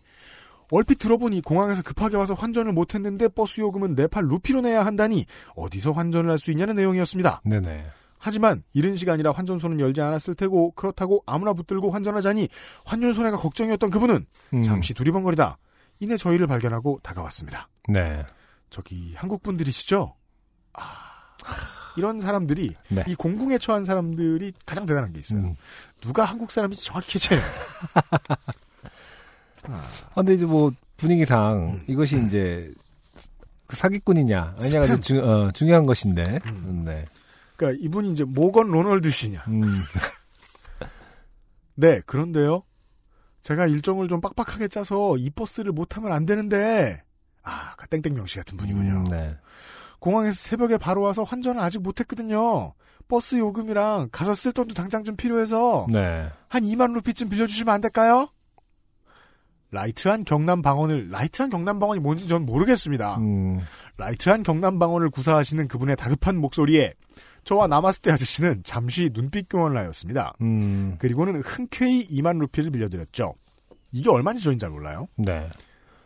[0.71, 6.31] 얼핏 들어보니 공항에서 급하게 와서 환전을 못했는데 버스 요금은 네팔 루피로 내야 한다니 어디서 환전을
[6.31, 7.41] 할 수 있냐는 내용이었습니다.
[7.45, 7.85] 네네.
[8.17, 12.49] 하지만 이른 시간이라 환전소는 열지 않았을 테고 그렇다고 아무나 붙들고 환전하자니
[12.83, 15.57] 환율 손해가 걱정이었던 그분은 음, 잠시 두리번거리다
[15.99, 17.67] 이내 저희를 발견하고 다가왔습니다.
[17.89, 18.21] 네.
[18.69, 20.15] 저기 한국 분들이시죠?
[20.73, 20.81] 아,
[21.97, 23.03] 이런 사람들이 네.
[23.07, 25.41] 이 공궁에 처한 사람들이 가장 대단한 게 있어요.
[25.41, 25.55] 음.
[26.01, 27.39] 누가 한국 사람인지 정확히 캐쳐요.
[29.69, 31.83] 아, 근데 이제 뭐 분위기상 음.
[31.87, 32.73] 이것이 이제
[33.67, 34.87] 그 사기꾼이냐 아니냐가.
[34.87, 36.39] 좀 중, 어, 중요한 것인데.
[36.45, 36.83] 음.
[36.85, 37.05] 네.
[37.55, 39.43] 그러니까 이분이 이제 모건 로널드시냐.
[39.47, 39.61] 음,
[41.75, 42.63] 네, 그런데요.
[43.43, 47.03] 제가 일정을 좀 빡빡하게 짜서 이 버스를 못 타면 안 되는데
[47.43, 48.91] 아, 그 땡땡명 씨 같은 분이군요.
[48.91, 49.35] 음, 네.
[49.99, 52.73] 공항에서 새벽에 바로 와서 환전을 아직 못 했거든요.
[53.07, 56.29] 버스 요금이랑 가서 쓸 돈도 당장 좀 필요해서 네.
[56.47, 58.29] 한 2만 루피쯤 빌려주시면 안 될까요?
[59.71, 63.17] light한 경남 방언을 light한 경남 방언이 뭔지 전 모르겠습니다.
[63.17, 63.59] 음,
[63.97, 66.93] light한 경남 방언을 구사하시는 그분의 다급한 목소리에
[67.43, 70.33] 저와 남았을 때 아저씨는 잠시 눈빛 교환을 하였습니다.
[70.41, 73.33] 음, 그리고는 흔쾌히 2만 루피를 빌려드렸죠.
[73.91, 75.07] 이게 얼마인지 저는 잘 몰라요.
[75.17, 75.49] 네.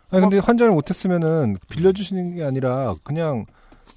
[0.10, 3.46] 아니 근데 환전을 못했으면은 빌려주시는 게 아니라 그냥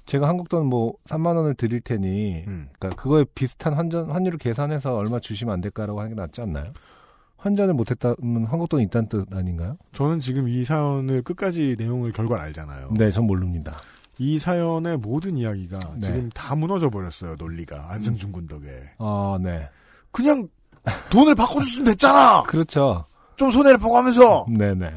[0.05, 2.69] 제가 한국 돈 뭐 3만 원을 드릴 테니 음.
[2.77, 6.71] 그러니까 그거에 비슷한 환전 환율을 계산해서 얼마 주시면 안 될까라고 하는 게 낫지 않나요?
[7.37, 9.77] 환전을 못했다면 한국 돈이 있다는 뜻 아닌가요?
[9.93, 12.91] 저는 지금 이 사연을 끝까지 내용을 결과를 알잖아요.
[12.97, 13.77] 네, 전 모릅니다.
[14.17, 16.01] 이 사연의 모든 이야기가 네.
[16.01, 17.35] 지금 다 무너져 버렸어요.
[17.37, 18.91] 논리가 안승준 군 덕에.
[18.99, 19.69] 아, 네.
[20.11, 20.47] 그냥
[21.09, 22.43] 돈을 바꿔줬으면 됐잖아.
[22.47, 23.05] 그렇죠.
[23.35, 24.93] 좀 손해를 보고 하면서 네, 네.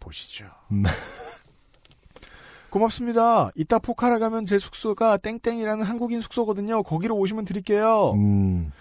[0.00, 0.46] 보시죠.
[0.72, 0.84] 음.
[2.70, 3.50] 고맙습니다.
[3.54, 6.82] 이따 포카라 가면 제 숙소가 땡땡이라는 한국인 숙소거든요.
[6.82, 8.12] 거기로 오시면 드릴게요.
[8.14, 8.72] 음,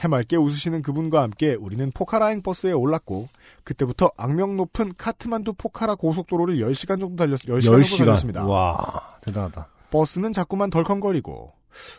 [0.00, 3.28] 해맑게 웃으시는 그분과 함께 우리는 포카라행 버스에 올랐고
[3.64, 7.98] 그때부터 악명 높은 카트만두 포카라 고속도로를 10시간 정도 달렸 10시간, 정도 10시간.
[7.98, 8.46] 달렸습니다.
[8.46, 9.68] 와, 대단하다.
[9.90, 11.52] 버스는 자꾸만 덜컹거리고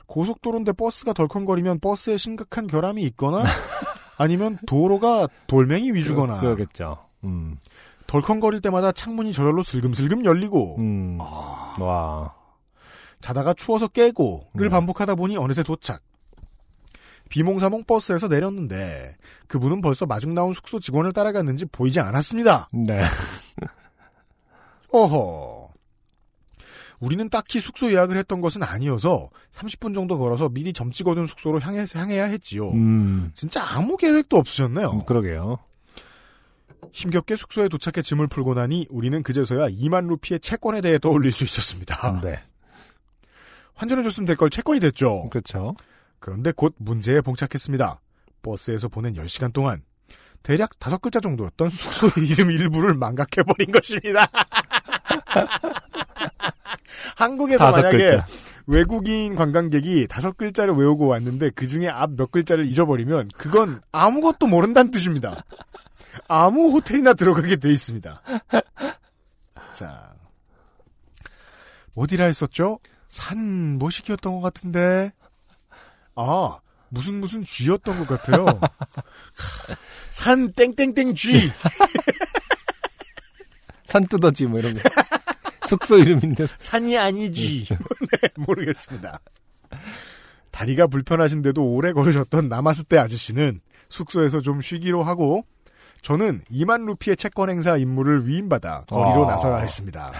[0.08, 3.44] 고속도로인데 버스가 덜컹거리면 버스에 심각한 결함이 있거나
[4.18, 6.98] 아니면 도로가 돌멩이 위주거나 그, 그러겠죠.
[7.24, 7.58] 음,
[8.08, 11.76] 덜컹거릴 때마다 창문이 저절로 슬금슬금 열리고 음, 아.
[11.80, 12.34] 와,
[13.22, 14.70] 자다가 추워서 깨고를 네.
[14.70, 16.02] 반복하다 보니 어느새 도착.
[17.32, 19.16] 비몽사몽 버스에서 내렸는데
[19.48, 22.70] 그분은 벌써 마중 나온 숙소 직원을 따라갔는지 보이지 않았습니다.
[22.74, 23.02] 네.
[24.92, 25.72] 어허.
[27.00, 31.60] 우리는 딱히 숙소 예약을 했던 것은 아니어서 30분 정도 걸어서 미리 점 찍 어둔 숙소로
[31.62, 32.70] 향해, 향해야 했지요.
[32.72, 34.92] 음, 진짜 아무 계획도 없으셨네요.
[34.92, 35.58] 음, 그러게요.
[36.92, 42.20] 힘겹게 숙소에 도착해 짐을 풀고 나니 우리는 그제서야 2만 루피의 채권에 대해 떠올릴 수 있었습니다.
[42.22, 42.38] 네.
[43.76, 45.28] 환전해줬으면 될 걸 채권이 됐죠.
[45.32, 45.76] 그렇죠.
[46.22, 48.00] 그런데 곧 문제에 봉착했습니다.
[48.44, 49.82] 버스에서 보낸 10시간 동안
[50.44, 54.28] 대략 다섯 글자 정도였던 숙소의 이름 일부를 망각해버린 것입니다.
[57.18, 58.26] 한국에서 만약에 글자.
[58.68, 64.92] 외국인 관광객이 다섯 글자를 외우고 왔는데 그 중에 앞 몇 글자를 잊어버리면 그건 아무것도 모른다는
[64.92, 65.44] 뜻입니다.
[66.28, 68.22] 아무 호텔이나 들어가게 돼 있습니다.
[69.74, 70.14] 자,
[71.96, 72.80] 어디라 했었죠?
[73.10, 75.12] 산 뭐시기였던 것 같은데.
[76.16, 76.60] 아,
[76.90, 78.46] 무슨 무슨 쥐였던 것 같아요.
[80.10, 81.52] 산 땡땡땡 쥐.
[83.86, 84.82] 산뚜더지 뭐 이런 거.
[85.68, 86.48] 숙소 이름인데.
[86.60, 87.66] 산이 아니지.
[87.70, 89.20] 네, 모르겠습니다.
[90.52, 95.46] 다리가 불편하신데도 오래 걸으셨던 나마스테 아저씨는 숙소에서 좀 쉬기로 하고
[96.02, 99.32] 저는 2만 루피의 채권 행사 임무를 위임받아 거리로 아.
[99.32, 100.12] 나서야 했습니다.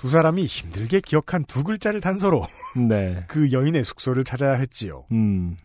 [0.00, 2.46] 두 사람이 힘들게 기억한 두 글자를 단서로
[2.88, 3.22] 네.
[3.28, 5.04] 그 여인의 숙소를 찾아야 했지요.
[5.12, 5.58] 음.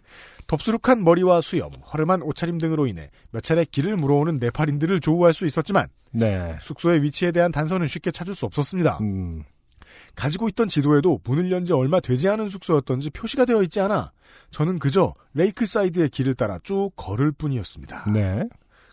[0.47, 5.87] 덥수룩한 머리와 수염, 허름한 옷차림 등으로 인해 몇 차례 길을 물어오는 네팔인들을 조우할 수 있었지만
[6.11, 6.57] 네.
[6.61, 8.97] 숙소의 위치에 대한 단서는 쉽게 찾을 수 없었습니다.
[8.99, 9.43] 음.
[10.15, 14.11] 가지고 있던 지도에도 문을 연 지 얼마 되지 않은 숙소였던지 표시가 되어 있지 않아
[14.51, 18.11] 저는 그저 Lakeside의 길을 따라 쭉 걸을 뿐이었습니다.
[18.11, 18.43] 네.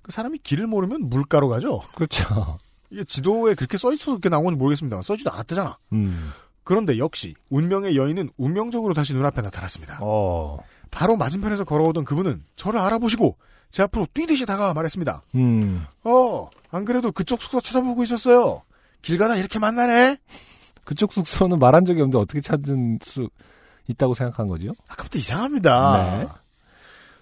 [0.04, 1.82] 그 사람이 길을 모르면 물가로 가죠.
[1.96, 2.58] 그렇죠.
[2.92, 5.78] 이게 지도에 그렇게 써 있어서 그렇게 나온 건지 모르겠습니다만 써지도 않았대잖아.
[5.94, 6.30] 음.
[6.62, 9.98] 그런데 역시 운명의 여인은 운명적으로 다시 눈앞에 나타났습니다.
[10.02, 10.58] 어.
[10.90, 13.36] 바로 맞은편에서 걸어오던 그분은 저를 알아보시고
[13.70, 15.22] 제 앞으로 뛰듯이 다가와 말했습니다.
[15.34, 15.86] 음.
[16.04, 18.62] 어, 안 그래도 그쪽 숙소 찾아보고 있었어요.
[19.00, 20.18] 길 가다 이렇게 만나네?
[20.84, 23.30] 그쪽 숙소는 말한 적이 없는데 어떻게 찾은 수
[23.88, 24.72] 있다고 생각한 거지요?
[24.88, 26.18] 아까부터 이상합니다.
[26.18, 26.28] 네.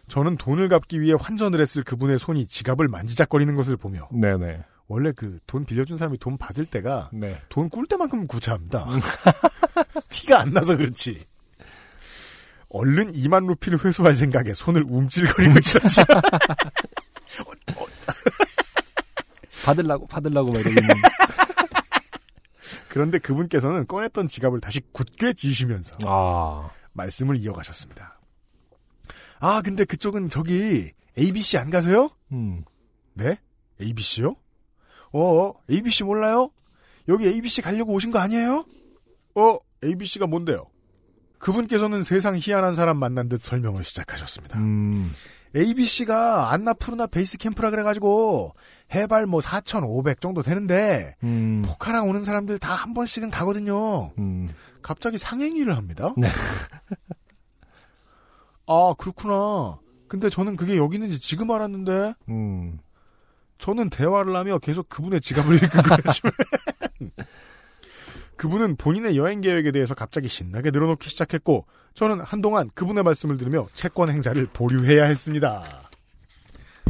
[0.08, 4.64] 저는 돈을 갚기 위해 환전을 했을 그분의 손이 지갑을 만지작거리는 것을 보며 네네.
[4.90, 7.40] 원래 그 돈 빌려준 사람이 돈 받을 때가 네.
[7.48, 8.88] 돈꿀 때만큼 구차합니다.
[10.10, 11.24] 티가 안 나서 그렇지.
[12.70, 16.02] 얼른 2만 루피를 회수할 생각에 손을 움찔거리고 있었죠.
[19.64, 20.88] 받으려고, 받으려고 막 이러고 있는.
[22.90, 26.68] 그런데 그분께서는 꺼냈던 지갑을 다시 굳게 쥐시면서 아.
[26.94, 28.18] 말씀을 이어가셨습니다.
[29.38, 32.08] 아, 근데 그쪽은 저기 ABC 안 가세요?
[32.32, 32.64] 음.
[33.14, 33.38] 네?
[33.80, 34.34] ABC요?
[35.12, 36.50] 어, ABC 몰라요?
[37.08, 38.64] 여기 ABC 가려고 오신 거 아니에요?
[39.34, 40.66] 어, ABC가 뭔데요?
[41.38, 44.58] 그분께서는 세상 희한한 사람 만난 듯 설명을 시작하셨습니다.
[44.58, 45.10] 음.
[45.56, 48.54] ABC가 안나푸르나 베이스 캠프라 그래가지고
[48.94, 51.62] 해발 뭐 4,500 정도 되는데 음.
[51.66, 54.12] 포카랑 오는 사람들 다 한 번씩은 가거든요.
[54.18, 54.48] 음.
[54.82, 56.12] 갑자기 상행위를 합니다.
[56.16, 56.28] 네.
[58.66, 59.78] 아 그렇구나.
[60.08, 62.78] 근데 저는 그게 여기 있는지 지금 알았는데 음.
[63.60, 66.32] 저는 대화를 하며 계속 그분의 지갑을 읽은 거였지만
[68.36, 74.08] 그분은 본인의 여행 계획에 대해서 갑자기 신나게 늘어놓기 시작했고 저는 한동안 그분의 말씀을 들으며 채권
[74.08, 75.62] 행사를 보류해야 했습니다.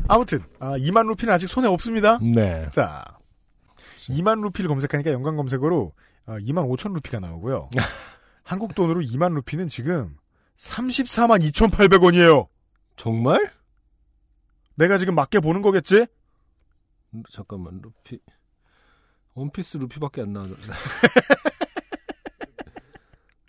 [0.07, 2.19] 아무튼 아, 2만 루피는 아직 손에 없습니다.
[2.19, 2.69] 네.
[2.73, 3.05] 자
[4.09, 5.93] 2만 루피를 검색하니까 연관 검색어로
[6.27, 7.71] 아, 2만 5천 루피가 나오고요.
[8.45, 10.17] 한국 돈으로 2만 루피는 지금
[10.57, 12.47] 34만 2,800원이에요.
[12.97, 13.53] 정말?
[14.77, 16.07] 내가 지금 맞게 보는 거겠지?
[17.15, 18.21] 음, 잠깐만, 루피.
[19.35, 20.57] 원피스 루피밖에 안 나오죠.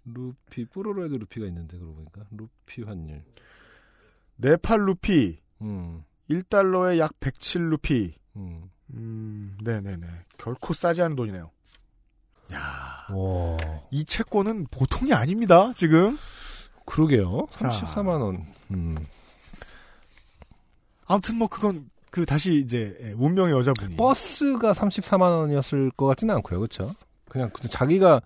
[0.05, 2.25] 루피, 뽀로로에도 루피가 있는데, 그러고 보니까.
[2.31, 3.23] 루피 환율.
[4.37, 8.13] 네팔 루피 음, 1달러에 약 107루피.
[8.37, 8.71] 음.
[8.93, 10.07] 음, 네네네.
[10.37, 11.51] 결코 싸지 않은 돈이네요.
[12.53, 13.57] 야, 와.
[13.91, 16.17] 이 채권은 보통이 아닙니다, 지금.
[16.85, 17.47] 그러게요.
[17.51, 17.69] 자.
[17.69, 18.45] 34만 원.
[18.71, 18.95] 음.
[21.05, 23.95] 아무튼 뭐 그건, 그, 다시 이제, 예, 운명의 여자분이.
[23.95, 26.59] 버스가 34만 원이었을 것 같지는 않고요.
[26.59, 26.93] 그렇죠
[27.29, 28.21] 그냥, 자기가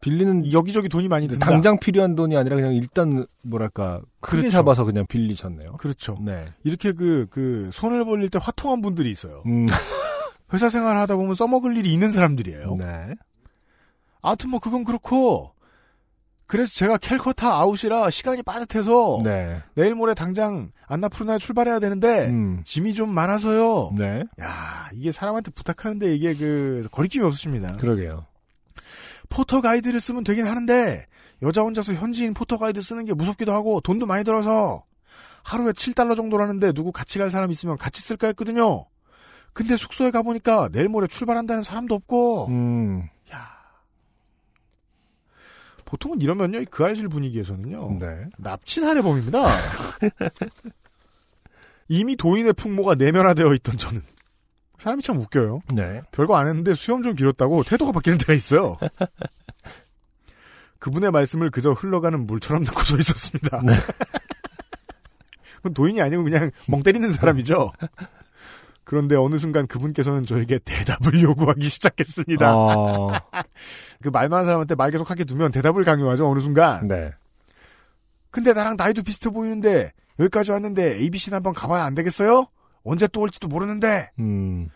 [0.00, 1.46] 빌리는 여기저기 돈이 많이 든다.
[1.46, 4.56] 당장 필요한 돈이 아니라 그냥 일단 뭐랄까 크게 그렇죠.
[4.56, 5.78] 잡아서 그냥 빌리셨네요.
[5.78, 6.18] 그렇죠.
[6.20, 6.52] 네.
[6.62, 9.42] 이렇게 그, 그, 손을 벌릴 때 화통한 분들이 있어요.
[9.46, 9.64] 음.
[10.52, 12.74] 회사 생활 하다 보면 써먹을 일이 있는 사람들이에요.
[12.78, 13.14] 네.
[14.20, 15.53] 아무튼 뭐 그건 그렇고,
[16.46, 19.56] 그래서 제가 캘커타 아웃이라 시간이 빠듯해서, 네.
[19.74, 22.60] 내일 모레 당장 안나푸르나에 출발해야 되는데, 음.
[22.64, 23.92] 짐이 좀 많아서요.
[23.96, 24.24] 네.
[24.40, 27.76] 야 이게 사람한테 부탁하는데 이게 그, 거리낌이 없으십니다.
[27.76, 28.26] 그러게요.
[29.30, 31.06] 포터 가이드를 쓰면 되긴 하는데,
[31.42, 34.84] 여자 혼자서 현지인 포터 가이드 쓰는 게 무섭기도 하고, 돈도 많이 들어서,
[35.44, 38.86] 하루에 7달러 정도라는데 누구 같이 갈 사람 있으면 같이 쓸까 했거든요.
[39.52, 43.08] 근데 숙소에 가보니까 내일 모레 출발한다는 사람도 없고, 음.
[45.84, 48.26] 보통은 이러면요, 이그 알실 분위기에서는요, 네.
[48.38, 49.58] 납치 살해범입니다.
[51.88, 54.02] 이미 도인의 풍모가 내면화되어 있던 저는.
[54.78, 55.60] 사람이 참 웃겨요.
[55.74, 56.02] 네.
[56.12, 58.76] 별거 안 했는데 수염 좀 길었다고 태도가 바뀌는 때가 있어요.
[60.78, 63.62] 그분의 말씀을 그저 흘러가는 물처럼 듣고 서 있었습니다.
[65.56, 67.72] 그건 도인이 아니고 그냥 멍 때리는 사람이죠.
[68.84, 72.54] 그런데 어느 순간 그분께서는 저에게 대답을 요구하기 시작했습니다.
[72.54, 73.12] 어,
[74.04, 76.86] 그 말 많은 사람한테 말 계속 하게 두면 대답을 강요하죠, 어느 순간.
[76.86, 77.12] 네.
[78.30, 82.46] 근데 나랑 나이도 비슷해 보이는데, 여기까지 왔는데 ABC는 한번 가봐야 안 되겠어요?
[82.84, 84.68] 언제 또 올지도 모르는데, 음,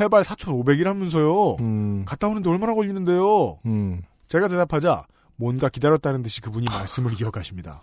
[0.00, 1.60] 해발 4,500이라면서요.
[1.60, 3.58] 음, 갔다 오는데 얼마나 걸리는데요?
[3.66, 4.02] 음.
[4.28, 5.04] 제가 대답하자,
[5.36, 7.82] 뭔가 기다렸다는 듯이 그분이 말씀을 이어가십니다.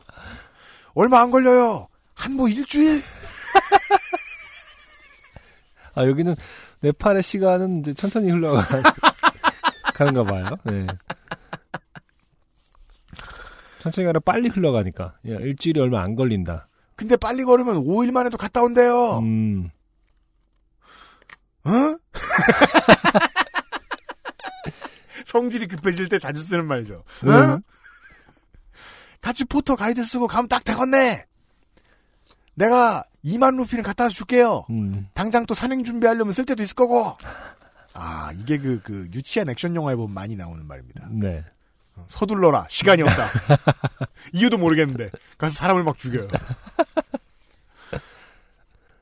[0.96, 1.88] 얼마 안 걸려요!
[2.16, 3.02] 한 뭐 일주일?
[5.96, 6.36] 아, 여기는
[6.82, 8.64] 네팔의 시간은 이제 천천히 흘러가
[10.06, 10.46] 는가 봐요.
[10.66, 10.86] 네.
[13.82, 15.16] 천천히 가라 빨리 흘러가니까.
[15.30, 16.68] 야, 일주일이 얼마 안 걸린다.
[16.96, 19.20] 근데 빨리 걸으면 5일 만에도 갔다 온대요.
[19.20, 19.70] 음,
[21.64, 21.72] 어?
[25.26, 26.96] 성질이 급해질 때 자주 쓰는 말이죠.
[26.96, 27.30] 어?
[27.30, 27.62] 음.
[29.22, 31.26] 같이 포터 가이드 쓰고 가면 딱 되겠네.
[32.56, 34.66] 내가 2만 루피는 갖다 줄게요.
[34.70, 35.08] 음.
[35.14, 37.18] 당장 또 산행 준비하려면 쓸 때도 있을 거고.
[38.02, 41.08] 아, 이게 그, 그, 유치한 액션 영화에 보면 많이 나오는 말입니다.
[41.12, 41.44] 네.
[42.08, 42.68] 서둘러라.
[42.70, 43.26] 시간이 없다.
[44.34, 45.10] 이유도 모르겠는데.
[45.38, 46.28] 가서 사람을 막 죽여요.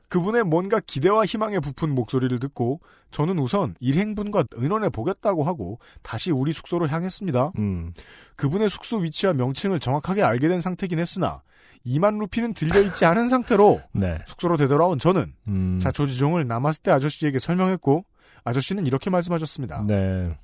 [0.10, 2.80] 그분의 뭔가 기대와 희망에 부푼 목소리를 듣고
[3.12, 7.52] 저는 우선 일행분과 의논해 보겠다고 하고 다시 우리 숙소로 향했습니다.
[7.60, 7.94] 음.
[8.36, 11.42] 그분의 숙소 위치와 명칭을 정확하게 알게 된 상태긴 했으나
[11.86, 14.20] 2만 루피는 들려있지 않은 상태로 네.
[14.26, 15.80] 숙소로 되돌아온 저는 음.
[15.82, 18.06] 자초지종을 남았을 아저씨에게 설명했고
[18.48, 19.84] 아저씨는 이렇게 말씀하셨습니다.
[19.88, 20.38] 네.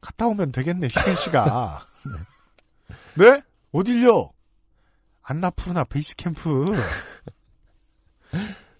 [0.00, 1.84] 갔다 오면 되겠네, 희근 씨가.
[3.18, 3.42] 네?
[3.72, 4.30] 어딜요?
[5.22, 6.72] 안나푸르나 베이스 캠프.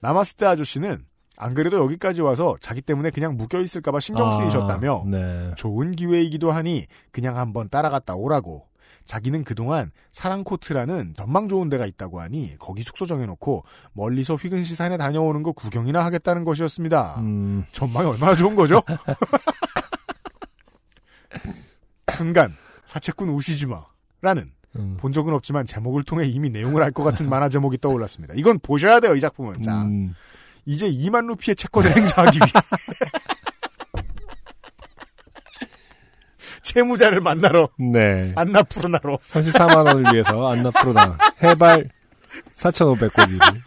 [0.01, 1.05] 남았을 때 아저씨는
[1.36, 5.52] 안 그래도 여기까지 와서 자기 때문에 그냥 묶여 있을까봐 신경 쓰이셨다며 아, 네.
[5.56, 8.66] 좋은 기회이기도 하니 그냥 한번 따라갔다 오라고.
[9.11, 15.43] 자기는 그동안 사랑코트라는 전망 좋은 데가 있다고 하니 거기 숙소 정해놓고 멀리서 휘근시 산에 다녀오는
[15.43, 17.16] 거 구경이나 하겠다는 것이었습니다.
[17.19, 17.65] 음.
[17.73, 18.81] 전망이 얼마나 좋은 거죠?
[22.16, 22.55] 순간
[22.85, 24.97] 사채꾼 우시지마라는 음.
[25.01, 28.35] 본 적은 없지만 제목을 통해 이미 내용을 알 것 같은 만화 제목이 떠올랐습니다.
[28.37, 29.62] 이건 보셔야 돼요, 이 작품은.
[29.62, 30.15] 자, 음.
[30.66, 32.53] 이제 2만 루피의 채권을 행사하기 위해
[36.62, 38.32] 채무자를 만나러 네.
[38.37, 41.89] 안나푸르나로 34만 원을 위해서 안나프로나 해발
[42.55, 43.41] 4,500고지를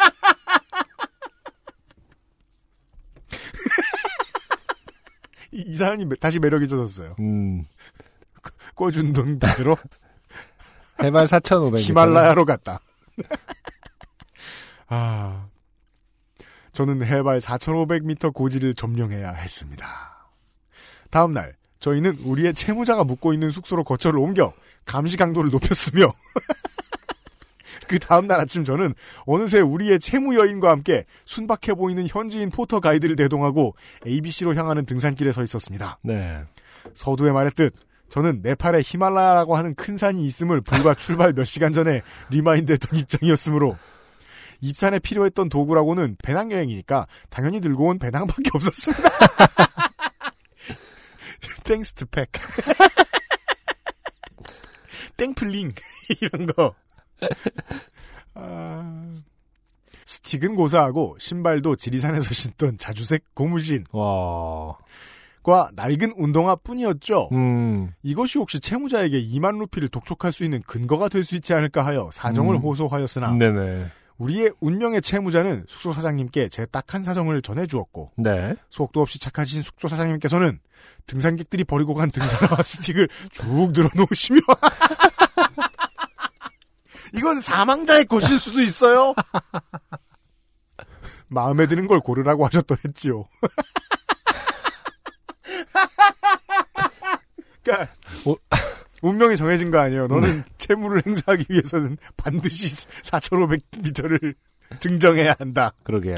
[5.51, 7.15] 이, 이 사연이 매- 다시 매력이 젖었어요.
[7.19, 7.63] 음.
[8.75, 9.77] 꿔준 돈 받으러
[11.01, 11.79] 해발 4,500.
[11.81, 12.79] 히말라야로 갔다.
[14.87, 15.47] 아,
[16.71, 19.85] 저는 해발 4,500m 고지를 점령해야 했습니다.
[21.11, 24.53] 다음 날 저희는 우리의 채무자가 묵고 있는 숙소로 거처를 옮겨
[24.85, 26.13] 감시 강도를 높였으며
[27.89, 28.93] 그 다음 날 아침 저는
[29.25, 33.75] 어느새 우리의 채무 여인과 함께 순박해 보이는 현지인 포터 가이드를 대동하고
[34.07, 35.99] ABC로 향하는 등산길에 서 있었습니다.
[36.03, 36.45] 네.
[36.93, 37.73] 서두에 말했듯
[38.09, 43.77] 저는 네팔에 히말라야라고 하는 큰 산이 있음을 불과 출발 몇 시간 전에 remind했던 입장이었으므로
[44.61, 49.09] 입산에 필요했던 도구라고는 배낭 여행이니까 당연히 들고 온 배낭밖에 없었습니다.
[51.63, 52.29] 땡스트 팩.
[55.17, 55.71] 땡플링
[56.21, 56.73] 이런 거.
[58.35, 59.13] 아,
[60.05, 63.85] 스틱은 고사하고 신발도 지리산에서 신던 자주색 고무신.
[63.91, 64.77] 와.
[65.43, 67.27] 과 낡은 운동화 뿐이었죠.
[67.33, 67.91] 음.
[68.01, 72.55] 이것이 혹시 채무자에게 2만 루피를 독촉할 수 있는 근거가 될 수 있지 않을까 하여 사정을
[72.55, 72.61] 음.
[72.61, 73.87] 호소하였으나 네네.
[74.23, 78.55] 우리의 운명의 채무자는 숙소 사장님께 제 딱한 사정을 전해주었고 네.
[78.69, 80.59] 속도 없이 착하신 숙소 사장님께서는
[81.07, 84.39] 등산객들이 버리고 간 등산화 스틱을 쭉 늘어놓으시며
[87.13, 89.13] 이건 사망자의 것일 수도 있어요.
[91.27, 93.25] 마음에 드는 걸 고르라고 하셨더랬지요.
[97.61, 97.93] 그러니까
[98.25, 98.35] 어?
[99.03, 100.07] 운명이 정해진 거 아니에요.
[100.07, 104.33] 너는 채무를 행사하기 위해서는 반드시 4,500m를
[104.79, 105.71] 등정해야 한다.
[105.83, 106.15] 그러게요.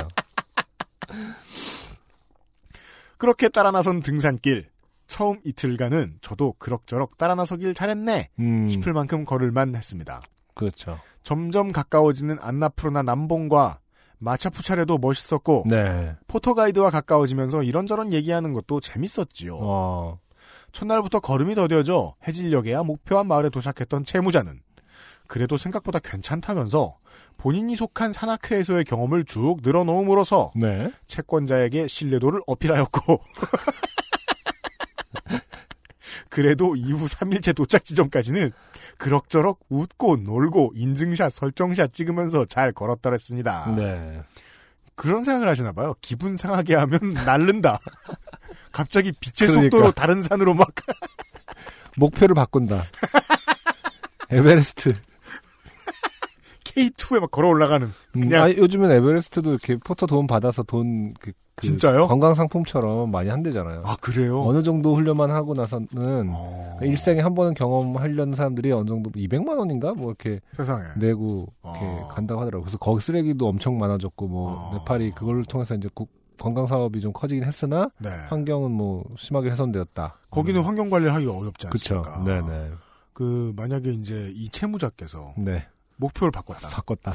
[3.17, 4.69] 그렇게 따라 나선 등산길.
[5.07, 8.69] 처음 이틀간은 저도 그럭저럭 따라 나서길 잘했네 음.
[8.69, 10.21] 싶을 만큼 걸을만 했습니다.
[10.55, 10.99] 그렇죠.
[11.21, 13.79] 점점 가까워지는 안나푸르나 남봉과
[14.17, 16.15] 마차푸차레도 멋있었고 네.
[16.27, 19.59] 포토가이드와 가까워지면서 이런저런 얘기하는 것도 재밌었지요.
[19.61, 20.19] 어.
[20.75, 24.59] 첫날부터 걸음이 더뎌져 해질녘에야 목표한 마을에 도착했던 채무자는
[25.25, 26.97] 그래도 생각보다 괜찮다면서
[27.37, 30.91] 본인이 속한 산악회에서의 경험을 쭉 늘어놓음으로써 네.
[31.07, 33.21] 채권자에게 신뢰도를 어필하였고
[36.29, 38.51] 그래도 이후 3일째 도착 지점까지는
[38.97, 43.73] 그럭저럭 웃고 놀고 인증샷, 설정샷 찍으면서 잘 걸었더랬습니다.
[43.77, 44.21] 네.
[44.95, 45.93] 그런 생각을 하시나 봐요.
[46.01, 47.79] 기분 상하게 하면 날른다.
[48.71, 49.61] 갑자기 빛의 그러니까.
[49.63, 50.69] 속도로 다른 산으로 막
[51.97, 52.81] 목표를 바꾼다.
[54.29, 54.93] 에베레스트.
[56.63, 57.87] K2에 막 걸어 올라가는.
[57.87, 62.07] 음, 그냥- 아니, 요즘엔 에베레스트도 이렇게 포터 도움 받아서 돈, 그, 그 진짜요?
[62.07, 63.83] 관광 상품처럼 많이 한대잖아요.
[63.85, 64.41] 아 그래요?
[64.43, 69.93] 어느 정도 훈련만 하고 나서는 어, 일생에 한 번은 경험하려는 사람들이 어느 정도 200만 원인가
[69.93, 70.83] 뭐 이렇게 세상에.
[70.97, 72.09] 내고 이렇게 어.
[72.11, 72.63] 간다고 하더라고요.
[72.65, 74.73] 그래서 거기 쓰레기도 엄청 많아졌고 뭐 어.
[74.73, 78.09] 네팔이 그걸 통해서 이제 국- 관광 사업이 좀 커지긴 했으나 네.
[78.27, 80.17] 환경은 뭐 심하게 훼손되었다.
[80.29, 80.65] 거기는 음.
[80.65, 81.67] 환경 관리를 하기가 어렵지.
[81.67, 82.21] 않습니까?
[82.25, 82.71] 네네.
[83.13, 85.65] 그 만약에 이제 이 채무자께서 네.
[85.95, 86.67] 목표를 바꿨다.
[86.67, 87.13] 바꿨다.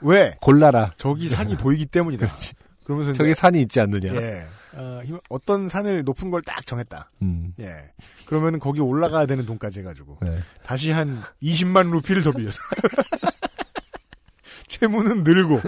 [0.00, 0.34] 왜?
[0.40, 0.92] 골라라.
[0.96, 2.26] 저기 산이 보이기 때문이다.
[2.26, 2.54] 그렇지.
[2.84, 4.14] 그러면서 저기 산이 있지 않느냐.
[4.14, 4.46] 예.
[4.74, 7.10] 어, 힘- 어떤 산을 높은 걸 딱 정했다.
[7.22, 7.52] 음.
[7.60, 7.92] 예.
[8.26, 10.38] 그러면 거기 올라가야 되는 돈까지 해가지고 네.
[10.64, 12.58] 다시 한 20만 루피를 더 빌려서
[14.66, 15.60] 채무는 늘고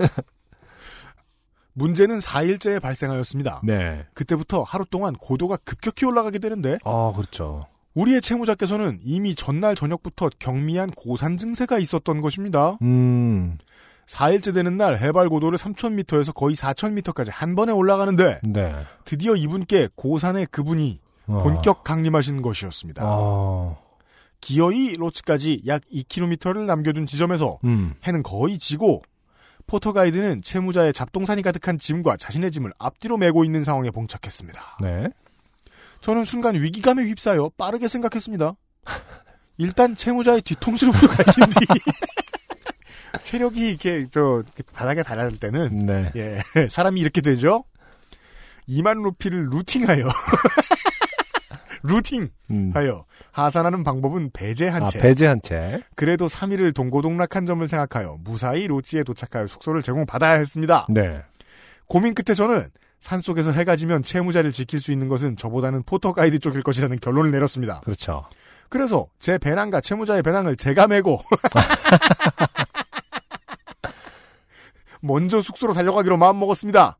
[1.74, 3.60] 문제는 4일째에 발생하였습니다.
[3.64, 4.06] 네.
[4.14, 7.66] 그때부터 하루 동안 고도가 급격히 올라가게 되는데 아, 그렇죠.
[7.94, 12.76] 우리의 채무자께서는 이미 전날 저녁부터 경미한 고산 증세가 있었던 것입니다.
[12.82, 13.58] 음.
[14.06, 18.74] 4일째 되는 날 해발 고도를 3,000m에서 거의 4,000m까지 한 번에 올라가는데 네.
[19.04, 21.42] 드디어 이분께 고산의 그분이 어.
[21.42, 23.02] 본격 강림하신 것이었습니다.
[23.04, 23.82] 어.
[24.40, 27.94] 기어이 로츠까지 약 2km를 남겨둔 지점에서 음.
[28.06, 29.02] 해는 거의 지고
[29.66, 34.78] 포터 가이드는 채무자의 잡동산이 가득한 짐과 자신의 짐을 앞뒤로 메고 있는 상황에 봉착했습니다.
[34.82, 35.08] 네.
[36.02, 38.54] 저는 순간 위기감에 휩싸여 빠르게 생각했습니다.
[39.56, 41.00] 일단 채무자의 뒤통수를 뒤
[43.22, 44.42] 체력이 이렇게 저
[44.72, 46.12] 바닥에 달하는 때는 네.
[46.16, 47.64] 예 사람이 이렇게 되죠.
[48.68, 50.08] 2만 루피를 루팅하여
[51.82, 52.72] 루팅하여 음.
[53.32, 55.82] 하산하는 방법은 배제한 아, 채 배제한 채.
[55.94, 60.86] 그래도 3일을 동고동락한 점을 생각하여 무사히 로지에 도착하여 숙소를 제공받아야 했습니다.
[60.88, 61.22] 네.
[61.86, 62.68] 고민 끝에 저는
[63.00, 67.80] 산속에서 해가 지면 채무자를 지킬 수 있는 것은 저보다는 포터 가이드 쪽일 것이라는 결론을 내렸습니다.
[67.84, 68.24] 그렇죠.
[68.70, 71.22] 그래서 제 배낭과 채무자의 배낭을 제가 메고
[75.04, 76.98] 먼저 숙소로 달려가기로 마음먹었습니다.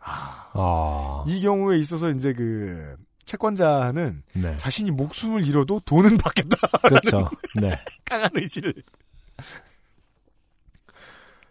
[0.00, 1.24] 아.
[1.26, 4.56] 이 경우에 있어서 이제 그 채권자는 네.
[4.58, 6.56] 자신이 목숨을 잃어도 돈은 받겠다.
[6.84, 7.30] 그렇죠.
[7.58, 7.78] 네.
[8.04, 8.74] 강한 의지를.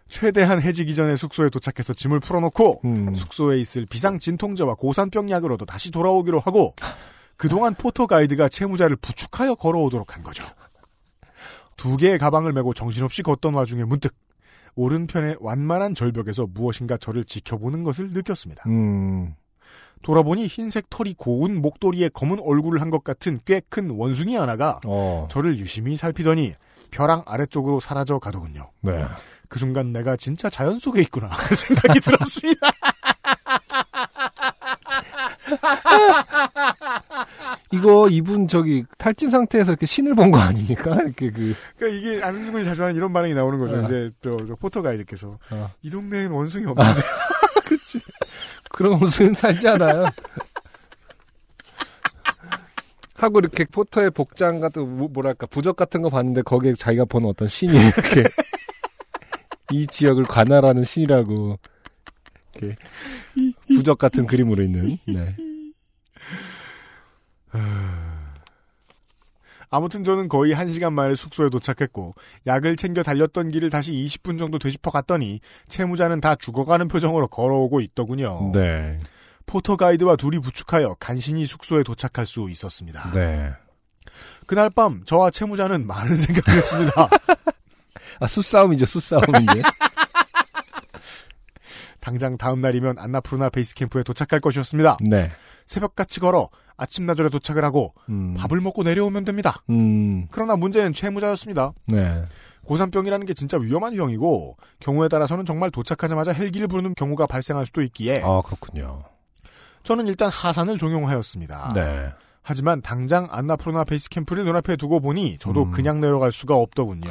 [0.08, 3.14] 최대한 해지기 전에 숙소에 도착해서 짐을 풀어놓고 음.
[3.14, 6.74] 숙소에 있을 비상 진통제와 고산병 약으로도 다시 돌아오기로 하고
[7.36, 10.44] 그동안 포터 가이드가 채무자를 부축하여 걸어오도록 한 거죠.
[11.76, 14.14] 두 개의 가방을 메고 정신없이 걷던 와중에 문득
[14.74, 18.62] 오른편의 완만한 절벽에서 무엇인가 저를 지켜보는 것을 느꼈습니다.
[18.66, 19.34] 음.
[20.02, 25.28] 돌아보니 흰색 털이 고운 목도리에 검은 얼굴을 한 것 같은 꽤 큰 원숭이 하나가 어.
[25.30, 26.54] 저를 유심히 살피더니
[26.90, 28.70] 벼랑 아래쪽으로 사라져 가더군요.
[28.82, 29.04] 네.
[29.48, 32.68] 그 순간 내가 진짜 자연 속에 있구나 생각이 들었습니다.
[37.72, 40.94] 이거 이분 저기 탈진 상태에서 이렇게 신을 본 거 아닙니까?
[41.04, 43.76] 이렇게 그 그러니까 이게 안승준 군이 자주 하는 이런 반응이 나오는 거죠.
[43.76, 43.80] 어.
[43.82, 45.70] 이제 저, 저 포터 가이드께서 어.
[45.82, 47.00] 이 동네엔 원숭이 없는데
[48.70, 50.06] 그런 옷은 살지 않아요.
[53.14, 57.46] 하고 이렇게 포터의 복장 같은 뭐- 뭐랄까 부적 같은 거 봤는데 거기에 자기가 본 어떤
[57.46, 58.24] 신이 이렇게
[59.70, 61.58] 이 지역을 관할하는 신이라고
[63.68, 64.98] 부적 같은 그림으로 있는.
[65.06, 65.36] 네.
[69.74, 72.14] 아무튼 저는 거의 1시간 만에 숙소에 도착했고
[72.46, 78.52] 약을 챙겨 달렸던 길을 다시 20분 정도 되짚어 갔더니 채무자는 다 죽어가는 표정으로 걸어오고 있더군요.
[78.52, 79.00] 네.
[79.46, 83.12] 포터 가이드와 둘이 부축하여 간신히 숙소에 도착할 수 있었습니다.
[83.12, 83.50] 네.
[84.46, 87.08] 그날 밤 저와 채무자는 많은 생각을 했습니다.
[88.20, 89.62] 아 수싸움이죠 수싸움 이제.
[92.02, 94.98] 당장 다음 날이면 안나푸르나 베이스 캠프에 도착할 것이었습니다.
[95.08, 95.30] 네.
[95.66, 98.34] 새벽같이 걸어 아침 나절에 도착을 하고 음.
[98.34, 99.62] 밥을 먹고 내려오면 됩니다.
[99.70, 100.26] 음.
[100.32, 101.72] 그러나 문제는 채무자였습니다.
[101.86, 102.24] 네.
[102.64, 108.22] 고산병이라는 게 진짜 위험한 병이고 경우에 따라서는 정말 도착하자마자 헬기를 부르는 경우가 발생할 수도 있기에
[108.24, 109.04] 아 그렇군요.
[109.84, 111.72] 저는 일단 하산을 종용하였습니다.
[111.74, 112.10] 네.
[112.42, 115.70] 하지만 당장 안나푸르나 베이스 캠프를 눈앞에 두고 보니 저도 음.
[115.70, 117.10] 그냥 내려갈 수가 없더군요.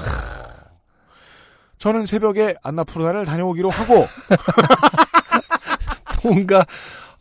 [1.82, 4.06] 저는 새벽에 안나푸르나를 다녀오기로 하고
[6.24, 6.64] 뭔가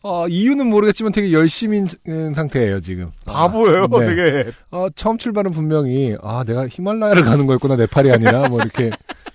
[0.03, 1.87] 어, 이유는 모르겠지만 되게 열심인
[2.35, 3.09] 상태예요 지금.
[3.25, 4.05] 바보예요, 네.
[4.05, 4.51] 되게.
[4.69, 8.91] 어, 처음 출발은 분명히 아 내가 히말라야를 가는 거였구나 네팔이 아니라 뭐 이렇게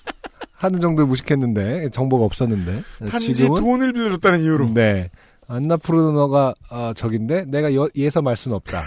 [0.54, 4.74] 하는 정도 무식했는데 정보가 없었는데 단지 지금은 돈을 빌려줬다는 이유로.
[4.74, 5.10] 네
[5.48, 8.80] 안나푸르너가 아, 적인데 내가 여, 얘에서 말 수는 없다.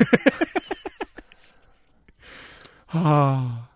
[2.92, 3.69] 아, 자.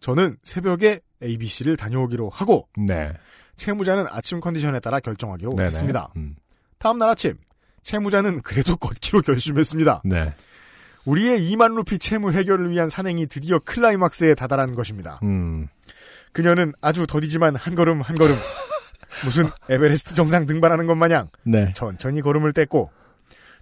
[0.00, 3.12] 저는 새벽에 ABC를 다녀오기로 하고 네.
[3.56, 5.66] 채무자는 아침 컨디션에 따라 결정하기로 네네.
[5.66, 6.12] 했습니다.
[6.16, 6.36] 음.
[6.78, 7.34] 다음 날 아침
[7.82, 10.02] 채무자는 그래도 걷기로 결심했습니다.
[10.04, 10.32] 네.
[11.04, 15.18] 우리의 2만 루피 채무 해결을 위한 산행이 드디어 클라이막스에 다다른 것입니다.
[15.22, 15.68] 음.
[16.32, 18.36] 그녀는 아주 더디지만 한 걸음 한 걸음
[19.24, 21.72] 무슨 에베레스트 정상 등반하는 것 마냥 네.
[21.74, 22.90] 천천히 걸음을 뗐고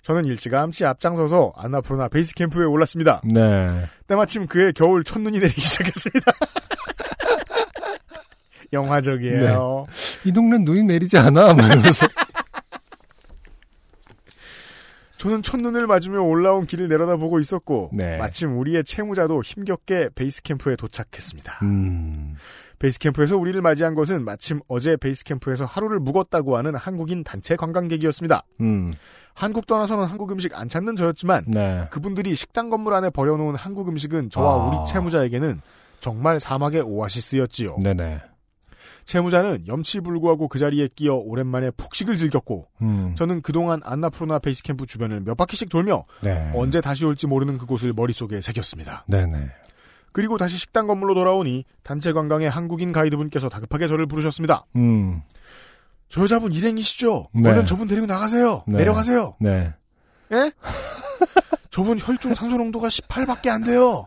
[0.07, 3.21] 저는 일찌감치 앞장서서 안나푸르나 베이스 캠프에 올랐습니다.
[3.25, 3.87] 네.
[4.07, 6.33] 때마침 그의 겨울 첫눈이 내리기 시작했습니다.
[8.73, 9.87] 영화적이에요.
[10.25, 11.55] 이 동네는 눈이 내리지 않아.
[11.55, 12.07] 막 이러면서.
[15.19, 18.17] 저는 첫눈을 맞으며 올라온 길을 내려다보고 있었고 네.
[18.17, 21.59] 마침 우리의 채무자도 힘겹게 베이스 캠프에 도착했습니다.
[21.63, 22.37] 음.
[22.79, 28.43] 베이스 캠프에서 우리를 맞이한 것은 마침 어제 베이스 캠프에서 하루를 묵었다고 하는 한국인 단체 관광객이었습니다.
[28.61, 28.95] 음.
[29.35, 31.87] 한국 떠나서는 한국 음식 안 찾는 저였지만 네.
[31.91, 34.67] 그분들이 식당 건물 안에 버려놓은 한국 음식은 저와 아.
[34.67, 35.61] 우리 채무자에게는
[36.01, 37.79] 정말 사막의 오아시스였지요.
[37.83, 38.21] 네네.
[39.05, 43.15] 채무자는 염치 불구하고 그 자리에 끼어 오랜만에 폭식을 즐겼고 음.
[43.17, 46.51] 저는 그동안 안나푸르나 베이스캠프 주변을 몇 바퀴씩 돌며 네.
[46.55, 49.05] 언제 다시 올지 모르는 그곳을 머릿속에 새겼습니다.
[49.09, 49.49] 네네.
[50.17, 54.65] 그리고 다시 식당 건물로 돌아오니 단체 관광의 한국인 가이드분께서 다급하게 저를 부르셨습니다.
[54.75, 55.21] 음.
[56.09, 57.29] 저 여자분 일행이시죠?
[57.35, 57.51] 네.
[57.51, 58.65] 얼른 저분 데리고 나가세요.
[58.67, 58.79] 네.
[58.79, 59.37] 내려가세요.
[59.41, 59.75] 네.
[60.33, 60.51] 예?
[61.69, 64.07] 저분 혈중 산소 농도가 18밖에 안 돼요.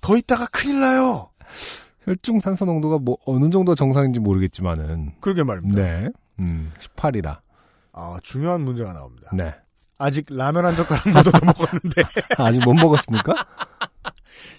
[0.00, 1.30] 더 있다가 큰일 나요.
[2.02, 5.80] 혈중 산소 농도가 뭐 어느 정도 정상인지 모르겠지만은 그러게 말입니다.
[5.80, 6.08] 네.
[6.40, 6.72] 음.
[6.80, 7.38] 18이라.
[7.92, 9.30] 아, 중요한 문제가 나옵니다.
[9.32, 9.54] 네.
[9.96, 11.14] 아직 라면 한 젓가락 못
[11.46, 12.02] 먹었는데
[12.36, 13.32] 아직 못 먹었습니까?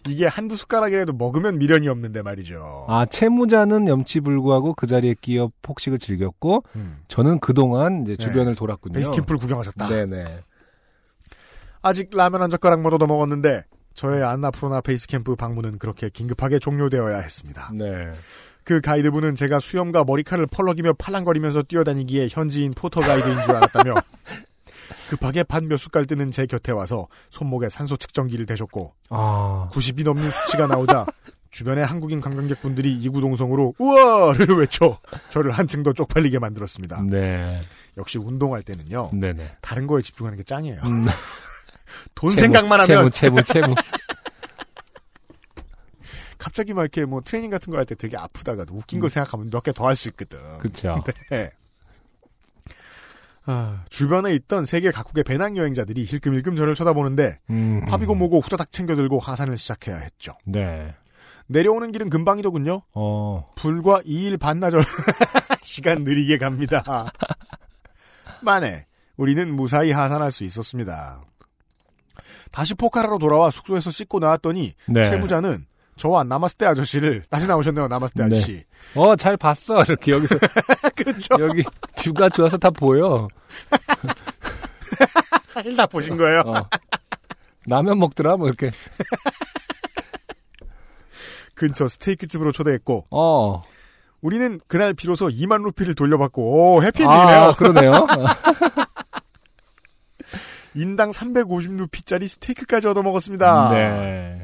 [0.07, 2.85] 이게 한두 숟가락이라도 먹으면 미련이 없는데 말이죠.
[2.88, 6.97] 아, 채무자는 염치불구하고 그 자리에 끼어 폭식을 즐겼고 음.
[7.07, 8.26] 저는 그동안 이제 네.
[8.26, 8.93] 주변을 돌았군요.
[8.93, 9.88] 베이스캠프를 구경하셨다.
[9.88, 10.39] 네네.
[11.81, 17.72] 아직 라면 한 젓가락 못 얻어 먹었는데 저의 안나푸르나 베이스캠프 방문은 그렇게 긴급하게 종료되어야 했습니다.
[17.73, 18.11] 네.
[18.64, 23.95] 그 가이드분은 제가 수염과 머리카락을 펄럭이며 팔랑거리면서 뛰어다니기에 현지인 포터 가이드인 줄 알았다며
[25.09, 29.69] 급하게 반 몇 숟갈 뜨는 제 곁에 와서 손목에 산소 측정기를 대셨고 아.
[29.73, 31.05] 90이 넘는 수치가 나오자
[31.51, 34.99] 주변의 한국인 관광객분들이 이구동성으로 우와를 외쳐
[35.30, 37.01] 저를 한층 더 쪽팔리게 만들었습니다.
[37.09, 37.61] 네.
[37.97, 39.57] 역시 운동할 때는요 네네.
[39.61, 40.81] 다른 거에 집중하는 게 짱이에요.
[40.84, 41.05] 음.
[42.15, 43.76] 돈 채무, 생각만 하면 채무, 채무, 채무.
[46.38, 49.61] 갑자기 막 이렇게 뭐 트레이닝 같은 거 할 때 되게 아프다가도 웃긴 거 생각하면 몇
[49.64, 50.38] 개 더 할 수 있거든.
[50.59, 51.03] 그쵸.
[51.31, 51.51] 네.
[53.49, 57.82] 아, 주변에 있던 세계 각국의 배낭 여행자들이 힐끔힐끔 저를 쳐다보는데 음.
[57.88, 60.34] 합이고 뭐고 후다닥 챙겨들고 하산을 시작해야 했죠.
[60.45, 60.94] 네.
[61.48, 62.82] 내려오는 길은 금방이더군요.
[62.94, 63.49] 어.
[63.56, 64.84] 불과 2일 반나절
[65.64, 66.84] 시간 느리게 갑니다.
[68.41, 71.22] 만에 우리는 무사히 하산할 수 있었습니다.
[72.52, 75.03] 다시 포카라로 돌아와 숙소에서 씻고 나왔더니 네.
[75.03, 75.65] 채무자는
[75.98, 77.88] 저와 나마스테 아저씨를 다시 나오셨네요.
[77.88, 78.36] 나마스테 네.
[78.36, 78.64] 아저씨.
[78.95, 79.84] 어, 잘 봤어.
[79.84, 80.36] 이렇게 여기서.
[80.95, 81.36] 그렇죠.
[81.40, 81.64] 여기
[82.03, 83.28] 뷰가 좋아서 다 보여.
[85.49, 86.41] 사실 다 보신 거예요.
[86.45, 86.69] 어.
[87.65, 88.72] 라면 먹더라, 뭐 이렇게.
[91.56, 93.64] 근처 스테이크 집으로 초대했고 어.
[94.22, 97.40] 우리는 그날 비로소 2만 루피를 돌려받고 오 해피엔딩이네요.
[97.40, 98.07] 아, 그러네요.
[100.76, 103.69] 인당 350루피짜리 스테이크까지 얻어먹었습니다.
[103.72, 104.36] 네.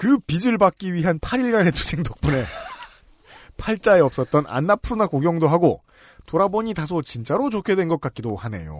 [0.00, 2.42] 그 빚을 받기 위한 8일간의 투쟁 덕분에
[3.58, 5.82] 팔자에 없었던 안나푸르나 구경도 하고
[6.24, 8.72] 돌아보니 다소 진짜로 좋게 된 것 같기도 하네요.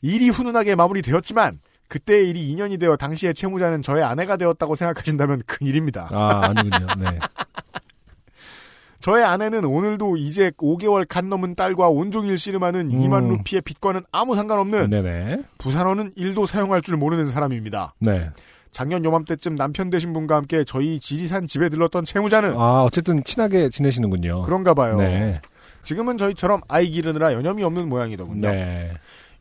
[0.00, 1.58] 일이 훈훈하게 마무리되었지만
[1.88, 6.10] 그때의 일이 인연이 되어 당시의 채무자는 저의 아내가 되었다고 생각하신다면 큰일입니다.
[6.12, 6.86] 아, 아니군요.
[7.00, 7.18] 네.
[9.00, 12.98] 저의 아내는 오늘도 이제 5개월 간 넘은 딸과 온종일 씨름하는 음.
[13.00, 15.42] 2만 루피의 빚과는 아무 상관없는 네네.
[15.58, 17.94] 부산어는 1도 사용할 줄 모르는 사람입니다.
[17.98, 18.30] 네.
[18.78, 24.42] 작년 요맘때쯤 남편 되신 분과 함께 저희 지리산 집에 들렀던 채무자는 아, 어쨌든 친하게 지내시는군요.
[24.42, 24.96] 그런가 봐요.
[24.98, 25.40] 네.
[25.82, 28.48] 지금은 저희처럼 아이 기르느라 여념이 없는 모양이더군요.
[28.48, 28.92] 네.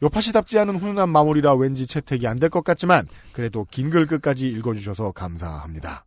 [0.02, 5.12] 요파시답지 않은 훈훈한 마무리라 왠지 채택이 안 될 것 같지만 그래도 긴 글 끝까지 읽어주셔서
[5.12, 6.04] 감사합니다.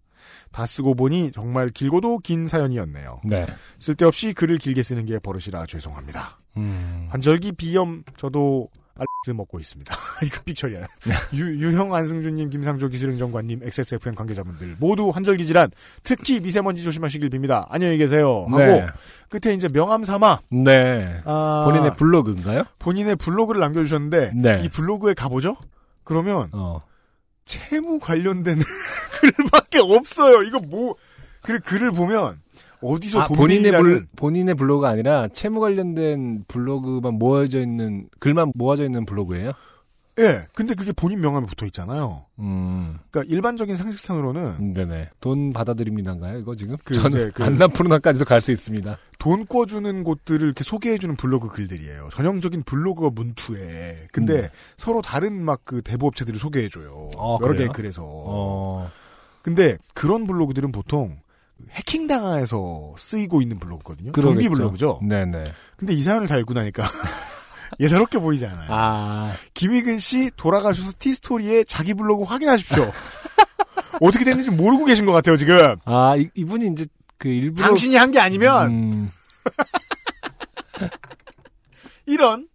[0.51, 3.21] 다 쓰고 보니 정말 길고도 긴 사연이었네요.
[3.27, 3.47] 네.
[3.79, 6.41] 쓸데없이 글을 길게 쓰는 게 버릇이라 죄송합니다.
[6.57, 7.07] 음.
[7.11, 8.71] 환절기 비염 저도
[9.01, 9.95] 알렉스 먹고 있습니다.
[10.25, 10.87] 이거 픽처리야.
[11.35, 15.71] 유, 유형 안승준님, 김상조 기술행정관님, XSFM 관계자분들 모두 환절기 질환,
[16.03, 17.67] 특히 미세먼지 조심하시길 빕니다.
[17.71, 18.45] 안녕히 계세요.
[18.49, 18.87] 하고 네.
[19.29, 21.21] 끝에 이제 명함 삼아 네.
[21.25, 22.65] 아, 본인의 블로그인가요?
[22.79, 24.61] 본인의 블로그를 남겨주셨는데 네.
[24.65, 25.57] 이 블로그에 가보죠.
[26.05, 26.83] 그러면 어.
[27.45, 28.61] 채무 관련된
[29.21, 30.43] 글밖에 없어요.
[30.43, 32.41] 이거 뭐그 글을 보면
[32.83, 38.85] 어디서 아, 돈 본인의 블, 본인의 블로그가 아니라 채무 관련된 블로그만 모아져 있는 글만 모아져
[38.85, 39.53] 있는 블로그예요?
[40.19, 40.47] 예.
[40.55, 42.27] 근데 그게 본인 명함에 붙어 있잖아요.
[42.41, 42.99] 음.
[43.11, 45.09] 그러니까 일반적인 상식상으로는 네네.
[45.21, 46.77] 돈 받아들입니다인가요, 이거 지금?
[46.85, 48.99] 그 저는 그- 안나푸르나까지도 갈 수 있습니다.
[49.19, 52.09] 돈 꿔주는 곳들을 이렇게 소개해주는 블로그 글들이에요.
[52.13, 54.09] 전형적인 블로그가 문투에.
[54.13, 54.49] 근데 음.
[54.77, 57.11] 서로 다른 막 그 대부업체들을 소개해줘요.
[57.17, 57.57] 어, 여러 그래요?
[57.57, 58.03] 개의 글에서.
[58.05, 58.91] 어.
[59.43, 61.19] 근데 그런 블로그들은 보통
[61.73, 64.13] 해킹 당해서 쓰이고 있는 블로그거든요.
[64.13, 64.41] 그러겠죠.
[64.41, 65.01] 좀비 블로그죠.
[65.03, 65.53] 네네.
[65.77, 66.85] 근데 이 사연을 달고 나니까
[67.81, 68.67] 예사롭게 보이지 않아요.
[68.71, 69.33] 아.
[69.55, 72.91] 김희근 씨 돌아가셔서 티스토리에 자기 블로그 확인하십시오.
[74.01, 75.77] 어떻게 됐는지 모르고 계신 것 같아요, 지금.
[75.85, 76.87] 아, 이, 이분이 이제
[77.19, 77.67] 그 일부러.
[77.67, 79.11] 당신이 한 게 아니면 음,
[82.07, 82.49] 이런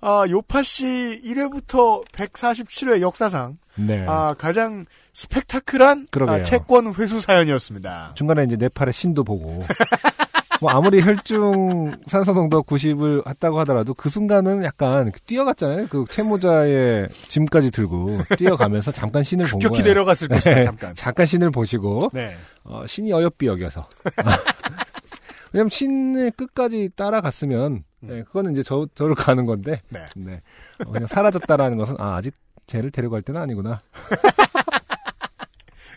[0.00, 0.84] 아, 요파 씨
[1.24, 4.04] 1회부터 147회 역사상 네.
[4.08, 6.36] 아, 가장 스펙타클한 그러게요.
[6.36, 8.12] 아, 채권 회수 사연이었습니다.
[8.14, 9.62] 중간에 이제 네팔의 신도 보고.
[10.60, 15.88] 뭐 아무리 혈중 산소 농도 90을 했다고 하더라도 그 순간은 약간 뛰어갔잖아요.
[15.88, 19.94] 그 채모자에 짐까지 들고 뛰어가면서 잠깐 신을 본 급격히 거예요.
[19.94, 20.62] 내려갔을 것이다, 네.
[20.62, 20.94] 잠깐.
[20.94, 22.36] 잠깐 신을 보시고 네.
[22.62, 23.88] 어, 신이 어여삐 여겨서.
[25.52, 29.82] 왜냐면 신을 끝까지 따라갔으면 네, 그거는 이제 저 저를 가는 건데.
[29.88, 30.00] 네.
[30.14, 30.40] 네.
[30.86, 32.34] 어, 그냥 사라졌다라는 것은 아 아직
[32.68, 33.80] 쟤를 데려갈 때는 아니구나.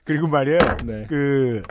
[0.05, 0.59] 그리고 말이에요.
[0.85, 1.05] 네.
[1.09, 1.61] 그,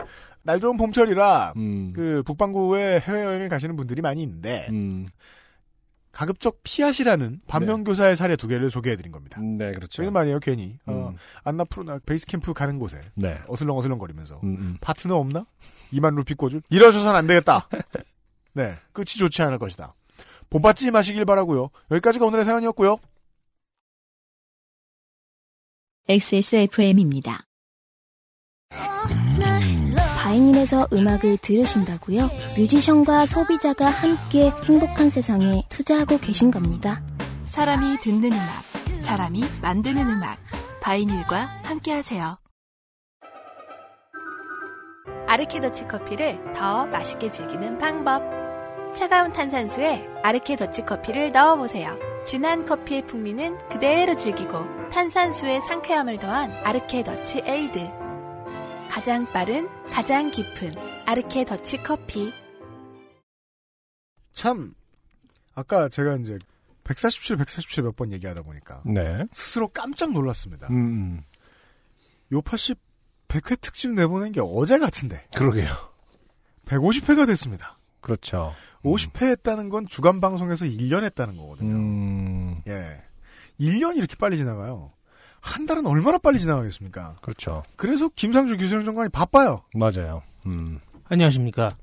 [0.43, 1.91] 날 좋은 봄철이라, 음.
[1.95, 5.07] 그, 북반구에 해외여행을 가시는 분들이 많이 있는데, 음.
[6.11, 9.41] 가급적 피하시라는 반면교사의 사례 두 개를 소개해드린 겁니다.
[9.41, 9.87] 네, 그렇죠.
[9.87, 10.77] 저희는 말이에요, 괜히.
[10.85, 11.17] 어, 음.
[11.43, 13.39] 안나푸르나 베이스캠프 가는 곳에, 네.
[13.47, 14.77] 어슬렁어슬렁거리면서, 음, 음.
[14.79, 15.45] 파트너 없나?
[15.91, 16.61] 2만 루피 꿔줄?
[16.69, 17.67] 이러셔선 안 되겠다.
[18.53, 19.93] 네, 끝이 좋지 않을 것이다.
[20.49, 21.69] 봄받지 마시길 바라고요.
[21.91, 22.97] 여기까지가 오늘의 사연이었고요.
[26.07, 27.44] XSFM입니다.
[30.25, 32.29] 바이닐에서 음악을 들으신다고요?
[32.57, 37.03] 뮤지션과 소비자가 함께 행복한 세상에 투자하고 계신 겁니다.
[37.45, 40.39] 사람이 듣는 음악, 사람이 만드는 음악.
[40.81, 42.37] 바이닐과 함께하세요.
[45.27, 48.23] 아르케 더치 커피를 더 맛있게 즐기는 방법.
[48.93, 51.97] 차가운 탄산수에 아르케 더치 커피를 넣어보세요.
[52.25, 58.04] 진한 커피의 풍미는 그대로 즐기고 탄산수의 상쾌함을 더한 아르케 더치 에이드.
[58.95, 60.71] 가장 빠른, 가장 깊은
[61.05, 62.31] 아르케 더치 커피.
[64.31, 64.73] 참,
[65.53, 66.39] 아까 제가 이제
[66.85, 69.25] 147, 147 몇 번 얘기하다 보니까 네.
[69.33, 70.67] 스스로 깜짝 놀랐습니다.
[70.69, 71.23] 음, 음.
[72.31, 72.75] 요팟시
[73.27, 75.73] 100회 특집 내보낸 게 어제 같은데 그러게요.
[76.65, 77.77] 150회가 됐습니다.
[77.99, 78.53] 그렇죠.
[78.85, 81.75] 50회 했다는 건 주간 방송에서 1년 했다는 거거든요.
[81.75, 83.01] 음, 예.
[83.59, 84.93] 1년이 이렇게 빨리 지나가요.
[85.45, 87.17] 한 달은 얼마나 빨리 지나가겠습니까?
[87.21, 87.61] 그렇죠.
[87.75, 89.61] 그래서 김상조 기술행 장관이 바빠요.
[89.75, 90.23] 맞아요.
[90.47, 90.79] 음.
[91.07, 91.77] 안녕하십니까.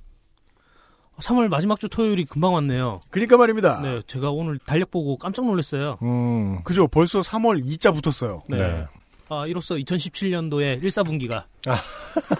[1.18, 2.98] 3월 마지막 주 토요일이 금방 왔네요.
[3.10, 3.80] 그니까 말입니다.
[3.80, 5.98] 네, 제가 오늘 달력 보고 깜짝 놀랐어요.
[6.02, 6.64] 음.
[6.64, 6.88] 그죠?
[6.88, 8.42] 벌써 3월 2자 붙었어요.
[8.48, 8.56] 네.
[8.56, 8.86] 네.
[9.32, 11.44] 아, 이로써 2017년도에 1사분기가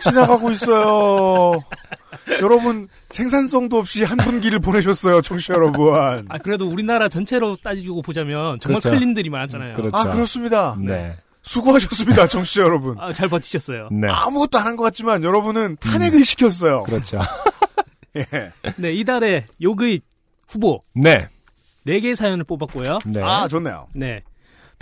[0.03, 1.63] 지나가고 있어요.
[2.41, 6.27] 여러분 생산성도 없이 한 분기를 보내셨어요, 청취자 여러분.
[6.29, 8.91] 아, 그래도 우리나라 전체로 따지고 보자면 정말 그렇죠.
[8.95, 9.75] 클린들이 많았잖아요.
[9.75, 9.97] 그렇죠.
[9.97, 10.77] 아 그렇습니다.
[10.79, 11.17] 네.
[11.43, 12.97] 수고하셨습니다, 청취자 여러분.
[13.01, 13.89] 아, 잘 버티셨어요.
[13.91, 14.09] 네.
[14.09, 16.83] 아무것도 안 한 것 같지만 여러분은 탄핵을 시켰어요.
[16.83, 17.21] 그렇죠.
[18.17, 18.53] 예.
[18.77, 20.03] 네, 이달에 요그잇
[20.49, 21.29] 후보 네.
[21.87, 22.99] 4개 사연을 뽑았고요.
[23.07, 23.21] 네.
[23.23, 23.89] 아 좋네요.
[23.95, 24.23] 네.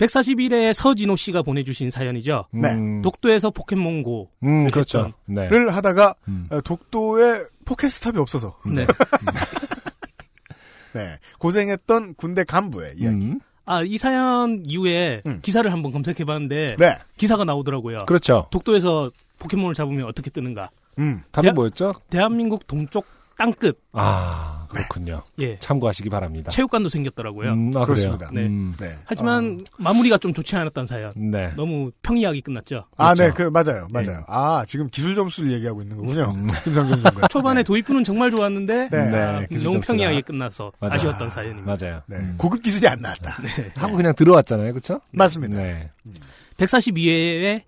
[0.01, 2.45] 141회 서진호 씨가 보내주신 사연이죠.
[2.51, 2.71] 네.
[2.71, 4.29] 음, 독도에서 포켓몬고.
[4.43, 5.13] 음, 그렇죠.
[5.25, 5.47] 네.
[5.47, 6.47] 를 하다가 음.
[6.49, 8.87] 어, 독도에 포켓스탑이 없어서 네.
[10.93, 13.25] 네 고생했던 군대 간부의 이야기.
[13.25, 15.39] 음, 아, 이 사연 이후에 음.
[15.41, 16.97] 기사를 한번 검색해 봤는데 네.
[17.17, 18.05] 기사가 나오더라고요.
[18.07, 18.47] 그렇죠.
[18.51, 20.71] 독도에서 포켓몬을 잡으면 어떻게 뜨는가?
[20.97, 21.21] 음.
[21.31, 21.93] 답이 뭐였죠?
[22.09, 23.05] 대한민국 동쪽
[23.37, 23.79] 땅끝.
[23.93, 25.21] 아, 그렇군요.
[25.39, 25.57] 예.
[25.59, 26.49] 참고하시기 바랍니다.
[26.51, 27.51] 체육관도 생겼더라고요.
[27.51, 28.29] 음, 아, 그렇습니다.
[28.33, 28.41] 네.
[28.45, 28.97] 음, 네.
[29.05, 31.11] 하지만 마무리가 좀 좋지 않았던 사연.
[31.15, 31.53] 네.
[31.55, 32.85] 너무 평이하게 끝났죠.
[32.97, 33.23] 아, 그렇죠.
[33.23, 34.23] 네, 그 맞아요, 맞아요.
[34.27, 36.33] 아, 지금 기술 점수를 얘기하고 있는 거군요.
[36.63, 37.29] 김상정 장관.
[37.29, 38.97] 초반에 도입부는 정말 좋았는데 네.
[38.97, 39.81] 아, 네, 너무 점수가.
[39.87, 40.95] 평이하게 끝나서 맞아.
[40.95, 41.65] 아쉬웠던 사연입니다.
[41.79, 42.01] 맞아요.
[42.07, 42.35] 네, 음.
[42.37, 43.37] 고급 기술이 안 나왔다.
[43.75, 44.71] 하고 그냥 들어왔잖아요.
[44.73, 45.01] 그렇죠?
[45.11, 45.57] 맞습니다.
[45.57, 45.89] 네.
[46.57, 47.61] 142회에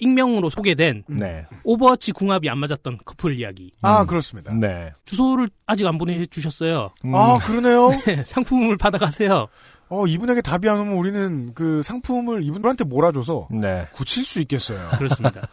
[0.00, 1.46] 익명으로 소개된 네.
[1.62, 3.70] 오버워치 궁합이 안 맞았던 커플 이야기.
[3.82, 4.06] 아, 음.
[4.06, 4.52] 그렇습니다.
[4.54, 4.92] 네.
[5.04, 6.90] 주소를 아직 안 보내주셨어요.
[7.04, 7.90] 음, 아, 그러네요.
[8.24, 9.46] 상품을 받아가세요.
[9.88, 13.88] 어, 이분에게 답이 안 오면 우리는 그 상품을 이분들한테 몰아줘서 네.
[13.92, 14.88] 굳힐 수 있겠어요.
[14.98, 15.48] 그렇습니다.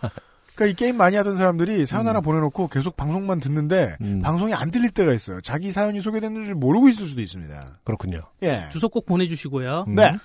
[0.55, 4.21] 그러니까 이 게임 많이 하던 사람들이 사연 하나 보내놓고 계속 방송만 듣는데 음.
[4.23, 5.39] 방송이 안 들릴 때가 있어요.
[5.41, 7.79] 자기 사연이 소개됐는 줄 모르고 있을 수도 있습니다.
[7.83, 8.21] 그렇군요.
[8.43, 8.67] 예.
[8.71, 9.85] 주소 꼭 보내주시고요.
[9.87, 9.95] 음.
[9.95, 10.15] 네.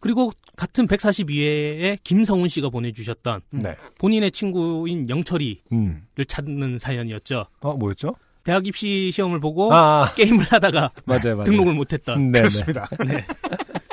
[0.00, 3.76] 그리고 같은 142회에 김성훈 씨가 보내주셨던 네.
[3.98, 6.06] 본인의 친구인 영철이를 음.
[6.26, 7.46] 찾는 사연이었죠.
[7.60, 8.14] 어, 뭐였죠?
[8.44, 11.44] 대학 입시 시험을 보고 아, 게임을 하다가 맞아요, 맞아요.
[11.44, 12.30] 등록을 못했던.
[12.30, 12.40] 네, 네.
[12.40, 12.88] 그렇습니다.
[13.06, 13.24] 네.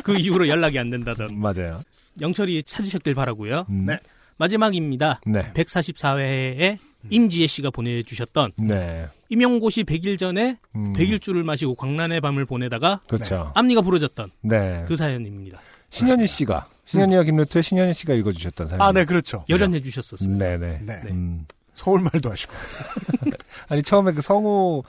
[0.03, 1.37] 그 이후로 연락이 안 된다던.
[1.39, 1.81] 맞아요.
[2.21, 3.65] 영철이 찾으셨길 바라고요.
[3.69, 3.85] 음.
[3.87, 3.99] 네.
[4.37, 5.21] 마지막입니다.
[5.25, 5.41] 네.
[5.53, 6.77] 144회에
[7.09, 9.07] 임지혜 씨가 보내주셨던 네.
[9.29, 10.93] 임용고시 100일 전에 음.
[10.93, 13.51] 100일주를 마시고 광란의 밤을 보내다가 그렇죠.
[13.55, 14.85] 앞니가 부러졌던 네.
[14.87, 15.59] 그 사연입니다.
[15.89, 18.81] 신현희 씨가 신현희와 김루트의 신현희 씨가 읽어주셨던 사연.
[18.81, 19.43] 아, 네, 그렇죠.
[19.49, 20.37] 열연해 주셨었어요.
[20.37, 20.79] 네네.
[20.83, 21.01] 네.
[21.09, 21.45] 음.
[21.73, 22.53] 서울말도 하시고.
[23.69, 24.83] 아니 처음에 그 성우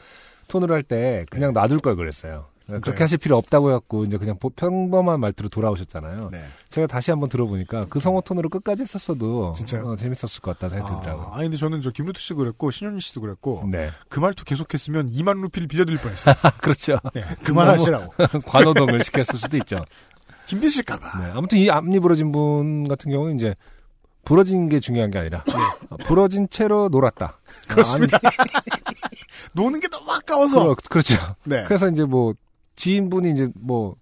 [0.49, 2.47] 톤으로 할 때 그냥 놔둘 걸 그랬어요.
[2.67, 2.99] 그렇게 네.
[2.99, 6.31] 하실 필요 없다고 해갖고 이제 그냥 보- 평범한 말투로 돌아오셨잖아요.
[6.33, 6.45] 네.
[6.69, 9.87] 제가 다시 한번 들어보니까 그 성우 톤으로 끝까지 했었어도 진짜요?
[9.87, 11.27] 어, 재밌었을 것 같다는 생각이 아, 들더라고요.
[11.33, 15.41] 아니, 근데 저는 저 김루트 씨도 그랬고, 신현희 씨도 그랬고, 네, 그 말투 계속했으면 2만
[15.43, 16.35] 루피를 빌려드릴 뻔했어요.
[16.61, 16.99] 그렇죠.
[17.15, 18.13] 네, 그만하시라고.
[18.47, 19.85] 관호동을 시켰을 수도 있죠.
[20.47, 21.19] 힘드실까봐.
[21.19, 23.55] 네, 아무튼 이 앞니 부러진 분 같은 경우는 이제
[24.25, 25.45] 부러진 게 중요한 게 아니라
[25.91, 27.39] 어, 부러진 채로 놀았다.
[27.69, 27.69] 네.
[27.75, 28.19] 그렇습니다.
[29.55, 30.75] 노는 게 너무 아까워서.
[30.91, 31.15] 그렇 죠
[31.45, 31.65] 네.
[31.65, 32.35] 그래서 이제 뭐
[32.75, 33.97] 지인분이 이제 뭐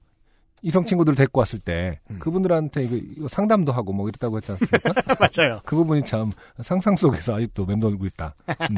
[0.63, 2.19] 이성 친구들 데리고 왔을 때 음.
[2.19, 4.95] 그분들한테 이거, 이거 상담도 하고 뭐 이랬다고 했지 않습니까?
[5.21, 5.61] 맞아요.
[5.65, 8.35] 그 부분이 참 상상 속에서 아직도 맴돌고 있다.
[8.71, 8.77] 음,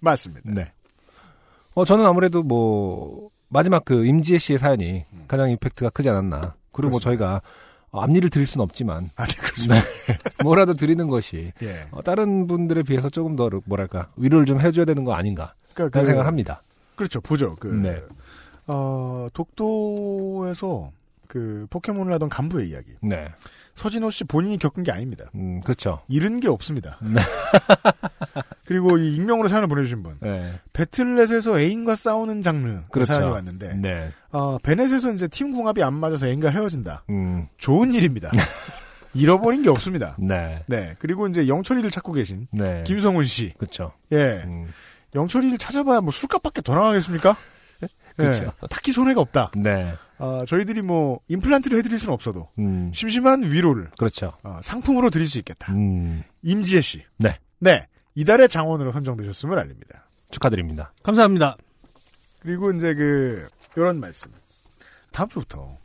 [0.00, 0.50] 맞습니다.
[0.50, 0.72] 네.
[1.74, 6.54] 어 저는 아무래도 뭐 마지막 그 임지혜 씨의 사연이 가장 임팩트가 크지 않았나.
[6.72, 7.00] 그리고 뭐 음.
[7.00, 7.42] 저희가
[7.90, 9.84] 어, 앞니를 드릴 수는 없지만 아, 네, 그렇습니다.
[10.42, 11.86] 뭐라도 드리는 것이 예.
[11.90, 16.06] 어, 다른 분들에 비해서 조금 더 뭐랄까 위로를 좀 해줘야 되는 거 아닌가 그러니까 그-
[16.06, 16.62] 생각을 합니다.
[16.96, 17.20] 그렇죠.
[17.20, 17.56] 보죠.
[17.60, 18.02] 그, 네.
[18.66, 20.90] 어, 독도에서
[21.26, 22.92] 그 포켓몬을 하던 간부의 이야기.
[23.02, 23.26] 네,
[23.82, 25.24] 서진호 씨 본인이 겪은 게 아닙니다.
[25.34, 26.02] 음 그렇죠.
[26.06, 27.00] 잃은 게 없습니다.
[27.02, 27.20] 네.
[28.64, 30.18] 그리고 이 익명으로 사연을 보내주신 분.
[30.20, 32.82] 네, 배틀넷에서 애인과 싸우는 장르.
[32.82, 33.12] 그 그렇죠.
[33.12, 33.74] 사연이 왔는데.
[33.74, 37.04] 네, 어, 베넷에서 이제 팀 궁합이 안 맞아서 애인과 헤어진다.
[37.10, 38.30] 음, 좋은 일입니다.
[39.14, 40.16] 잃어버린 게 없습니다.
[40.16, 40.94] 네, 네.
[41.00, 43.52] 그리고 이제 영철이를 찾고 계신 네, 김성훈 씨.
[43.58, 43.92] 그렇죠.
[44.12, 44.42] 예.
[44.44, 44.68] 음,
[45.12, 47.36] 영철이를 찾아봐야 뭐 술값밖에 더 나가겠습니까?
[48.16, 48.44] 그렇죠.
[48.44, 48.66] 예.
[48.70, 49.50] 딱히 손해가 없다.
[49.56, 49.92] 네,
[50.22, 54.32] 아, 저희들이 뭐 임플란트를 해드릴 수는 없어도 음, 심심한 위로를 그렇죠.
[54.44, 55.72] 어, 상품으로 드릴 수 있겠다.
[55.72, 57.04] 음, 임지혜 씨.
[57.16, 57.38] 네.
[57.58, 57.88] 네.
[58.14, 60.06] 이달의 장원으로 선정되셨음을 알립니다.
[60.30, 60.92] 축하드립니다.
[61.02, 61.56] 감사합니다.
[62.38, 64.30] 그리고 이제 그 이런 말씀.
[65.10, 65.76] 다음 주부터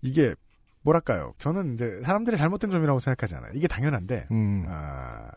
[0.00, 0.34] 이게
[0.80, 1.34] 뭐랄까요?
[1.38, 3.52] 저는 이제 사람들의 잘못된 점이라고 생각하지 않아요.
[3.54, 5.30] 이게 당연한데 음, 아,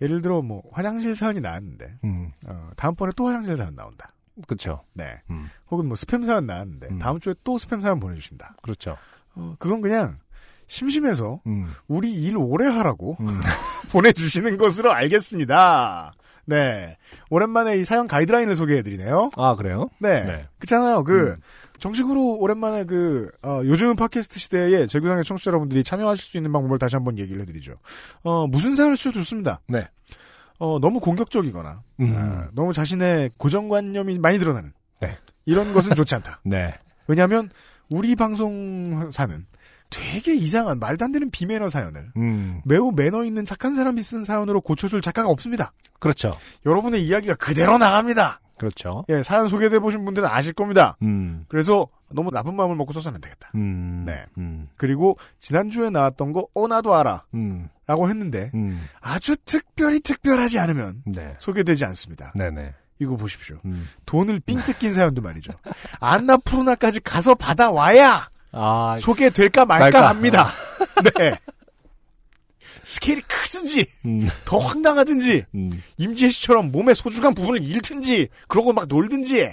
[0.00, 4.12] 예를 들어 뭐 화장실 사연이 나왔는데 음, 어, 다음번에 또 화장실 사연 나온다.
[4.46, 4.82] 그렇죠.
[4.92, 5.20] 네.
[5.30, 6.98] 음, 혹은 뭐 스팸 사연 나왔는데 음.
[6.98, 8.56] 다음 주에 또 스팸 사연 보내주신다.
[8.62, 8.96] 그렇죠.
[9.34, 10.18] 어, 그건 그냥
[10.66, 13.26] 심심해서 음, 우리 일 오래 하라고 음,
[13.92, 16.14] 보내주시는 것으로 알겠습니다.
[16.44, 16.96] 네.
[17.30, 19.30] 오랜만에 이 사연 가이드라인을 소개해드리네요.
[19.36, 19.88] 아 그래요?
[19.98, 20.24] 네.
[20.24, 20.48] 네.
[20.58, 21.04] 그렇잖아요.
[21.04, 21.36] 그, 음.
[21.78, 26.94] 정식으로 오랜만에 그, 어, 요즘 팟캐스트 시대에 제구상의 청취자 여러분들이 참여하실 수 있는 방법을 다시
[26.94, 27.74] 한번 얘기를 해드리죠.
[28.22, 29.60] 어, 무슨 사연을 쓰셔도 좋습니다.
[29.66, 29.88] 네.
[30.62, 32.14] 어, 너무 공격적이거나, 음.
[32.16, 34.72] 아, 너무 자신의 고정관념이 많이 드러나는.
[35.00, 35.18] 네.
[35.44, 36.40] 이런 것은 좋지 않다.
[36.46, 36.72] 네.
[37.08, 37.50] 왜냐하면
[37.88, 39.46] 우리 방송사는
[39.90, 44.60] 되게 이상한 말도 안 되는 비매너 사연을 음, 매우 매너 있는 착한 사람이 쓴 사연으로
[44.60, 45.72] 고쳐줄 작가가 없습니다.
[45.98, 46.38] 그렇죠.
[46.64, 48.40] 여러분의 이야기가 그대로 나갑니다.
[48.56, 49.04] 그렇죠.
[49.08, 50.96] 예, 사연 소개돼 보신 분들은 아실 겁니다.
[51.02, 53.50] 음, 그래서 너무 나쁜 마음을 먹고 써서는 안 되겠다.
[53.54, 54.24] 음, 네.
[54.38, 60.58] 음, 그리고 지난주에 나왔던 거 어 나도 알아 음, 라고 했는데 음, 아주 특별히 특별하지
[60.58, 61.34] 않으면 네.
[61.38, 62.32] 소개되지 않습니다.
[62.34, 62.74] 네네.
[62.98, 63.58] 이거 보십시오.
[63.64, 63.88] 음.
[64.06, 65.52] 돈을 삥 뜯긴 사연도 말이죠.
[66.00, 70.08] 안나 푸르나까지 가서 받아와야 아, 소개될까 말까, 말까.
[70.08, 70.50] 합니다.
[71.18, 71.38] 네.
[72.84, 79.52] 스케일이 크든지 음, 더 황당하든지 음, 임지혜 씨처럼 몸의 소중한 부분을 잃든지 그러고 막 놀든지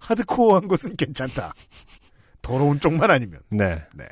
[0.00, 1.52] 하드코어한 것은 괜찮다.
[2.44, 3.40] 더러운 쪽만 아니면.
[3.50, 3.82] 네.
[3.94, 4.04] 네.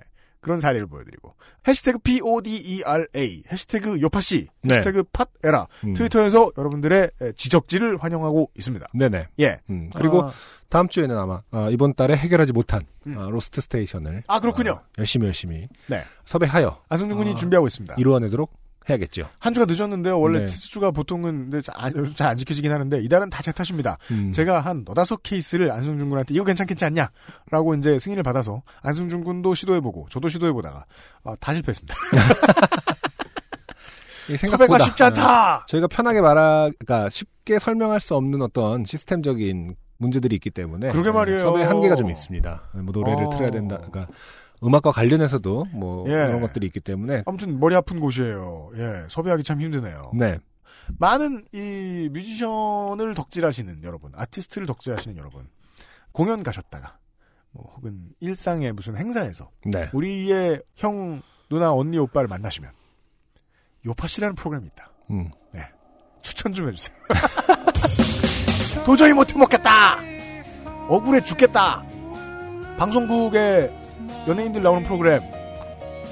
[0.42, 1.34] 그런 사례를 보여드리고
[1.68, 4.74] 해시태그 PODERA 해시태그 요파씨 네.
[4.74, 5.94] 해시태그 팟에라 음.
[5.94, 8.88] 트위터에서 여러분들의 에, 지적지를 환영하고 있습니다.
[8.92, 9.28] 네네.
[9.38, 9.60] 예.
[9.70, 10.32] 음, 그리고 아,
[10.68, 13.16] 다음 주에는 아마 어, 이번 달에 해결하지 못한 음.
[13.16, 14.72] 어, Lost Station을 아, 그렇군요.
[14.72, 16.02] 어, 열심히 열심히 네.
[16.24, 17.94] 섭외하여 안승준 군이 아, 준비하고 있습니다.
[17.96, 18.52] 이루어내도록
[18.88, 19.28] 해야겠죠.
[19.38, 20.18] 한 주가 늦었는데요.
[20.18, 20.44] 원래 네.
[20.46, 21.50] 티스주가 보통은
[22.14, 23.98] 잘 안 지켜지긴 하는데 이달은 다 제 탓입니다.
[24.12, 24.30] 음.
[24.32, 27.10] 제가 한 너다섯 케이스를 안승준 군한테 이거 괜찮겠지 않냐?
[27.50, 30.84] 라고 이제 승인을 받아서 안승준 군도 시도해보고 저도 시도해보다가
[31.24, 31.94] 어, 다 실패했습니다.
[34.30, 35.64] 이 섭외가 쉽지 어, 않다!
[35.66, 41.12] 저희가 편하게 말하, 그러니까 쉽게 설명할 수 없는 어떤 시스템적인 문제들이 있기 때문에 그러게 어,
[41.12, 41.40] 말이에요.
[41.40, 42.62] 섭외 한계가 좀 있습니다.
[42.74, 43.30] 뭐 노래를 어.
[43.30, 43.76] 틀어야 된다.
[43.78, 44.06] 그러니까
[44.64, 46.12] 음악과 관련해서도 뭐 예.
[46.26, 48.70] 그런 것들이 있기 때문에 아무튼 머리 아픈 곳이에요.
[48.76, 50.12] 예, 섭외하기 참 힘드네요.
[50.14, 50.38] 네.
[50.98, 55.48] 많은 이 뮤지션을 덕질하시는 여러분, 아티스트를 덕질하시는 여러분,
[56.12, 56.98] 공연 가셨다가,
[57.52, 59.88] 뭐 혹은 일상의 무슨 행사에서 네.
[59.92, 62.70] 우리의 형, 누나, 언니, 오빠를 만나시면
[63.86, 64.90] 요파씨라는 프로그램이 있다.
[65.10, 65.30] 음.
[66.22, 66.96] 추천 좀 해주세요.
[68.86, 69.98] 도저히 못 해 먹겠다!
[70.88, 71.82] 억울해 죽겠다!
[72.78, 73.72] 방송국에
[74.28, 75.20] 연예인들 나오는 프로그램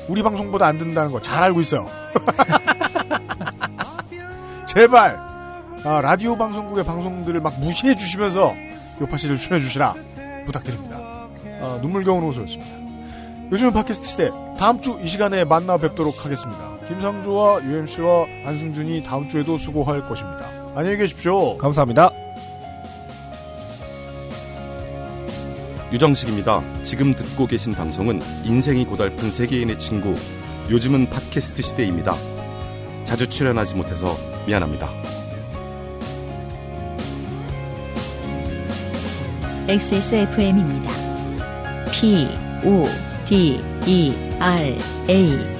[0.08, 1.86] 우리 방송보다 안 듣는다는 거 잘 알고 있어요.
[4.66, 5.18] 제발
[5.84, 8.54] 아, 라디오 방송국의 방송들을 막 무시해 주시면서
[9.00, 9.94] 요파 씨를 출연해 주시라
[10.46, 10.98] 부탁드립니다.
[11.62, 12.70] 아, 눈물겨운 호소였습니다.
[13.50, 16.60] 요즘은 팟캐스트 시대 다음 주 이 시간에 만나 뵙도록 하겠습니다.
[16.86, 20.44] 김상조와 UMC와 안승준이 다음 주에도 수고할 것입니다.
[20.74, 21.56] 안녕히 계십시오.
[21.58, 22.10] 감사합니다.
[25.92, 26.62] 유정식입니다.
[26.84, 30.14] 지금 듣고 계신 방송은 인생이 고달픈 세계인의 친구,
[30.70, 32.14] 요즘은 팟캐스트 시대입니다.
[33.02, 34.88] 자주 출연하지 못해서 미안합니다.
[39.66, 40.90] XSFM입니다.
[41.92, 42.28] P,
[42.64, 42.84] O,
[43.28, 45.59] D, E, R, A.